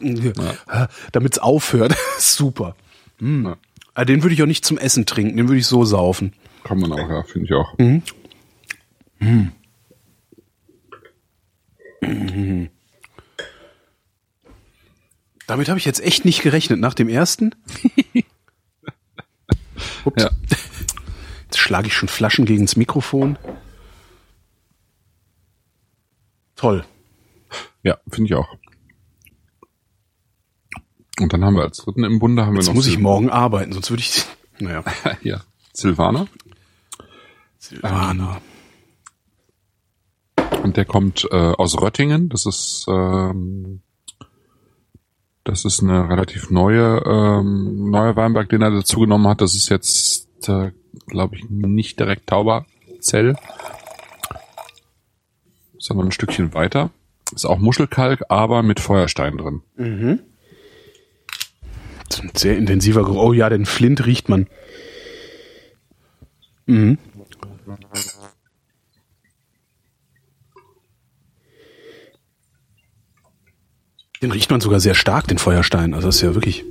Damit 1.12 1.34
es 1.34 1.40
aufhört. 1.40 1.96
Super. 2.20 2.76
Mm. 3.20 3.46
Ja. 3.46 3.58
Ah, 3.94 4.06
Den 4.06 4.24
würde 4.24 4.34
ich 4.34 4.44
auch 4.44 4.48
nicht 4.48 4.66
zum 4.66 4.78
Essen 4.78 5.06
trinken. 5.06 5.38
Den 5.38 5.48
würde 5.48 5.60
ich 5.60 5.68
so 5.68 5.86
saufen. 5.86 6.34
kann 6.64 6.80
man 6.80 6.92
auch, 6.92 7.10
ja, 7.10 7.24
finde 7.24 7.46
ich 7.46 7.54
auch. 7.54 7.74
Damit 15.48 15.70
habe 15.70 15.80
ich 15.80 15.86
jetzt 15.86 16.04
echt 16.04 16.26
nicht 16.26 16.42
gerechnet. 16.42 16.80
Nach 16.80 16.94
dem 16.94 17.10
ersten. 17.10 17.56
Ups. 20.06 20.24
Ja. 20.24 20.30
Jetzt 21.46 21.60
schlage 21.60 21.88
ich 21.88 21.94
schon 21.94 22.10
Flaschen 22.10 22.46
gegens 22.46 22.76
Mikrofon. 22.76 23.38
Toll. 26.56 26.86
Ja, 27.84 27.98
finde 28.10 28.28
ich 28.28 28.36
auch. 28.36 28.48
Und 31.20 31.32
dann 31.32 31.46
haben 31.46 31.56
wir 31.56 31.64
als 31.64 31.78
dritten 31.78 32.04
im 32.04 32.20
Bunde 32.20 32.46
haben 32.46 32.54
wir 32.54 32.60
Jetzt 32.60 32.68
noch 32.68 32.74
muss 32.74 32.88
ich 32.88 33.00
morgen 33.00 33.30
arbeiten, 33.30 33.74
sonst 33.74 33.90
würde 33.90 34.02
ich. 34.02 34.26
Naja. 34.58 34.86
ja, 35.22 35.42
Silvaner. 35.74 36.28
Silvaner. 37.58 38.40
Und 40.64 40.78
der 40.78 40.86
kommt 40.86 41.28
äh, 41.30 41.36
aus 41.36 41.82
Röttingen. 41.82 42.30
Das 42.30 42.46
ist 42.46 42.86
ähm, 42.88 43.82
das 45.46 45.64
ist 45.64 45.82
eine 45.82 46.10
relativ 46.10 46.50
neue 46.50 47.02
ähm, 47.06 47.90
neuer 47.92 48.16
Weinberg, 48.16 48.50
den 48.50 48.64
er 48.64 48.72
dazu 48.72 49.02
genommen 49.02 49.28
hat. 49.28 49.42
Das 49.42 49.56
ist 49.56 49.70
jetzt, 49.70 50.28
äh, 50.50 50.72
glaube 51.06 51.36
ich, 51.36 51.50
nicht 51.50 52.00
direkt 52.00 52.28
Tauberzell, 52.28 53.36
sondern 55.78 56.08
ein 56.08 56.12
Stückchen 56.12 56.54
weiter. 56.56 56.90
Ist 57.34 57.46
auch 57.46 57.60
Muschelkalk, 57.60 58.24
aber 58.28 58.64
mit 58.64 58.80
Feuerstein 58.80 59.38
drin. 59.38 59.62
Das 62.10 62.18
ist 62.18 62.24
ein 62.24 62.32
sehr 62.36 62.58
intensiver 62.58 63.04
Geruch. 63.04 63.22
Oh 63.22 63.34
ja, 63.34 63.50
den 63.50 63.66
Flint 63.68 64.06
riecht 64.06 64.30
man. 64.30 64.48
Mhm. 66.66 66.98
Den 74.22 74.32
riecht 74.32 74.50
man 74.50 74.62
sogar 74.62 74.80
sehr 74.80 74.96
stark, 74.96 75.28
den 75.28 75.38
Feuerstein. 75.38 75.94
Also 75.94 76.08
das 76.08 76.16
ist 76.16 76.22
ja 76.22 76.34
wirklich. 76.34 76.64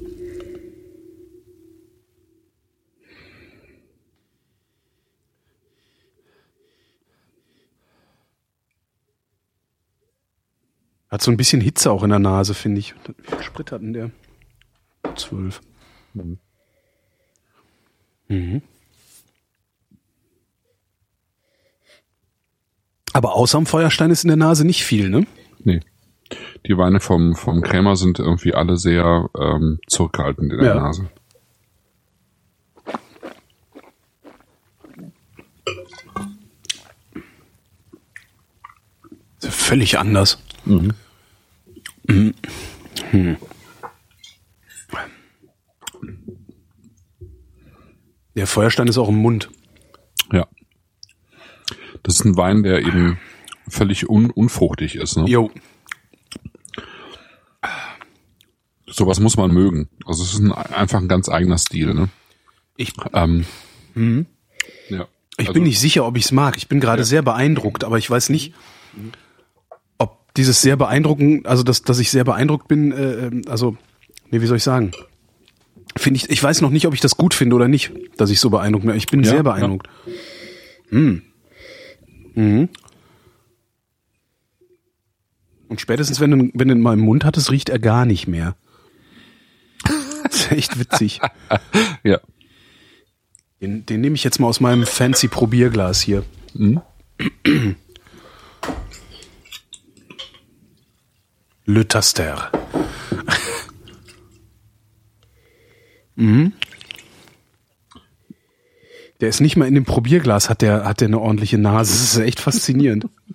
Hat 11.08 11.22
so 11.22 11.30
ein 11.30 11.36
bisschen 11.36 11.60
Hitze 11.60 11.92
auch 11.92 12.02
in 12.02 12.10
der 12.10 12.18
Nase, 12.18 12.54
finde 12.54 12.80
ich. 12.80 12.94
Wie 13.06 13.30
viel 13.30 13.42
Sprit 13.42 13.70
hat 13.70 13.82
denn 13.82 13.92
der? 13.92 14.10
Zwölf. 15.14 15.60
Mhm. 18.28 18.62
Aber 23.12 23.34
außer 23.34 23.58
am 23.58 23.66
Feuerstein 23.66 24.10
ist 24.10 24.24
in 24.24 24.28
der 24.28 24.36
Nase 24.36 24.64
nicht 24.64 24.84
viel, 24.84 25.08
ne? 25.08 25.24
Nee. 25.60 25.80
Die 26.66 26.76
Weine 26.78 27.00
vom, 27.00 27.34
vom 27.34 27.60
Krämer 27.62 27.96
sind 27.96 28.18
irgendwie 28.18 28.54
alle 28.54 28.76
sehr 28.76 29.28
ähm, 29.38 29.78
zurückhaltend 29.86 30.52
in 30.52 30.58
der 30.58 30.68
Ja. 30.68 30.74
Nase. 30.76 31.08
Völlig 39.40 39.98
anders. 39.98 40.38
Mhm. 40.64 40.94
Mhm. 42.06 42.34
Der 48.36 48.46
Feuerstein 48.46 48.88
ist 48.88 48.98
auch 48.98 49.08
im 49.08 49.16
Mund. 49.16 49.50
Ja. 50.32 50.46
Das 52.02 52.16
ist 52.16 52.24
ein 52.24 52.36
Wein, 52.36 52.62
der 52.62 52.80
eben 52.80 53.18
völlig 53.68 54.08
un 54.08 54.30
unfruchtig 54.30 54.96
ist. 54.96 55.16
Ne? 55.16 55.24
Jo. 55.26 55.50
Sowas 58.94 59.18
muss 59.18 59.36
man 59.36 59.52
mögen. 59.52 59.88
Also 60.06 60.22
es 60.22 60.34
ist 60.34 60.38
ein, 60.40 60.52
einfach 60.52 61.00
ein 61.00 61.08
ganz 61.08 61.28
eigener 61.28 61.58
Stil. 61.58 61.94
Ne? 61.94 62.08
Ich, 62.76 62.92
Ähm, 63.12 63.44
ja. 64.88 65.06
ich 65.36 65.38
Also, 65.48 65.52
bin 65.52 65.64
nicht 65.64 65.80
sicher, 65.80 66.06
ob 66.06 66.16
ich 66.16 66.26
es 66.26 66.32
mag. 66.32 66.56
Ich 66.56 66.68
bin 66.68 66.78
gerade 66.78 67.04
sehr 67.04 67.22
beeindruckt, 67.22 67.82
aber 67.82 67.98
ich 67.98 68.08
weiß 68.08 68.28
nicht, 68.28 68.54
ob 69.98 70.32
dieses 70.34 70.62
sehr 70.62 70.76
beeindruckend, 70.76 71.46
also 71.46 71.64
dass, 71.64 71.82
dass 71.82 71.98
ich 71.98 72.10
sehr 72.12 72.22
beeindruckt 72.24 72.68
bin, 72.68 72.92
äh, 72.92 73.26
ähm, 73.26 73.42
also, 73.48 73.76
nee, 74.30 74.40
wie 74.40 74.46
soll 74.46 74.58
ich 74.58 74.62
sagen? 74.62 74.92
Finde 75.96 76.18
ich, 76.18 76.30
ich 76.30 76.42
weiß 76.42 76.60
noch 76.60 76.70
nicht, 76.70 76.86
ob 76.86 76.94
ich 76.94 77.00
das 77.00 77.16
gut 77.16 77.34
finde 77.34 77.56
oder 77.56 77.66
nicht, 77.68 77.90
dass 78.16 78.30
ich 78.30 78.38
so 78.38 78.48
beeindruckt 78.50 78.86
bin. 78.86 78.94
Ich 78.96 79.06
bin 79.06 79.20
Ja, 79.24 79.26
sehr 79.30 79.36
ja. 79.38 79.42
beeindruckt. 79.42 79.88
Hm. 80.90 81.22
Mhm. 82.34 82.68
Und 85.68 85.80
spätestens, 85.80 86.20
wenn 86.20 86.30
du, 86.30 86.50
wenn 86.54 86.68
du 86.68 86.74
mal 86.76 86.94
im 86.94 87.00
Mund 87.00 87.24
hattest, 87.24 87.50
riecht 87.50 87.68
er 87.70 87.80
gar 87.80 88.06
nicht 88.06 88.28
mehr. 88.28 88.54
Das 90.34 90.46
ist 90.46 90.52
echt 90.52 90.78
witzig. 90.78 91.20
Ja. 92.02 92.20
Den, 93.60 93.86
den 93.86 94.00
nehme 94.00 94.16
ich 94.16 94.24
jetzt 94.24 94.40
mal 94.40 94.48
aus 94.48 94.60
meinem 94.60 94.84
fancy 94.84 95.28
Probierglas 95.28 96.00
hier. 96.02 96.24
Mhm. 96.54 96.82
Le 101.64 101.88
Taster. 101.88 102.50
mhm. 106.16 106.52
Der 109.20 109.28
ist 109.28 109.40
nicht 109.40 109.56
mal 109.56 109.66
in 109.66 109.74
dem 109.74 109.84
Probierglas, 109.84 110.50
hat 110.50 110.60
der, 110.60 110.84
hat 110.84 111.00
der 111.00 111.08
eine 111.08 111.20
ordentliche 111.20 111.56
Nase. 111.56 111.92
Das 111.92 112.02
ist 112.02 112.18
echt 112.18 112.40
faszinierend. 112.40 113.06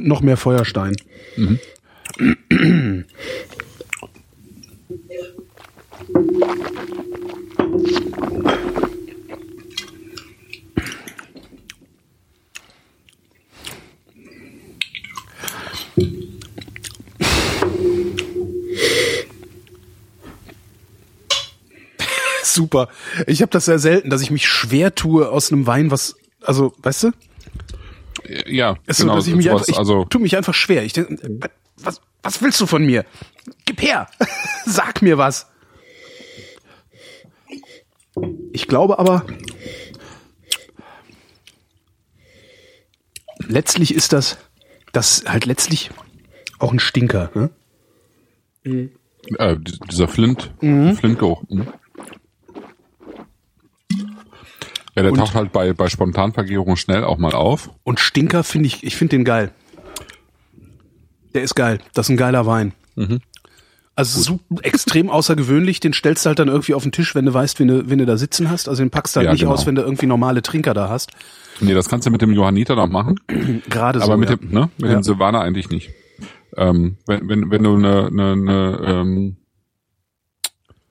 und 0.00 0.08
noch 0.08 0.20
mehr 0.22 0.36
Feuerstein. 0.36 0.96
Mhm. 1.36 1.58
Super. 22.42 22.88
Ich 23.26 23.42
habe 23.42 23.50
das 23.50 23.66
sehr 23.66 23.78
selten, 23.78 24.10
dass 24.10 24.22
ich 24.22 24.30
mich 24.30 24.46
schwer 24.46 24.94
tue 24.94 25.28
aus 25.28 25.52
einem 25.52 25.66
Wein, 25.66 25.90
was, 25.90 26.16
also, 26.42 26.74
weißt 26.82 27.04
du? 27.04 27.10
Ja, 28.46 28.76
so, 28.86 29.04
genau. 29.04 29.16
dass 29.16 29.26
ich 29.26 29.34
mich 29.34 29.46
sowas, 29.46 29.62
einfach, 29.62 29.72
ich 29.72 29.78
also 29.78 30.04
tu 30.04 30.18
mich 30.18 30.36
einfach 30.36 30.54
schwer. 30.54 30.84
Ich 30.84 30.92
denk, 30.92 31.10
äh, 31.10 31.48
was, 31.78 32.00
was 32.22 32.40
willst 32.42 32.60
du 32.60 32.66
von 32.66 32.84
mir? 32.84 33.04
Gib 33.64 33.82
her! 33.82 34.06
Sag 34.66 35.02
mir 35.02 35.18
was! 35.18 35.46
Ich 38.52 38.68
glaube 38.68 38.98
aber, 38.98 39.24
letztlich 43.46 43.94
ist 43.94 44.12
das, 44.12 44.38
das 44.92 45.24
halt 45.26 45.46
letztlich 45.46 45.90
auch 46.58 46.72
ein 46.72 46.78
Stinker. 46.78 47.30
Ne? 47.34 47.50
äh, 49.38 49.56
di- 49.56 49.78
dieser 49.90 50.08
Flint, 50.08 50.52
Mhm. 50.60 50.96
Flintgeruch. 50.96 51.42
Mhm. 51.48 51.68
Ja, 55.04 55.10
der 55.10 55.18
taucht 55.18 55.34
halt 55.34 55.52
bei, 55.52 55.72
bei 55.72 55.88
Spontanvergärung 55.88 56.76
schnell 56.76 57.04
auch 57.04 57.18
mal 57.18 57.32
auf. 57.32 57.70
Und 57.84 58.00
Stinker 58.00 58.44
finde 58.44 58.66
ich, 58.68 58.84
ich 58.84 58.96
finde 58.96 59.16
den 59.16 59.24
geil. 59.24 59.50
Der 61.34 61.42
ist 61.42 61.54
geil. 61.54 61.78
Das 61.94 62.06
ist 62.06 62.10
ein 62.10 62.16
geiler 62.16 62.46
Wein. 62.46 62.72
Mhm. 62.96 63.20
Also 63.96 64.20
so 64.22 64.40
extrem 64.62 65.10
außergewöhnlich, 65.10 65.80
den 65.80 65.92
stellst 65.92 66.24
du 66.24 66.28
halt 66.28 66.38
dann 66.38 66.48
irgendwie 66.48 66.74
auf 66.74 66.82
den 66.84 66.92
Tisch, 66.92 67.14
wenn 67.14 67.26
du 67.26 67.34
weißt, 67.34 67.58
wen 67.60 67.68
du, 67.68 67.90
wen 67.90 67.98
du 67.98 68.06
da 68.06 68.16
sitzen 68.16 68.48
hast. 68.50 68.68
Also 68.68 68.82
den 68.82 68.90
packst 68.90 69.14
du 69.14 69.18
halt 69.18 69.26
Ja, 69.26 69.32
nicht 69.32 69.40
genau. 69.42 69.52
aus, 69.52 69.66
wenn 69.66 69.74
du 69.74 69.82
irgendwie 69.82 70.06
normale 70.06 70.40
Trinker 70.42 70.72
da 70.74 70.88
hast. 70.88 71.10
Nee, 71.60 71.74
das 71.74 71.88
kannst 71.88 72.06
du 72.06 72.10
mit 72.10 72.22
dem 72.22 72.32
Johanniter 72.32 72.76
noch 72.76 72.88
machen, 72.88 73.20
Gerade 73.68 73.98
so. 73.98 74.06
aber 74.06 74.16
mit 74.16 74.30
ja. 74.30 74.36
dem, 74.36 74.50
ne, 74.50 74.70
mit 74.78 74.90
Ja. 74.90 74.96
dem 74.98 75.02
Silvaner 75.02 75.40
eigentlich 75.42 75.68
nicht. 75.68 75.90
Ähm, 76.56 76.96
wenn, 77.06 77.28
wenn, 77.28 77.50
wenn 77.50 77.62
du 77.62 77.74
eine, 77.76 78.06
eine, 78.06 78.32
eine, 78.32 78.80
ähm, 78.86 79.36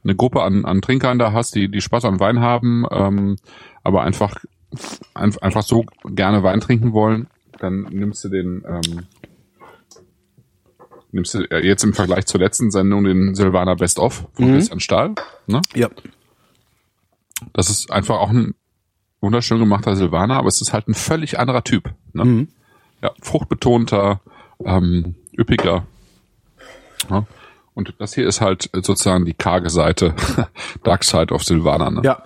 eine 0.04 0.16
Gruppe 0.16 0.44
an, 0.44 0.64
an 0.66 0.82
Trinkern 0.82 1.18
da 1.20 1.34
hast, 1.34 1.56
die, 1.56 1.70
die 1.70 1.82
Spaß 1.82 2.06
an 2.06 2.20
Wein 2.20 2.40
haben, 2.40 2.86
ähm, 2.92 3.38
aber 3.84 4.04
einfach, 4.04 4.36
ein, 5.14 5.36
einfach 5.40 5.64
so 5.64 5.86
gerne 6.06 6.44
Wein 6.44 6.60
trinken 6.62 6.94
wollen, 6.94 7.28
dann 7.60 7.84
nimmst 7.90 8.24
du 8.24 8.30
den, 8.30 8.64
ähm, 8.68 9.06
nimmst 11.12 11.34
du 11.34 11.40
jetzt 11.62 11.84
im 11.84 11.94
Vergleich 11.94 12.26
zur 12.26 12.40
letzten 12.40 12.72
Sendung 12.72 13.04
den 13.04 13.36
Silvaner 13.36 13.76
Best 13.76 14.00
of 14.00 14.28
von 14.34 14.48
Mhm. 14.48 14.54
Christian 14.54 14.80
Stahl, 14.80 15.16
ne? 15.48 15.62
ja. 15.76 15.90
Das 17.54 17.70
ist 17.70 17.90
einfach 17.92 18.18
auch 18.18 18.30
ein 18.32 18.54
wunderschön 19.22 19.60
gemachter 19.60 19.96
Silvaner, 19.96 20.36
aber 20.36 20.50
es 20.50 20.62
ist 20.62 20.74
halt 20.74 20.88
ein 20.90 20.94
völlig 20.94 21.40
anderer 21.40 21.64
Typ. 21.64 21.94
Ne? 22.14 22.26
Mhm. 22.26 22.48
Ja, 23.02 23.12
fruchtbetonter, 23.22 24.20
ähm, 24.66 25.16
üppiger. 25.38 25.86
Ja. 27.10 27.26
Und 27.76 27.94
das 27.98 28.14
hier 28.14 28.28
ist 28.28 28.42
halt 28.42 28.70
sozusagen 28.74 29.24
die 29.24 29.34
karge 29.34 29.70
Seite, 29.70 30.14
Dark 30.84 31.06
Side 31.06 31.34
of 31.34 31.44
Silvaner. 31.44 31.92
Ne? 31.92 32.02
Ja. 32.04 32.24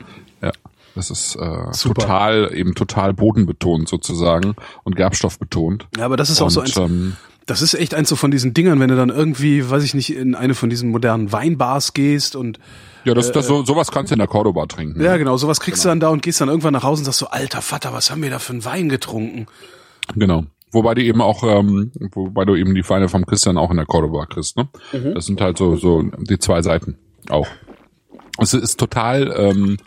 Das 0.96 1.10
ist 1.10 1.36
äh, 1.36 1.40
Super. 1.72 2.02
total, 2.02 2.52
eben 2.54 2.76
total 2.76 3.14
bodenbetont 3.14 3.90
sozusagen 3.90 4.56
und 4.84 4.96
Gerbstoffbetont. 4.96 5.88
Ja, 5.98 6.06
aber 6.06 6.18
das 6.18 6.30
ist 6.30 6.42
auch 6.42 6.50
so 6.50 6.62
eins, 6.62 6.78
Und, 6.78 6.86
ähm, 6.86 7.18
das 7.46 7.62
ist 7.62 7.74
echt 7.74 7.94
eins 7.94 8.10
so 8.10 8.16
von 8.16 8.32
diesen 8.32 8.54
Dingern, 8.54 8.80
wenn 8.80 8.90
du 8.90 8.96
dann 8.96 9.10
irgendwie, 9.10 9.70
weiß 9.70 9.84
ich 9.84 9.94
nicht, 9.94 10.16
in 10.16 10.36
eine 10.36 10.54
von 10.54 10.70
diesen 10.70 10.92
modernen 10.92 11.32
Weinbars 11.32 11.94
gehst 11.94 12.36
und 12.36 12.60
ja, 13.06 13.14
das, 13.14 13.34
das 13.34 13.48
so, 13.48 13.66
sowas 13.66 13.92
kannst 13.92 14.12
du 14.12 14.16
in 14.16 14.20
der 14.20 14.30
Cordoba 14.30 14.66
trinken. 14.66 15.02
ja, 15.02 15.18
genau, 15.18 15.36
sowas 15.36 15.60
kriegst 15.60 15.84
du 15.84 15.90
dann 15.90 16.00
da 16.00 16.08
und 16.08 16.22
gehst 16.22 16.40
dann 16.40 16.48
irgendwann 16.48 16.72
nach 16.74 16.84
Hause 16.84 17.02
und 17.02 17.06
sagst 17.06 17.20
so, 17.20 17.28
alter 17.28 17.62
Vater, 17.62 17.92
was 17.92 18.12
haben 18.12 18.22
wir 18.22 18.30
da 18.30 18.40
für 18.40 18.54
einen 18.54 18.64
Wein 18.64 18.88
getrunken? 18.88 19.48
Genau. 20.16 20.46
Wobei 20.72 20.96
die 20.96 21.06
eben 21.06 21.22
auch, 21.22 21.44
ähm, 21.44 21.92
wobei 22.14 22.46
du 22.46 22.56
eben 22.56 22.74
die 22.74 22.88
Weine 22.90 23.10
vom 23.10 23.26
Christian 23.26 23.58
auch 23.58 23.70
in 23.72 23.78
der 23.78 23.86
Cordoba 23.86 24.26
kriegst, 24.26 24.58
ne? 24.58 24.68
Das 25.14 25.26
sind 25.26 25.40
halt 25.40 25.58
so, 25.58 25.76
so 25.76 26.02
die 26.02 26.40
zwei 26.40 26.62
Seiten 26.62 26.98
auch. 27.30 27.48
Es 28.40 28.54
ist 28.56 28.80
total, 28.80 29.34
ähm, 29.38 29.78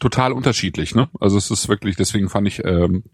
total 0.00 0.32
unterschiedlich, 0.32 0.94
ne? 0.94 1.08
Also 1.18 1.38
es 1.38 1.50
ist 1.50 1.68
wirklich, 1.68 1.96
deswegen 1.96 2.28
fand 2.28 2.46
ich, 2.46 2.62
ähm, 2.64 3.04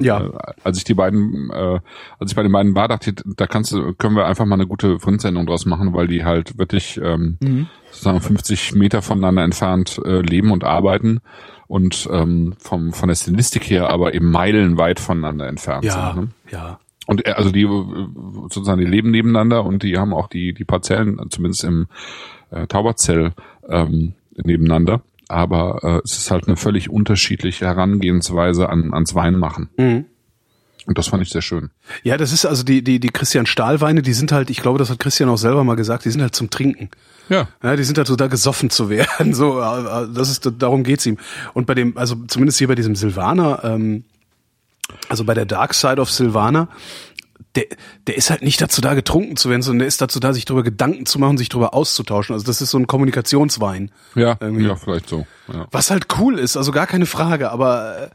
Ja. 0.00 0.20
äh, 0.24 0.30
als 0.62 0.78
ich 0.78 0.84
die 0.84 0.94
beiden, 0.94 1.50
äh, 1.50 1.80
als 2.18 2.30
ich 2.30 2.36
bei 2.36 2.42
den 2.42 2.52
beiden 2.52 2.74
war, 2.74 2.86
dachte 2.88 3.10
ich, 3.10 3.16
da 3.36 3.46
kannst 3.46 3.72
du, 3.72 3.94
können 3.94 4.14
wir 4.16 4.26
einfach 4.26 4.44
mal 4.46 4.54
eine 4.54 4.66
gute 4.68 5.00
Frindsendung 5.00 5.46
draus 5.46 5.66
machen, 5.66 5.92
weil 5.92 6.06
die 6.06 6.24
halt 6.24 6.56
wirklich 6.58 7.00
ähm, 7.02 7.38
sozusagen 7.90 8.20
50 8.20 8.74
Meter 8.74 9.02
voneinander 9.02 9.42
entfernt 9.42 10.00
äh, 10.04 10.20
leben 10.20 10.52
und 10.52 10.62
arbeiten 10.64 11.20
und 11.66 12.08
ähm, 12.12 12.54
vom 12.58 12.92
von 12.92 13.08
der 13.08 13.16
Stilistik 13.16 13.68
her 13.68 13.90
aber 13.90 14.14
eben 14.14 14.30
meilenweit 14.30 15.00
voneinander 15.00 15.48
entfernt 15.48 15.84
Ja, 15.84 16.12
sind. 16.14 16.22
Ne? 16.22 16.28
ja. 16.52 16.78
Und 17.06 17.26
äh, 17.26 17.32
also 17.32 17.50
die 17.50 17.62
äh, 17.62 18.06
sozusagen 18.48 18.80
die 18.80 18.86
leben 18.86 19.10
nebeneinander 19.10 19.64
und 19.64 19.82
die 19.82 19.98
haben 19.98 20.14
auch 20.14 20.28
die 20.28 20.52
die 20.52 20.64
Parzellen 20.64 21.18
zumindest 21.30 21.64
im 21.64 21.88
äh, 22.52 22.66
Tauberzell 22.68 23.32
ähm, 23.68 24.14
nebeneinander. 24.36 25.02
Aber 25.30 25.80
äh, 25.82 26.00
es 26.04 26.18
ist 26.18 26.30
halt 26.30 26.48
eine 26.48 26.56
völlig 26.56 26.90
unterschiedliche 26.90 27.66
Herangehensweise 27.66 28.68
an, 28.68 28.92
ans 28.92 29.14
Weinmachen. 29.14 29.70
Mhm. 29.76 30.06
Und 30.86 30.98
das 30.98 31.08
fand 31.08 31.22
ich 31.22 31.30
sehr 31.30 31.42
schön. 31.42 31.70
Ja, 32.02 32.16
das 32.16 32.32
ist 32.32 32.46
also 32.46 32.64
die, 32.64 32.82
die, 32.82 32.98
die 32.98 33.10
Christian 33.10 33.46
Stahl 33.46 33.80
Weine, 33.80 34.02
die 34.02 34.12
sind 34.12 34.32
halt, 34.32 34.50
ich 34.50 34.60
glaube, 34.60 34.78
das 34.78 34.90
hat 34.90 34.98
Christian 34.98 35.28
auch 35.28 35.36
selber 35.36 35.62
mal 35.62 35.76
gesagt, 35.76 36.04
die 36.04 36.10
sind 36.10 36.20
halt 36.20 36.34
zum 36.34 36.50
Trinken. 36.50 36.90
Ja. 37.28 37.46
Ja, 37.62 37.76
die 37.76 37.84
sind 37.84 37.96
halt 37.96 38.08
so 38.08 38.16
da 38.16 38.26
gesoffen 38.26 38.70
zu 38.70 38.90
werden. 38.90 39.34
So, 39.40 39.60
äh, 39.60 40.08
das 40.12 40.30
ist, 40.30 40.50
darum 40.58 40.82
geht's 40.82 41.06
ihm. 41.06 41.18
Und 41.54 41.66
bei 41.66 41.74
dem, 41.74 41.96
also 41.96 42.16
zumindest 42.26 42.58
hier 42.58 42.66
bei 42.66 42.74
diesem 42.74 42.96
Silvaner, 42.96 43.60
ähm, 43.62 44.04
also 45.08 45.24
bei 45.24 45.34
der 45.34 45.46
Dark 45.46 45.74
Side 45.74 46.00
of 46.00 46.10
Silvaner, 46.10 46.68
der, 47.56 47.64
der 48.06 48.16
ist 48.16 48.30
halt 48.30 48.42
nicht 48.42 48.60
dazu 48.60 48.80
da, 48.80 48.94
getrunken 48.94 49.36
zu 49.36 49.50
werden, 49.50 49.62
sondern 49.62 49.80
der 49.80 49.88
ist 49.88 50.00
dazu 50.00 50.20
da, 50.20 50.32
sich 50.32 50.44
darüber 50.44 50.62
Gedanken 50.62 51.04
zu 51.06 51.18
machen, 51.18 51.36
sich 51.36 51.48
darüber 51.48 51.74
auszutauschen. 51.74 52.32
Also 52.34 52.46
das 52.46 52.62
ist 52.62 52.70
so 52.70 52.78
ein 52.78 52.86
Kommunikationswein. 52.86 53.90
Ja, 54.14 54.36
Irgendwie. 54.40 54.66
ja, 54.66 54.76
vielleicht 54.76 55.08
so. 55.08 55.26
Ja. 55.52 55.66
Was 55.70 55.90
halt 55.90 56.06
cool 56.18 56.38
ist, 56.38 56.56
also 56.56 56.70
gar 56.72 56.86
keine 56.86 57.06
Frage, 57.06 57.50
aber 57.50 58.10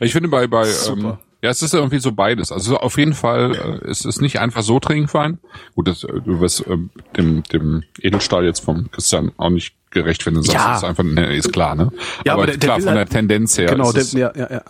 äh, 0.00 0.04
Ich 0.04 0.12
finde 0.12 0.28
bei, 0.28 0.46
bei 0.46 0.68
ähm, 0.88 1.18
ja, 1.42 1.50
es 1.50 1.62
ist 1.62 1.74
irgendwie 1.74 1.98
so 1.98 2.12
beides. 2.12 2.50
Also 2.52 2.78
auf 2.78 2.96
jeden 2.96 3.12
Fall 3.12 3.80
äh, 3.84 3.88
es 3.90 4.04
ist 4.04 4.20
nicht 4.20 4.38
einfach 4.40 4.62
so 4.62 4.78
trinkfein. 4.80 5.38
Gut, 5.74 5.88
das, 5.88 6.04
äh, 6.04 6.20
du 6.24 6.40
wirst 6.40 6.64
ähm, 6.68 6.90
dem, 7.16 7.42
dem 7.44 7.82
Edelstahl 8.00 8.44
jetzt 8.44 8.60
vom 8.64 8.90
Christian 8.90 9.32
auch 9.36 9.50
nicht 9.50 9.74
gerecht, 9.90 10.24
wenn 10.26 10.34
du 10.34 10.42
sagst, 10.42 10.54
Ja. 10.54 10.76
ist 10.76 10.84
einfach, 10.84 11.04
ne, 11.04 11.34
ist 11.34 11.52
klar, 11.52 11.74
ne? 11.74 11.90
Ja, 12.24 12.34
aber 12.34 12.46
der- 12.46 12.56
der 12.56 12.66
klar, 12.68 12.76
will 12.78 12.84
von 12.84 12.92
der 12.94 12.98
halt- 13.00 13.10
Tendenz 13.10 13.56
her 13.58 13.66
genau, 13.66 13.92
der, 13.92 14.02
es, 14.02 14.12
ja, 14.12 14.32
ja, 14.36 14.50
ja. 14.50 14.62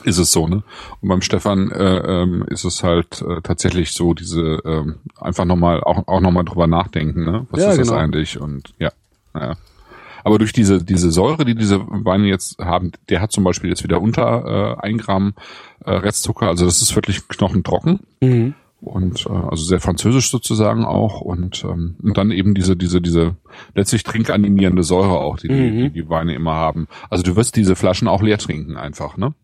Ist 0.00 0.18
es 0.18 0.32
so, 0.32 0.46
ne? 0.48 0.62
Und 1.00 1.08
beim 1.08 1.22
Stefan 1.22 1.70
äh, 1.70 2.22
ähm, 2.22 2.44
ist 2.48 2.64
es 2.64 2.82
halt 2.82 3.22
äh, 3.22 3.40
tatsächlich 3.42 3.92
so, 3.92 4.14
diese 4.14 4.60
ähm, 4.64 4.96
einfach 5.20 5.44
nochmal, 5.44 5.82
auch, 5.82 6.06
auch 6.08 6.20
nochmal 6.20 6.44
drüber 6.44 6.66
nachdenken, 6.66 7.24
ne? 7.24 7.46
Was 7.50 7.62
Ja, 7.62 7.70
ist 7.70 7.78
das 7.80 7.88
genau. 7.88 8.00
eigentlich? 8.00 8.40
Und 8.40 8.74
ja, 8.78 8.90
ja. 9.34 9.56
Aber 10.24 10.38
durch 10.38 10.52
diese, 10.52 10.82
diese 10.84 11.10
Säure, 11.10 11.44
die 11.44 11.54
diese 11.54 11.80
Weine 11.86 12.26
jetzt 12.26 12.58
haben, 12.58 12.92
der 13.08 13.20
hat 13.22 13.32
zum 13.32 13.44
Beispiel 13.44 13.70
jetzt 13.70 13.84
wieder 13.84 14.00
unter 14.02 14.76
äh, 14.80 14.86
ein 14.86 14.98
Gramm 14.98 15.34
äh, 15.84 15.90
Restzucker, 15.92 16.48
also 16.48 16.64
das 16.64 16.82
ist 16.82 16.94
wirklich 16.96 17.28
knochentrocken 17.28 18.00
Mhm. 18.20 18.54
und 18.80 19.24
äh, 19.26 19.30
also 19.32 19.64
sehr 19.64 19.80
französisch 19.80 20.28
sozusagen 20.30 20.84
auch 20.84 21.20
und 21.22 21.64
ähm, 21.64 21.96
und 22.02 22.18
dann 22.18 22.30
eben 22.32 22.54
diese 22.54 22.76
diese 22.76 23.00
diese 23.00 23.36
letztlich 23.74 24.02
trinkanimierende 24.02 24.82
Säure 24.82 25.18
auch, 25.20 25.38
die, 25.38 25.48
die 25.48 25.70
die 25.70 25.90
die 25.90 26.08
Weine 26.10 26.34
immer 26.34 26.54
haben. 26.54 26.88
Also 27.08 27.22
du 27.22 27.36
wirst 27.36 27.56
diese 27.56 27.76
Flaschen 27.76 28.08
auch 28.08 28.20
leer 28.20 28.38
trinken 28.38 28.76
einfach, 28.76 29.16
ne? 29.16 29.34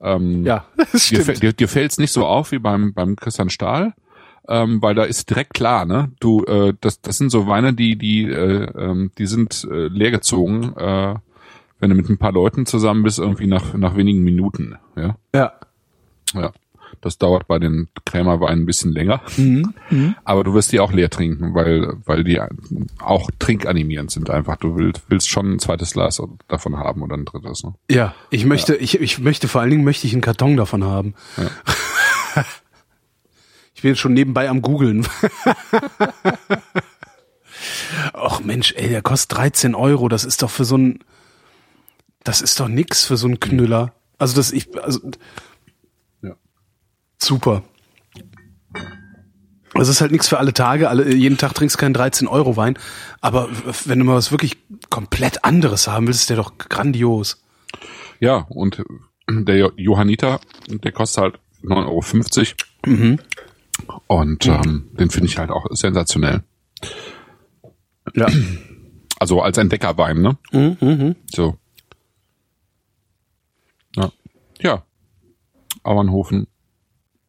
Ähm, 0.00 0.44
Ja, 0.44 0.64
das 0.76 1.08
dir, 1.08 1.22
stimmt. 1.22 1.42
dir, 1.42 1.52
dir 1.52 1.68
fällt's 1.68 1.98
nicht 1.98 2.12
so 2.12 2.26
auf 2.26 2.52
wie 2.52 2.58
beim 2.58 2.92
beim 2.94 3.16
Christian 3.16 3.50
Stahl, 3.50 3.94
ähm, 4.48 4.80
weil 4.82 4.94
da 4.94 5.04
ist 5.04 5.28
direkt 5.30 5.54
klar, 5.54 5.84
ne? 5.84 6.10
Du, 6.20 6.44
äh, 6.44 6.74
das 6.80 7.00
das 7.00 7.18
sind 7.18 7.30
so 7.30 7.46
Weine, 7.46 7.74
die 7.74 7.96
die 7.96 8.24
äh, 8.24 8.70
ähm, 8.78 9.10
die 9.18 9.26
sind 9.26 9.66
äh, 9.70 9.88
leergezogen, 9.88 10.76
äh, 10.76 11.14
wenn 11.80 11.90
du 11.90 11.96
mit 11.96 12.08
ein 12.08 12.18
paar 12.18 12.32
Leuten 12.32 12.66
zusammen 12.66 13.02
bist, 13.02 13.18
irgendwie 13.18 13.46
nach 13.46 13.74
nach 13.74 13.96
wenigen 13.96 14.22
Minuten, 14.24 14.76
ja. 14.96 15.16
Ja. 15.34 15.52
Ja. 16.34 16.52
Das 17.00 17.18
dauert 17.18 17.46
bei 17.46 17.58
den 17.58 17.88
Krämerweinen 18.04 18.62
ein 18.62 18.66
bisschen 18.66 18.92
länger. 18.92 19.20
Aber 20.24 20.44
du 20.44 20.54
wirst 20.54 20.72
die 20.72 20.80
auch 20.80 20.92
leer 20.92 21.10
trinken, 21.10 21.54
weil, 21.54 21.94
weil 22.04 22.24
die 22.24 22.40
auch 22.98 23.30
trinkanimierend 23.38 24.10
sind 24.10 24.30
einfach. 24.30 24.56
Du 24.56 24.76
willst, 24.76 25.02
willst 25.08 25.28
schon 25.28 25.54
ein 25.54 25.58
zweites 25.58 25.92
Glas 25.92 26.20
davon 26.48 26.76
haben 26.76 27.02
oder 27.02 27.16
ein 27.16 27.24
drittes. 27.24 27.62
Ne? 27.62 27.74
Ja, 27.90 28.14
ich 28.30 28.44
möchte, 28.44 28.74
ich, 28.76 29.00
ich 29.00 29.18
möchte 29.18 29.48
vor 29.48 29.60
allen 29.60 29.70
Dingen 29.70 29.84
möchte 29.84 30.06
ich 30.06 30.12
einen 30.12 30.22
Karton 30.22 30.56
davon 30.56 30.84
haben. 30.84 31.14
ich 33.74 33.82
bin 33.82 33.90
jetzt 33.90 34.00
schon 34.00 34.14
nebenbei 34.14 34.48
am 34.48 34.62
googeln. 34.62 35.06
Ach 38.12 38.40
Mensch, 38.40 38.74
ey, 38.76 38.88
der 38.88 39.02
kostet 39.02 39.38
13 39.38 39.74
Euro. 39.74 40.08
Das 40.08 40.24
ist 40.24 40.42
doch 40.42 40.50
für 40.50 40.64
so 40.64 40.76
ein, 40.76 41.00
das 42.24 42.40
ist 42.40 42.58
doch 42.60 42.68
nix 42.68 43.04
für 43.04 43.16
so 43.16 43.26
einen 43.26 43.40
Knüller. 43.40 43.92
Also 44.18 44.34
das 44.36 44.52
ich, 44.52 44.68
also 44.82 45.00
Ja. 45.00 45.10
Super. 47.18 47.62
Es 49.74 49.88
ist 49.88 50.00
halt 50.00 50.10
nichts 50.12 50.28
für 50.28 50.38
alle 50.38 50.52
Tage. 50.54 50.88
Alle, 50.88 51.14
jeden 51.14 51.36
Tag 51.38 51.54
trinkst 51.54 51.76
du 51.76 51.80
keinen 51.80 51.94
13 51.94 52.26
Euro 52.26 52.56
Wein. 52.56 52.76
Aber 53.20 53.48
wenn 53.84 53.98
du 53.98 54.04
mal 54.04 54.16
was 54.16 54.32
wirklich 54.32 54.56
komplett 54.90 55.44
anderes 55.44 55.86
haben 55.86 56.06
willst, 56.06 56.20
ist 56.20 56.30
der 56.30 56.36
doch 56.36 56.58
grandios. 56.58 57.44
Ja, 58.18 58.46
und 58.48 58.82
der 59.28 59.56
Jo- 59.56 59.72
Johanniter, 59.76 60.40
der 60.68 60.90
kostet 60.90 61.22
halt 61.22 61.38
9,50 61.62 62.54
Euro. 62.86 63.18
Und 64.08 64.46
ähm, 64.46 64.88
den 64.98 65.10
finde 65.10 65.28
ich 65.28 65.38
halt 65.38 65.50
auch 65.50 65.66
sensationell. 65.70 66.42
Ja. 68.14 68.26
Also 69.20 69.42
als 69.42 69.58
Entdeckerwein, 69.58 70.20
ne? 70.22 70.38
Mhm, 70.50 70.76
mhm. 70.80 71.16
So. 71.30 71.56
Ja. 73.94 74.10
Ja. 74.60 74.82
Auernhofen, 75.84 76.46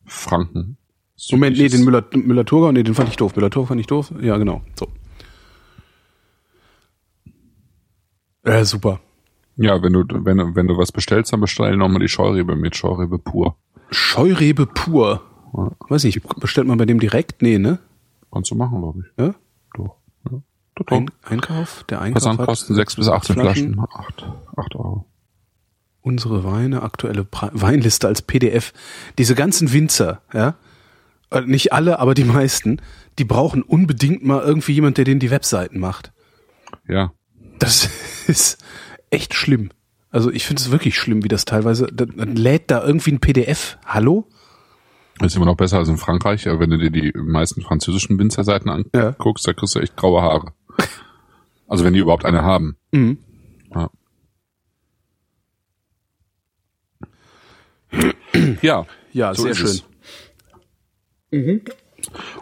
Franken. 0.09 0.77
Moment, 1.31 1.57
nee, 1.57 1.67
den 1.67 1.83
Müller, 1.83 2.03
Müller-Thurgau, 2.13 2.71
nee, 2.71 2.83
den 2.83 2.93
fand 2.95 3.09
ich 3.09 3.15
doof. 3.17 3.35
Müller-Thurgau 3.35 3.67
fand 3.67 3.81
ich 3.81 3.87
doof. 3.87 4.13
Ja, 4.21 4.37
genau. 4.37 4.61
So. 4.77 4.87
Ja, 8.45 8.63
super. 8.65 8.99
Ja, 9.57 9.81
wenn 9.83 9.93
du, 9.93 10.03
wenn, 10.09 10.37
du- 10.37 10.55
wenn 10.55 10.67
du 10.67 10.77
was 10.77 10.91
bestellst, 10.91 11.33
dann 11.33 11.41
bestell 11.41 11.75
nochmal 11.75 11.99
die 11.99 12.07
Scheurebe 12.07 12.55
mit 12.55 12.75
Scheurebe 12.75 13.19
pur. 13.19 13.57
Scheurebe 13.91 14.65
pur. 14.65 15.21
Weiß 15.89 16.03
nicht, 16.05 16.21
bestellt 16.39 16.67
man 16.67 16.77
bei 16.77 16.85
dem 16.85 16.99
direkt? 16.99 17.41
Nee, 17.41 17.57
ne? 17.57 17.79
Kannst 18.31 18.51
du 18.51 18.55
machen, 18.55 18.79
glaube 18.79 18.99
ich. 18.99 19.23
Ja? 19.25 19.33
Doch. 19.75 19.95
Ja. 20.31 20.41
Ein, 20.87 21.11
Einkauf? 21.23 21.83
Der 21.89 21.99
Einkauf 22.01 22.23
Versandkosten 22.23 22.75
hat 22.75 22.77
6 22.77 22.95
bis 22.95 23.09
18 23.09 23.33
Flaschen. 23.35 23.73
Flaschen. 23.73 23.79
8, 23.91 24.25
8 24.55 24.75
Euro. 24.75 25.05
Unsere 26.01 26.43
Weine, 26.43 26.81
aktuelle 26.83 27.23
Pre 27.25 27.49
Weinliste 27.53 28.07
als 28.07 28.21
PDF. 28.21 28.73
Diese 29.17 29.35
ganzen 29.35 29.73
Winzer, 29.73 30.21
ja, 30.33 30.55
äh, 31.31 31.41
nicht 31.41 31.73
alle, 31.73 31.99
aber 31.99 32.13
die 32.13 32.23
meisten, 32.23 32.81
die 33.17 33.25
brauchen 33.25 33.61
unbedingt 33.63 34.23
mal 34.23 34.41
irgendwie 34.41 34.73
jemand, 34.73 34.97
der 34.97 35.05
denen 35.05 35.19
die 35.19 35.29
Webseiten 35.31 35.79
macht. 35.79 36.11
Ja. 36.87 37.11
Das 37.59 37.89
ist 38.27 38.63
echt 39.09 39.33
schlimm. 39.33 39.71
Also 40.11 40.31
ich 40.31 40.45
finde 40.45 40.61
es 40.61 40.71
wirklich 40.71 40.97
schlimm, 40.97 41.23
wie 41.23 41.27
das 41.27 41.45
teilweise, 41.45 41.87
dann 41.91 42.35
lädt 42.35 42.71
da 42.71 42.83
irgendwie 42.83 43.11
ein 43.11 43.19
PDF. 43.19 43.77
Hallo? 43.85 44.27
Das 45.19 45.33
ist 45.33 45.35
immer 45.35 45.45
noch 45.45 45.57
besser 45.57 45.77
als 45.79 45.89
in 45.89 45.97
Frankreich, 45.97 46.45
wenn 46.45 46.69
du 46.69 46.77
dir 46.77 46.89
die 46.91 47.11
meisten 47.15 47.61
französischen 47.61 48.17
Winzerseiten 48.17 48.85
Ja. 48.95 49.09
anguckst, 49.09 49.45
da 49.45 49.53
kriegst 49.53 49.75
du 49.75 49.79
echt 49.79 49.97
graue 49.97 50.21
Haare. 50.21 50.53
Also 51.67 51.83
wenn 51.83 51.93
die 51.93 51.99
überhaupt 51.99 52.25
eine 52.25 52.41
haben. 52.41 52.77
Mhm. 52.91 53.17
Ja. 53.75 53.89
Ja, 58.61 58.85
Ja, 59.13 59.33
so 59.33 59.43
sehr 59.43 59.55
schön. 59.55 59.67
es. 59.67 59.83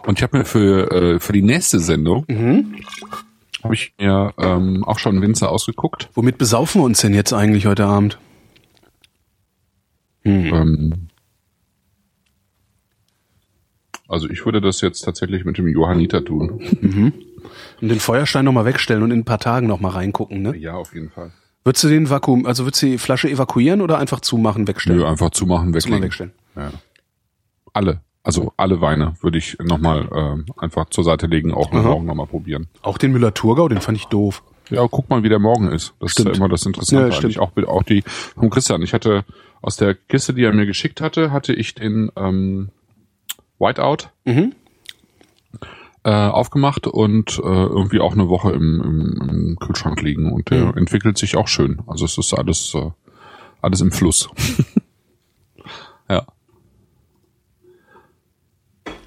Und 0.06 0.18
ich 0.18 0.22
habe 0.22 0.38
mir 0.38 0.44
für, 0.44 0.90
äh, 0.90 1.20
für 1.20 1.32
die 1.32 1.42
nächste 1.42 1.80
Sendung 1.80 2.24
Mhm. 2.28 2.76
habe 3.62 3.74
ich 3.74 3.92
mir 3.98 4.32
ähm, 4.38 4.84
auch 4.84 4.98
schon 4.98 5.20
Winzer 5.20 5.50
ausgeguckt. 5.50 6.08
Womit 6.14 6.38
besaufen 6.38 6.80
wir 6.80 6.84
uns 6.84 7.00
denn 7.00 7.14
jetzt 7.14 7.32
eigentlich 7.32 7.66
heute 7.66 7.84
Abend? 7.86 8.18
Ähm, 10.24 11.08
also 14.08 14.28
ich 14.30 14.44
würde 14.44 14.60
das 14.60 14.80
jetzt 14.80 15.00
tatsächlich 15.00 15.44
mit 15.44 15.58
dem 15.58 15.68
Johanniter 15.68 16.24
tun. 16.24 17.12
Und 17.80 17.88
den 17.88 18.00
Feuerstein 18.00 18.44
nochmal 18.44 18.64
wegstellen 18.64 19.02
und 19.02 19.10
in 19.10 19.20
ein 19.20 19.24
paar 19.24 19.38
Tagen 19.40 19.66
nochmal 19.66 19.92
reingucken, 19.92 20.42
ne? 20.42 20.56
Ja, 20.56 20.74
auf 20.74 20.94
jeden 20.94 21.10
Fall. 21.10 21.32
Würdest 21.68 21.84
du 21.84 21.88
den 21.88 22.08
Vakuum, 22.08 22.46
also 22.46 22.64
würdest 22.64 22.80
du 22.82 22.86
die 22.86 22.96
Flasche 22.96 23.28
evakuieren 23.28 23.82
oder 23.82 23.98
einfach 23.98 24.20
zumachen, 24.20 24.66
wegstellen? 24.66 25.00
Nö, 25.00 25.06
einfach 25.06 25.28
zumachen, 25.28 25.66
Zumachen, 25.66 25.74
weglegen. 25.74 26.02
wegstellen. 26.02 26.32
Ja. 26.56 26.70
Alle, 27.74 28.00
also 28.22 28.54
alle 28.56 28.80
Weine 28.80 29.16
würde 29.20 29.36
ich 29.36 29.58
nochmal 29.62 30.08
ähm, 30.16 30.46
einfach 30.56 30.88
zur 30.88 31.04
Seite 31.04 31.26
legen, 31.26 31.52
auch 31.52 31.70
Aha. 31.70 31.82
morgen 31.82 32.06
nochmal 32.06 32.26
probieren. 32.26 32.68
Auch 32.80 32.96
den 32.96 33.12
Müller-Thurgau, 33.12 33.68
den 33.68 33.82
fand 33.82 33.98
ich 33.98 34.06
doof. 34.06 34.42
Ja, 34.70 34.86
guck 34.90 35.10
mal, 35.10 35.22
wie 35.22 35.28
der 35.28 35.40
morgen 35.40 35.70
ist. 35.70 35.92
Das 36.00 36.12
Stimmt. 36.12 36.30
ist 36.30 36.36
ja 36.38 36.38
immer 36.42 36.48
das 36.48 36.64
Interessante. 36.64 37.04
Ja, 37.04 37.12
stimmt. 37.12 37.38
Auch, 37.38 37.54
auch 37.66 37.82
die 37.82 38.02
vom 38.06 38.48
Christian. 38.48 38.80
Ich 38.80 38.94
hatte 38.94 39.26
aus 39.60 39.76
der 39.76 39.94
Kiste, 39.94 40.32
die 40.32 40.44
er 40.44 40.54
mir 40.54 40.64
geschickt 40.64 41.02
hatte, 41.02 41.32
hatte 41.32 41.52
ich 41.52 41.74
den 41.74 42.10
ähm, 42.16 42.70
Whiteout 43.58 44.08
Mhm. 44.24 44.54
Äh, 46.04 46.10
aufgemacht 46.10 46.86
und 46.86 47.38
äh, 47.38 47.42
irgendwie 47.42 48.00
auch 48.00 48.12
eine 48.12 48.28
Woche 48.28 48.52
im, 48.52 48.80
im, 48.80 49.28
im 49.30 49.56
Kühlschrank 49.58 50.00
liegen 50.02 50.32
und 50.32 50.50
der 50.50 50.66
Mhm. 50.66 50.78
entwickelt 50.78 51.18
sich 51.18 51.36
auch 51.36 51.48
schön. 51.48 51.80
Also 51.86 52.04
es 52.04 52.16
ist 52.18 52.32
alles 52.34 52.74
äh, 52.74 52.90
alles 53.60 53.80
im 53.80 53.90
Fluss. 53.90 54.28
ja. 56.08 56.24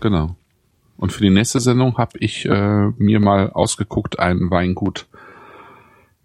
Genau. 0.02 0.36
Und 0.98 1.12
für 1.14 1.24
die 1.24 1.30
nächste 1.30 1.60
Sendung 1.60 1.98
habe 1.98 2.18
ich 2.20 2.46
äh, 2.46 2.88
mir 2.98 3.20
mal 3.20 3.50
ausgeguckt 3.52 4.20
ein 4.20 4.52
Weingut 4.52 5.08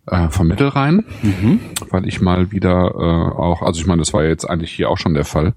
äh, 0.07 0.29
vom 0.29 0.49
Mittelrhein, 0.49 1.05
weil 1.91 2.07
ich 2.07 2.21
mal 2.21 2.53
wieder 2.53 2.93
äh, 2.95 3.39
auch, 3.39 3.63
also 3.63 3.81
ich 3.81 3.87
meine, 3.87 4.01
das 4.01 4.13
war 4.13 4.23
ja 4.23 4.29
jetzt 4.29 4.45
eigentlich 4.45 4.73
hier 4.73 4.91
auch 4.91 4.99
schon 4.99 5.15
der 5.15 5.25
Fall, 5.25 5.55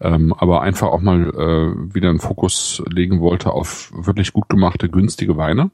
ähm, 0.00 0.32
aber 0.36 0.62
einfach 0.62 0.88
auch 0.88 1.00
mal 1.00 1.28
äh, 1.28 1.94
wieder 1.94 2.08
einen 2.08 2.20
Fokus 2.20 2.82
legen 2.88 3.20
wollte 3.20 3.52
auf 3.52 3.92
wirklich 3.94 4.32
gut 4.32 4.48
gemachte, 4.48 4.88
günstige 4.88 5.36
Weine. 5.36 5.70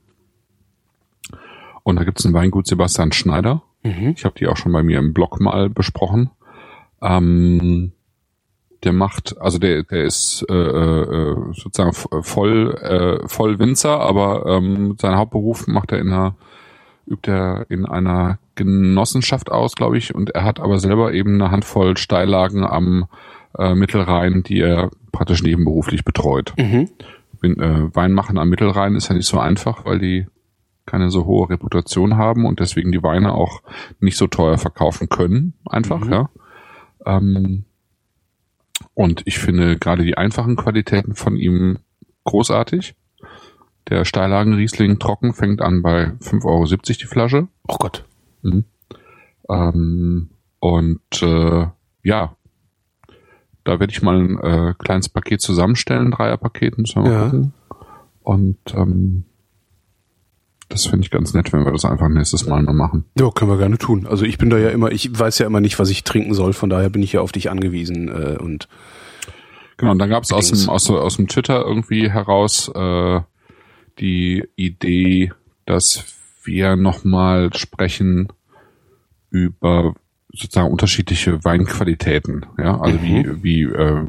Und 1.83 1.97
da 1.97 2.05
gibt's 2.05 2.25
ein 2.25 2.35
Weingut 2.35 2.67
Sebastian 2.67 3.13
Schneider. 3.13 3.63
Ich 4.11 4.25
habe 4.25 4.35
die 4.37 4.49
auch 4.49 4.57
schon 4.57 4.73
bei 4.73 4.83
mir 4.83 4.99
im 4.99 5.15
Blog 5.15 5.41
mal 5.41 5.71
besprochen. 5.71 6.31
Ähm, 7.01 7.93
der 8.83 8.93
macht, 8.93 9.41
also 9.41 9.59
der, 9.59 9.85
der 9.85 10.05
ist 10.05 10.45
äh, 10.49 10.55
äh, 10.55 11.37
sozusagen 11.53 11.93
voll, 11.93 12.75
äh, 12.75 13.29
voll 13.29 13.59
Winzer, 13.59 14.01
aber 14.01 14.47
ähm, 14.47 14.97
seinen 15.01 15.17
Hauptberuf 15.17 15.67
macht 15.67 15.93
er 15.93 15.99
in 15.99 16.09
einer, 16.09 16.37
übt 17.07 17.31
er 17.31 17.67
in 17.69 17.87
einer 17.87 18.39
Genossenschaft 18.55 19.51
aus, 19.51 19.75
glaube 19.77 19.99
ich, 19.99 20.15
und 20.15 20.31
er 20.31 20.45
hat 20.45 20.61
aber 20.61 20.79
selber 20.79 21.13
eben 21.13 21.35
eine 21.35 21.51
Handvoll 21.51 21.97
Steillagen 21.97 22.65
am 22.65 23.07
äh, 23.59 23.75
Mittelrhein, 23.75 24.43
die 24.43 24.61
er 24.61 24.91
praktisch 25.13 25.43
nebenberuflich 25.43 26.05
betreut. 26.05 26.55
Mhm. 26.59 26.89
Win- 27.41 27.61
äh, 27.61 27.95
Wein 27.95 28.13
machen 28.13 28.39
am 28.39 28.49
Mittelrhein 28.49 28.95
ist 28.95 29.09
ja 29.09 29.15
nicht 29.15 29.27
so 29.27 29.39
einfach, 29.39 29.85
weil 29.85 29.99
die 29.99 30.27
keine 30.87 31.11
so 31.11 31.25
hohe 31.27 31.51
Reputation 31.51 32.17
haben 32.17 32.45
und 32.47 32.61
deswegen 32.61 32.93
die 32.93 33.03
Weine 33.03 33.33
auch 33.35 33.61
nicht 33.99 34.17
so 34.17 34.27
teuer 34.29 34.57
verkaufen 34.57 35.09
können, 35.09 35.55
einfach, 35.69 36.05
Mhm. 36.05 36.13
ja. 36.13 36.31
Ähm, 37.05 37.65
und 38.95 39.23
ich 39.27 39.39
finde 39.39 39.79
gerade 39.79 40.05
die 40.05 40.17
einfachen 40.17 40.57
Qualitäten 40.57 41.15
von 41.15 41.37
ihm 41.37 41.79
großartig. 42.25 42.95
Der 43.89 44.05
Steillagen 44.05 44.55
Riesling 44.55 44.99
trocken 44.99 45.33
fängt 45.33 45.61
an 45.63 45.83
bei 45.83 46.13
5,70 46.21 46.45
Euro 46.45 46.67
die 47.01 47.07
Flasche. 47.07 47.49
Oh 47.69 47.77
Gott. 47.79 48.05
Ähm, 49.49 50.31
und 50.61 51.23
äh, 51.23 51.67
ja, 52.03 52.37
da 53.67 53.79
werde 53.81 53.93
ich 53.93 54.03
mal 54.03 54.17
ein 54.19 54.39
äh, 54.39 54.75
kleines 54.79 55.09
Paket 55.09 55.41
zusammenstellen, 55.41 56.11
Dreierpaket, 56.13 56.79
müssen 56.79 57.03
wir 57.05 57.11
mal 57.11 57.13
Ja. 57.13 57.25
gucken. 57.31 57.53
Und 58.23 58.59
ähm, 58.75 59.25
das 60.69 60.87
finde 60.87 61.05
ich 61.05 61.11
ganz 61.13 61.33
nett, 61.33 61.53
wenn 61.53 61.65
wir 61.65 61.71
das 61.73 61.85
einfach 61.85 62.09
nächstes 62.09 62.47
Mal 62.47 62.63
mal 62.63 62.73
machen. 62.73 63.05
Ja, 63.19 63.31
können 63.31 63.51
wir 63.51 63.59
gerne 63.59 63.79
tun. 63.79 64.07
Also 64.07 64.25
ich 64.25 64.37
bin 64.39 64.51
da 64.51 64.59
ja 64.59 64.71
immer, 64.71 64.91
ich 64.91 65.17
weiß 65.17 65.39
ja 65.39 65.47
immer 65.47 65.61
nicht, 65.61 65.79
was 65.79 65.91
ich 65.91 66.03
trinken 66.03 66.35
soll, 66.35 66.53
von 66.55 66.71
daher 66.71 66.91
bin 66.91 67.03
ich 67.03 67.13
ja 67.13 67.21
auf 67.21 67.31
dich 67.33 67.51
angewiesen 67.51 68.09
äh, 68.09 68.37
und 68.39 68.69
Genau, 69.79 69.93
und 69.93 69.99
dann 69.99 70.09
gab 70.09 70.23
es 70.23 70.33
aus 70.33 70.51
dem, 70.51 70.69
aus, 70.71 70.89
aus 70.91 71.17
dem 71.17 71.29
Twitter 71.29 71.63
irgendwie 71.65 72.11
heraus 72.11 72.69
äh, 72.75 73.21
die 73.99 74.43
Idee, 74.57 75.33
dass 75.67 76.05
wir 76.45 76.77
nochmal 76.77 77.53
sprechen 77.55 78.29
über 79.31 79.95
sozusagen 80.37 80.71
unterschiedliche 80.71 81.45
Weinqualitäten. 81.45 82.47
Ja, 82.59 82.81
also 82.81 83.03
wie, 83.03 83.43
wie 83.43 83.63
äh, 83.63 84.05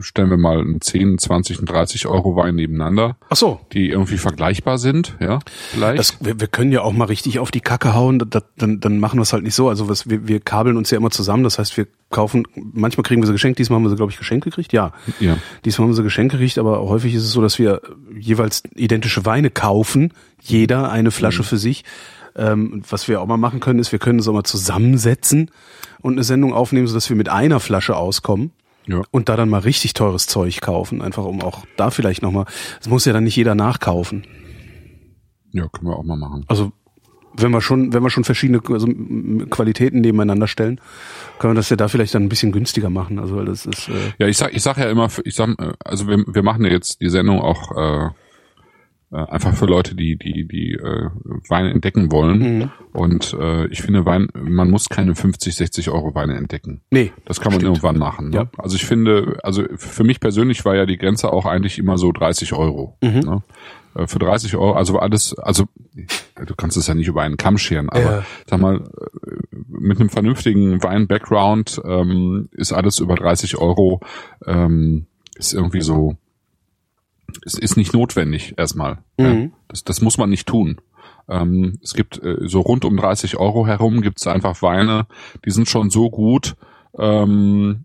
stellen 0.00 0.30
wir 0.30 0.36
mal 0.36 0.60
einen 0.60 0.80
10, 0.80 1.18
20, 1.18 1.58
einen 1.58 1.66
30 1.66 2.06
Euro 2.06 2.36
Wein 2.36 2.54
nebeneinander, 2.54 3.16
Ach 3.28 3.36
so. 3.36 3.60
die 3.72 3.90
irgendwie 3.90 4.18
vergleichbar 4.18 4.78
sind, 4.78 5.16
ja, 5.20 5.40
vielleicht. 5.70 5.98
Das, 5.98 6.24
wir, 6.24 6.40
wir 6.40 6.46
können 6.48 6.72
ja 6.72 6.82
auch 6.82 6.92
mal 6.92 7.06
richtig 7.06 7.38
auf 7.38 7.50
die 7.50 7.60
Kacke 7.60 7.94
hauen, 7.94 8.18
das, 8.30 8.44
dann, 8.56 8.80
dann 8.80 8.98
machen 8.98 9.18
wir 9.18 9.22
es 9.22 9.32
halt 9.32 9.42
nicht 9.42 9.54
so. 9.54 9.68
Also 9.68 9.88
was, 9.88 10.08
wir, 10.08 10.26
wir 10.28 10.40
kabeln 10.40 10.76
uns 10.76 10.90
ja 10.90 10.96
immer 10.98 11.10
zusammen, 11.10 11.44
das 11.44 11.58
heißt, 11.58 11.76
wir 11.76 11.86
kaufen, 12.10 12.46
manchmal 12.54 13.02
kriegen 13.02 13.22
wir 13.22 13.26
sie 13.26 13.32
geschenkt, 13.32 13.58
diesmal 13.58 13.78
haben 13.78 13.84
wir 13.84 13.90
sie, 13.90 13.96
glaube 13.96 14.12
ich, 14.12 14.18
geschenkt 14.18 14.44
gekriegt, 14.44 14.72
ja. 14.72 14.92
ja. 15.18 15.38
Diesmal 15.64 15.86
haben 15.86 15.92
wir 15.92 15.96
sie 15.96 16.02
geschenkt 16.02 16.32
gekriegt, 16.32 16.58
aber 16.58 16.80
häufig 16.82 17.14
ist 17.14 17.24
es 17.24 17.32
so, 17.32 17.40
dass 17.42 17.58
wir 17.58 17.80
jeweils 18.14 18.62
identische 18.74 19.24
Weine 19.24 19.50
kaufen, 19.50 20.12
jeder 20.42 20.90
eine 20.90 21.10
Flasche 21.10 21.42
für 21.44 21.56
sich. 21.58 21.84
Ähm, 22.34 22.82
was 22.88 23.08
wir 23.08 23.20
auch 23.20 23.26
mal 23.26 23.36
machen 23.36 23.60
können, 23.60 23.78
ist, 23.78 23.92
wir 23.92 23.98
können 23.98 24.18
es 24.18 24.26
auch 24.28 24.32
mal 24.32 24.42
zusammensetzen 24.44 25.50
und 26.00 26.14
eine 26.14 26.24
Sendung 26.24 26.54
aufnehmen, 26.54 26.86
sodass 26.86 27.08
wir 27.10 27.16
mit 27.16 27.28
einer 27.28 27.60
Flasche 27.60 27.94
auskommen 27.96 28.52
Ja. 28.86 29.02
und 29.10 29.28
da 29.28 29.36
dann 29.36 29.50
mal 29.50 29.58
richtig 29.60 29.92
teures 29.92 30.26
Zeug 30.26 30.60
kaufen, 30.62 31.02
einfach 31.02 31.24
um 31.24 31.42
auch 31.42 31.66
da 31.76 31.90
vielleicht 31.90 32.22
nochmal, 32.22 32.46
das 32.78 32.88
muss 32.88 33.04
ja 33.04 33.12
dann 33.12 33.24
nicht 33.24 33.36
jeder 33.36 33.54
nachkaufen. 33.54 34.24
ja, 35.52 35.68
können 35.68 35.90
wir 35.90 35.96
auch 35.98 36.04
mal 36.04 36.16
machen. 36.16 36.44
Also 36.48 36.72
wenn 37.36 37.50
wir 37.50 37.60
schon, 37.60 37.92
wenn 37.92 38.02
wir 38.02 38.10
schon 38.10 38.24
verschiedene 38.24 38.60
also, 38.70 38.86
Qualitäten 39.50 40.00
nebeneinander 40.00 40.46
stellen, 40.46 40.80
können 41.38 41.52
wir 41.52 41.56
das 41.56 41.68
ja 41.70 41.76
da 41.76 41.88
vielleicht 41.88 42.14
dann 42.14 42.22
ein 42.24 42.28
bisschen 42.30 42.52
günstiger 42.52 42.88
machen. 42.90 43.18
Also 43.18 43.36
weil 43.36 43.44
das 43.46 43.66
ist 43.66 43.88
äh, 43.88 43.92
Ja, 44.18 44.26
ich 44.26 44.36
sag, 44.38 44.54
ich 44.54 44.62
sag 44.62 44.76
ja 44.78 44.90
immer, 44.90 45.08
ich 45.24 45.34
sag, 45.34 45.50
äh, 45.58 45.72
also 45.84 46.08
wir, 46.08 46.24
wir 46.26 46.42
machen 46.42 46.64
ja 46.64 46.70
jetzt 46.70 47.00
die 47.00 47.08
Sendung 47.10 47.40
auch 47.40 47.76
äh, 47.76 48.10
äh, 49.12 49.16
einfach 49.16 49.54
für 49.54 49.66
Leute, 49.66 49.94
die 49.94 50.16
die 50.16 50.46
die 50.48 50.72
äh, 50.72 51.08
Weine 51.48 51.70
entdecken 51.70 52.10
wollen. 52.10 52.58
Mhm. 52.58 52.70
Und 52.92 53.34
äh, 53.38 53.66
ich 53.68 53.82
finde, 53.82 54.04
Wein, 54.06 54.28
man 54.34 54.70
muss 54.70 54.88
keine 54.88 55.14
50, 55.14 55.54
60 55.54 55.90
Euro 55.90 56.14
Weine 56.14 56.36
entdecken. 56.36 56.80
nee, 56.90 57.12
Das 57.24 57.40
kann 57.40 57.52
man 57.52 57.60
Stimmt. 57.60 57.76
irgendwann 57.78 57.98
machen. 57.98 58.30
Ne? 58.30 58.36
Ja. 58.36 58.50
Also 58.58 58.76
ich 58.76 58.84
finde, 58.84 59.38
also 59.42 59.64
für 59.76 60.04
mich 60.04 60.20
persönlich 60.20 60.64
war 60.64 60.76
ja 60.76 60.86
die 60.86 60.98
Grenze 60.98 61.32
auch 61.32 61.46
eigentlich 61.46 61.78
immer 61.78 61.96
so 61.98 62.12
30 62.12 62.52
Euro. 62.54 62.96
Mhm. 63.02 63.20
Ne? 63.20 63.42
äh, 63.94 64.06
für 64.06 64.18
30 64.18 64.56
Euro, 64.56 64.72
also 64.72 64.98
alles, 64.98 65.38
also 65.38 65.64
du 66.46 66.54
kannst 66.56 66.76
es 66.78 66.86
ja 66.86 66.94
nicht 66.94 67.08
über 67.08 67.22
einen 67.22 67.36
Kamm 67.36 67.58
scheren, 67.58 67.88
aber 67.90 68.00
Ja. 68.00 68.24
sag 68.46 68.60
mal, 68.60 68.76
äh, 68.76 69.56
mit 69.68 70.00
einem 70.00 70.08
vernünftigen 70.10 70.82
Wein-Background 70.82 71.80
ähm, 71.84 72.48
ist 72.52 72.72
alles 72.72 72.98
über 73.00 73.14
30 73.16 73.56
Euro, 73.58 74.00
ähm, 74.46 75.06
ist 75.36 75.52
irgendwie 75.54 75.80
so, 75.82 76.16
es 77.44 77.54
ist 77.54 77.76
nicht 77.76 77.92
notwendig 77.92 78.54
erstmal. 78.56 78.98
Mhm. 79.18 79.24
Ja. 79.24 79.48
Das, 79.68 79.84
das 79.84 80.00
muss 80.00 80.18
man 80.18 80.30
nicht 80.30 80.46
tun. 80.46 80.80
Ähm, 81.28 81.78
es 81.82 81.94
gibt 81.94 82.22
äh, 82.22 82.36
so 82.42 82.60
rund 82.60 82.84
um 82.84 82.96
30 82.96 83.36
Euro 83.36 83.66
herum 83.66 84.02
gibt 84.02 84.18
es 84.18 84.26
einfach 84.26 84.60
Weine, 84.62 85.06
die 85.44 85.50
sind 85.50 85.68
schon 85.68 85.90
so 85.90 86.10
gut, 86.10 86.56
ähm, 86.98 87.84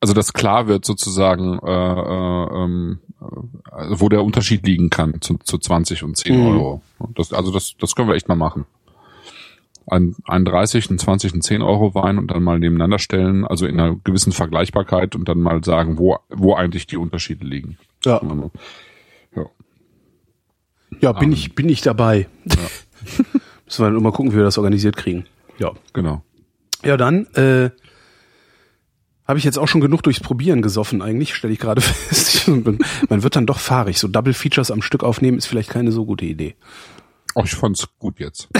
also 0.00 0.14
dass 0.14 0.32
klar 0.32 0.66
wird 0.66 0.84
sozusagen, 0.84 1.58
äh, 1.58 1.70
äh, 1.70 2.64
ähm, 2.64 2.98
äh, 3.20 3.70
also 3.70 4.00
wo 4.00 4.08
der 4.08 4.24
Unterschied 4.24 4.66
liegen 4.66 4.90
kann 4.90 5.20
zu, 5.20 5.38
zu 5.38 5.58
20 5.58 6.02
und 6.02 6.16
10 6.16 6.38
Mhm. 6.38 6.46
Euro. 6.46 6.82
Das, 7.14 7.32
also 7.32 7.52
das, 7.52 7.74
das 7.78 7.94
können 7.94 8.08
wir 8.08 8.14
echt 8.14 8.28
mal 8.28 8.36
machen. 8.36 8.66
Ein, 9.86 10.14
ein 10.24 10.44
30, 10.44 10.90
ein 10.90 10.98
20, 10.98 11.34
ein 11.34 11.42
10 11.42 11.62
Euro 11.62 11.94
Wein 11.94 12.18
und 12.18 12.30
dann 12.30 12.42
mal 12.42 12.58
nebeneinander 12.58 12.98
stellen, 12.98 13.44
also 13.44 13.66
in 13.66 13.80
einer 13.80 13.96
gewissen 14.04 14.32
Vergleichbarkeit 14.32 15.16
und 15.16 15.28
dann 15.28 15.40
mal 15.40 15.64
sagen, 15.64 15.98
wo, 15.98 16.18
wo 16.28 16.54
eigentlich 16.54 16.86
die 16.86 16.96
Unterschiede 16.96 17.44
liegen. 17.44 17.76
Ja, 18.04 18.20
Ja. 19.36 19.46
ja 21.00 21.12
bin, 21.12 21.32
ich, 21.32 21.54
bin 21.54 21.68
ich 21.68 21.82
dabei. 21.82 22.28
Müssen 23.66 23.84
wir 23.84 23.90
dann 23.90 24.02
mal 24.02 24.12
gucken, 24.12 24.32
wie 24.32 24.36
wir 24.36 24.44
das 24.44 24.58
organisiert 24.58 24.96
kriegen. 24.96 25.26
Ja. 25.58 25.72
Genau. 25.92 26.22
Ja, 26.82 26.96
dann 26.96 27.26
äh, 27.34 27.70
habe 29.28 29.38
ich 29.38 29.44
jetzt 29.44 29.58
auch 29.58 29.68
schon 29.68 29.80
genug 29.80 30.02
durchs 30.02 30.20
Probieren 30.20 30.62
gesoffen 30.62 31.02
eigentlich, 31.02 31.34
stelle 31.34 31.52
ich 31.52 31.60
gerade 31.60 31.80
fest. 31.82 32.48
Man 32.48 33.22
wird 33.22 33.36
dann 33.36 33.46
doch 33.46 33.60
fahrig. 33.60 33.98
So 33.98 34.08
Double 34.08 34.34
Features 34.34 34.70
am 34.70 34.82
Stück 34.82 35.04
aufnehmen 35.04 35.38
ist 35.38 35.46
vielleicht 35.46 35.70
keine 35.70 35.92
so 35.92 36.04
gute 36.04 36.24
Idee. 36.24 36.56
Oh, 37.34 37.42
ich 37.44 37.54
fand's 37.54 37.86
gut 37.98 38.18
jetzt. 38.18 38.48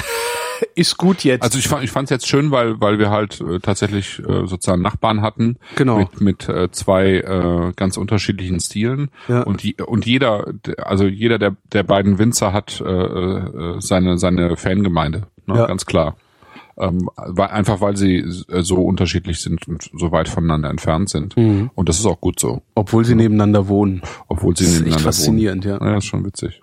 Ist 0.75 0.97
gut 0.99 1.25
jetzt. 1.25 1.43
Also 1.43 1.59
ich 1.59 1.69
fand 1.69 1.85
ich 1.85 1.91
fand's 1.91 2.11
jetzt 2.11 2.27
schön, 2.27 2.51
weil 2.51 2.81
weil 2.81 2.99
wir 2.99 3.11
halt 3.11 3.41
äh, 3.41 3.59
tatsächlich 3.61 4.19
äh, 4.21 4.47
sozusagen 4.47 4.83
Nachbarn 4.83 5.23
hatten 5.23 5.57
Genau. 5.77 5.99
mit 5.99 6.21
mit 6.21 6.49
äh, 6.49 6.71
zwei 6.71 7.17
äh, 7.19 7.73
ganz 7.77 7.97
unterschiedlichen 7.97 8.61
Stilen 8.61 9.11
Ja. 9.29 9.43
und 9.43 9.63
die, 9.63 9.75
und 9.75 10.07
jeder 10.07 10.47
der- 10.67 10.87
also 10.89 11.05
jeder 11.07 11.39
der 11.39 11.57
der 11.73 11.83
beiden 11.83 12.19
Winzer 12.19 12.53
hat 12.53 12.81
äh, 12.81 12.85
äh, 12.91 13.77
seine 13.81 14.19
seine 14.19 14.57
Fangemeinde, 14.57 15.23
ne? 15.47 15.57
Ja. 15.57 15.67
ganz 15.67 15.87
klar. 15.87 16.17
Ähm, 16.79 17.11
weil, 17.17 17.49
einfach 17.49 17.83
weil 17.83 17.97
sie 17.99 18.17
äh, 18.49 18.63
so 18.63 18.77
unterschiedlich 18.77 19.41
sind 19.43 19.69
und 19.69 19.91
so 19.95 20.13
weit 20.13 20.29
voneinander 20.31 20.71
entfernt 20.71 21.11
sind. 21.11 21.37
Mhm. 21.37 21.71
Und 21.75 21.91
das 21.91 21.99
ist 21.99 22.07
auch 22.07 22.21
gut 22.23 22.41
so, 22.41 22.63
Obwohl 22.75 23.05
sie 23.05 23.15
nebeneinander 23.15 23.69
wohnen. 23.69 24.01
obwohl 24.29 24.57
sie 24.57 24.65
Das 24.65 24.73
nebeneinander 24.75 25.05
faszinierend, 25.05 25.65
ja. 25.67 25.79
wohnen. 25.79 25.91
Ja, 25.91 25.99
ist 25.99 26.07
schon 26.07 26.25
witzig. 26.25 26.63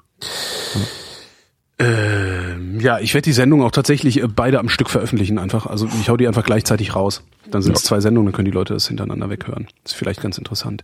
Ähm, 1.80 2.80
ja, 2.80 3.00
ich 3.00 3.14
werde 3.14 3.26
die 3.26 3.34
Sendung 3.34 3.62
auch 3.62 3.72
tatsächlich 3.72 4.22
äh, 4.22 4.28
beide 4.28 4.60
am 4.60 4.70
Stück 4.70 4.90
veröffentlichen 4.90 5.38
einfach. 5.38 5.68
Also 5.68 5.88
ich 6.02 6.10
hau 6.10 6.18
die 6.18 6.28
einfach 6.28 6.44
gleichzeitig 6.44 6.96
raus. 6.96 7.24
Dann 7.52 7.62
sind 7.62 7.78
es 7.78 7.84
zwei 7.84 8.00
Sendungen, 8.00 8.28
dann 8.28 8.36
können 8.36 8.46
die 8.46 8.52
Leute 8.52 8.74
das 8.74 8.88
hintereinander 8.88 9.30
weghören. 9.30 9.68
ist 9.86 9.94
vielleicht 9.94 10.22
ganz 10.22 10.38
interessant. 10.38 10.84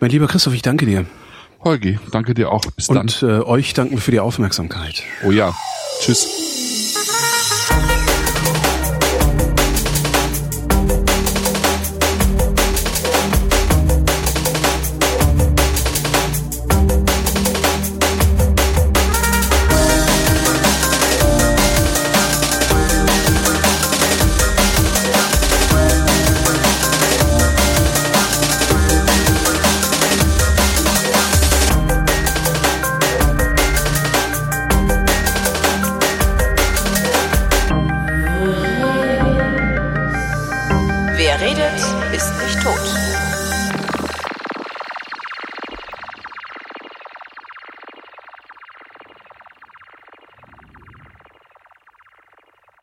Mein 0.00 0.10
lieber 0.10 0.28
Christoph, 0.28 0.54
ich 0.54 0.62
danke 0.62 0.86
dir. 0.86 1.06
Holgi, 1.64 1.98
danke 2.10 2.34
dir 2.34 2.50
auch. 2.50 2.64
Bis 2.76 2.86
dann. 2.86 2.98
Und 2.98 3.22
äh, 3.22 3.40
euch 3.40 3.74
danken 3.74 3.94
wir 3.94 4.00
für 4.00 4.10
die 4.10 4.20
Aufmerksamkeit. 4.20 5.02
Oh 5.24 5.30
ja. 5.30 5.54
Tschüss. 6.00 7.01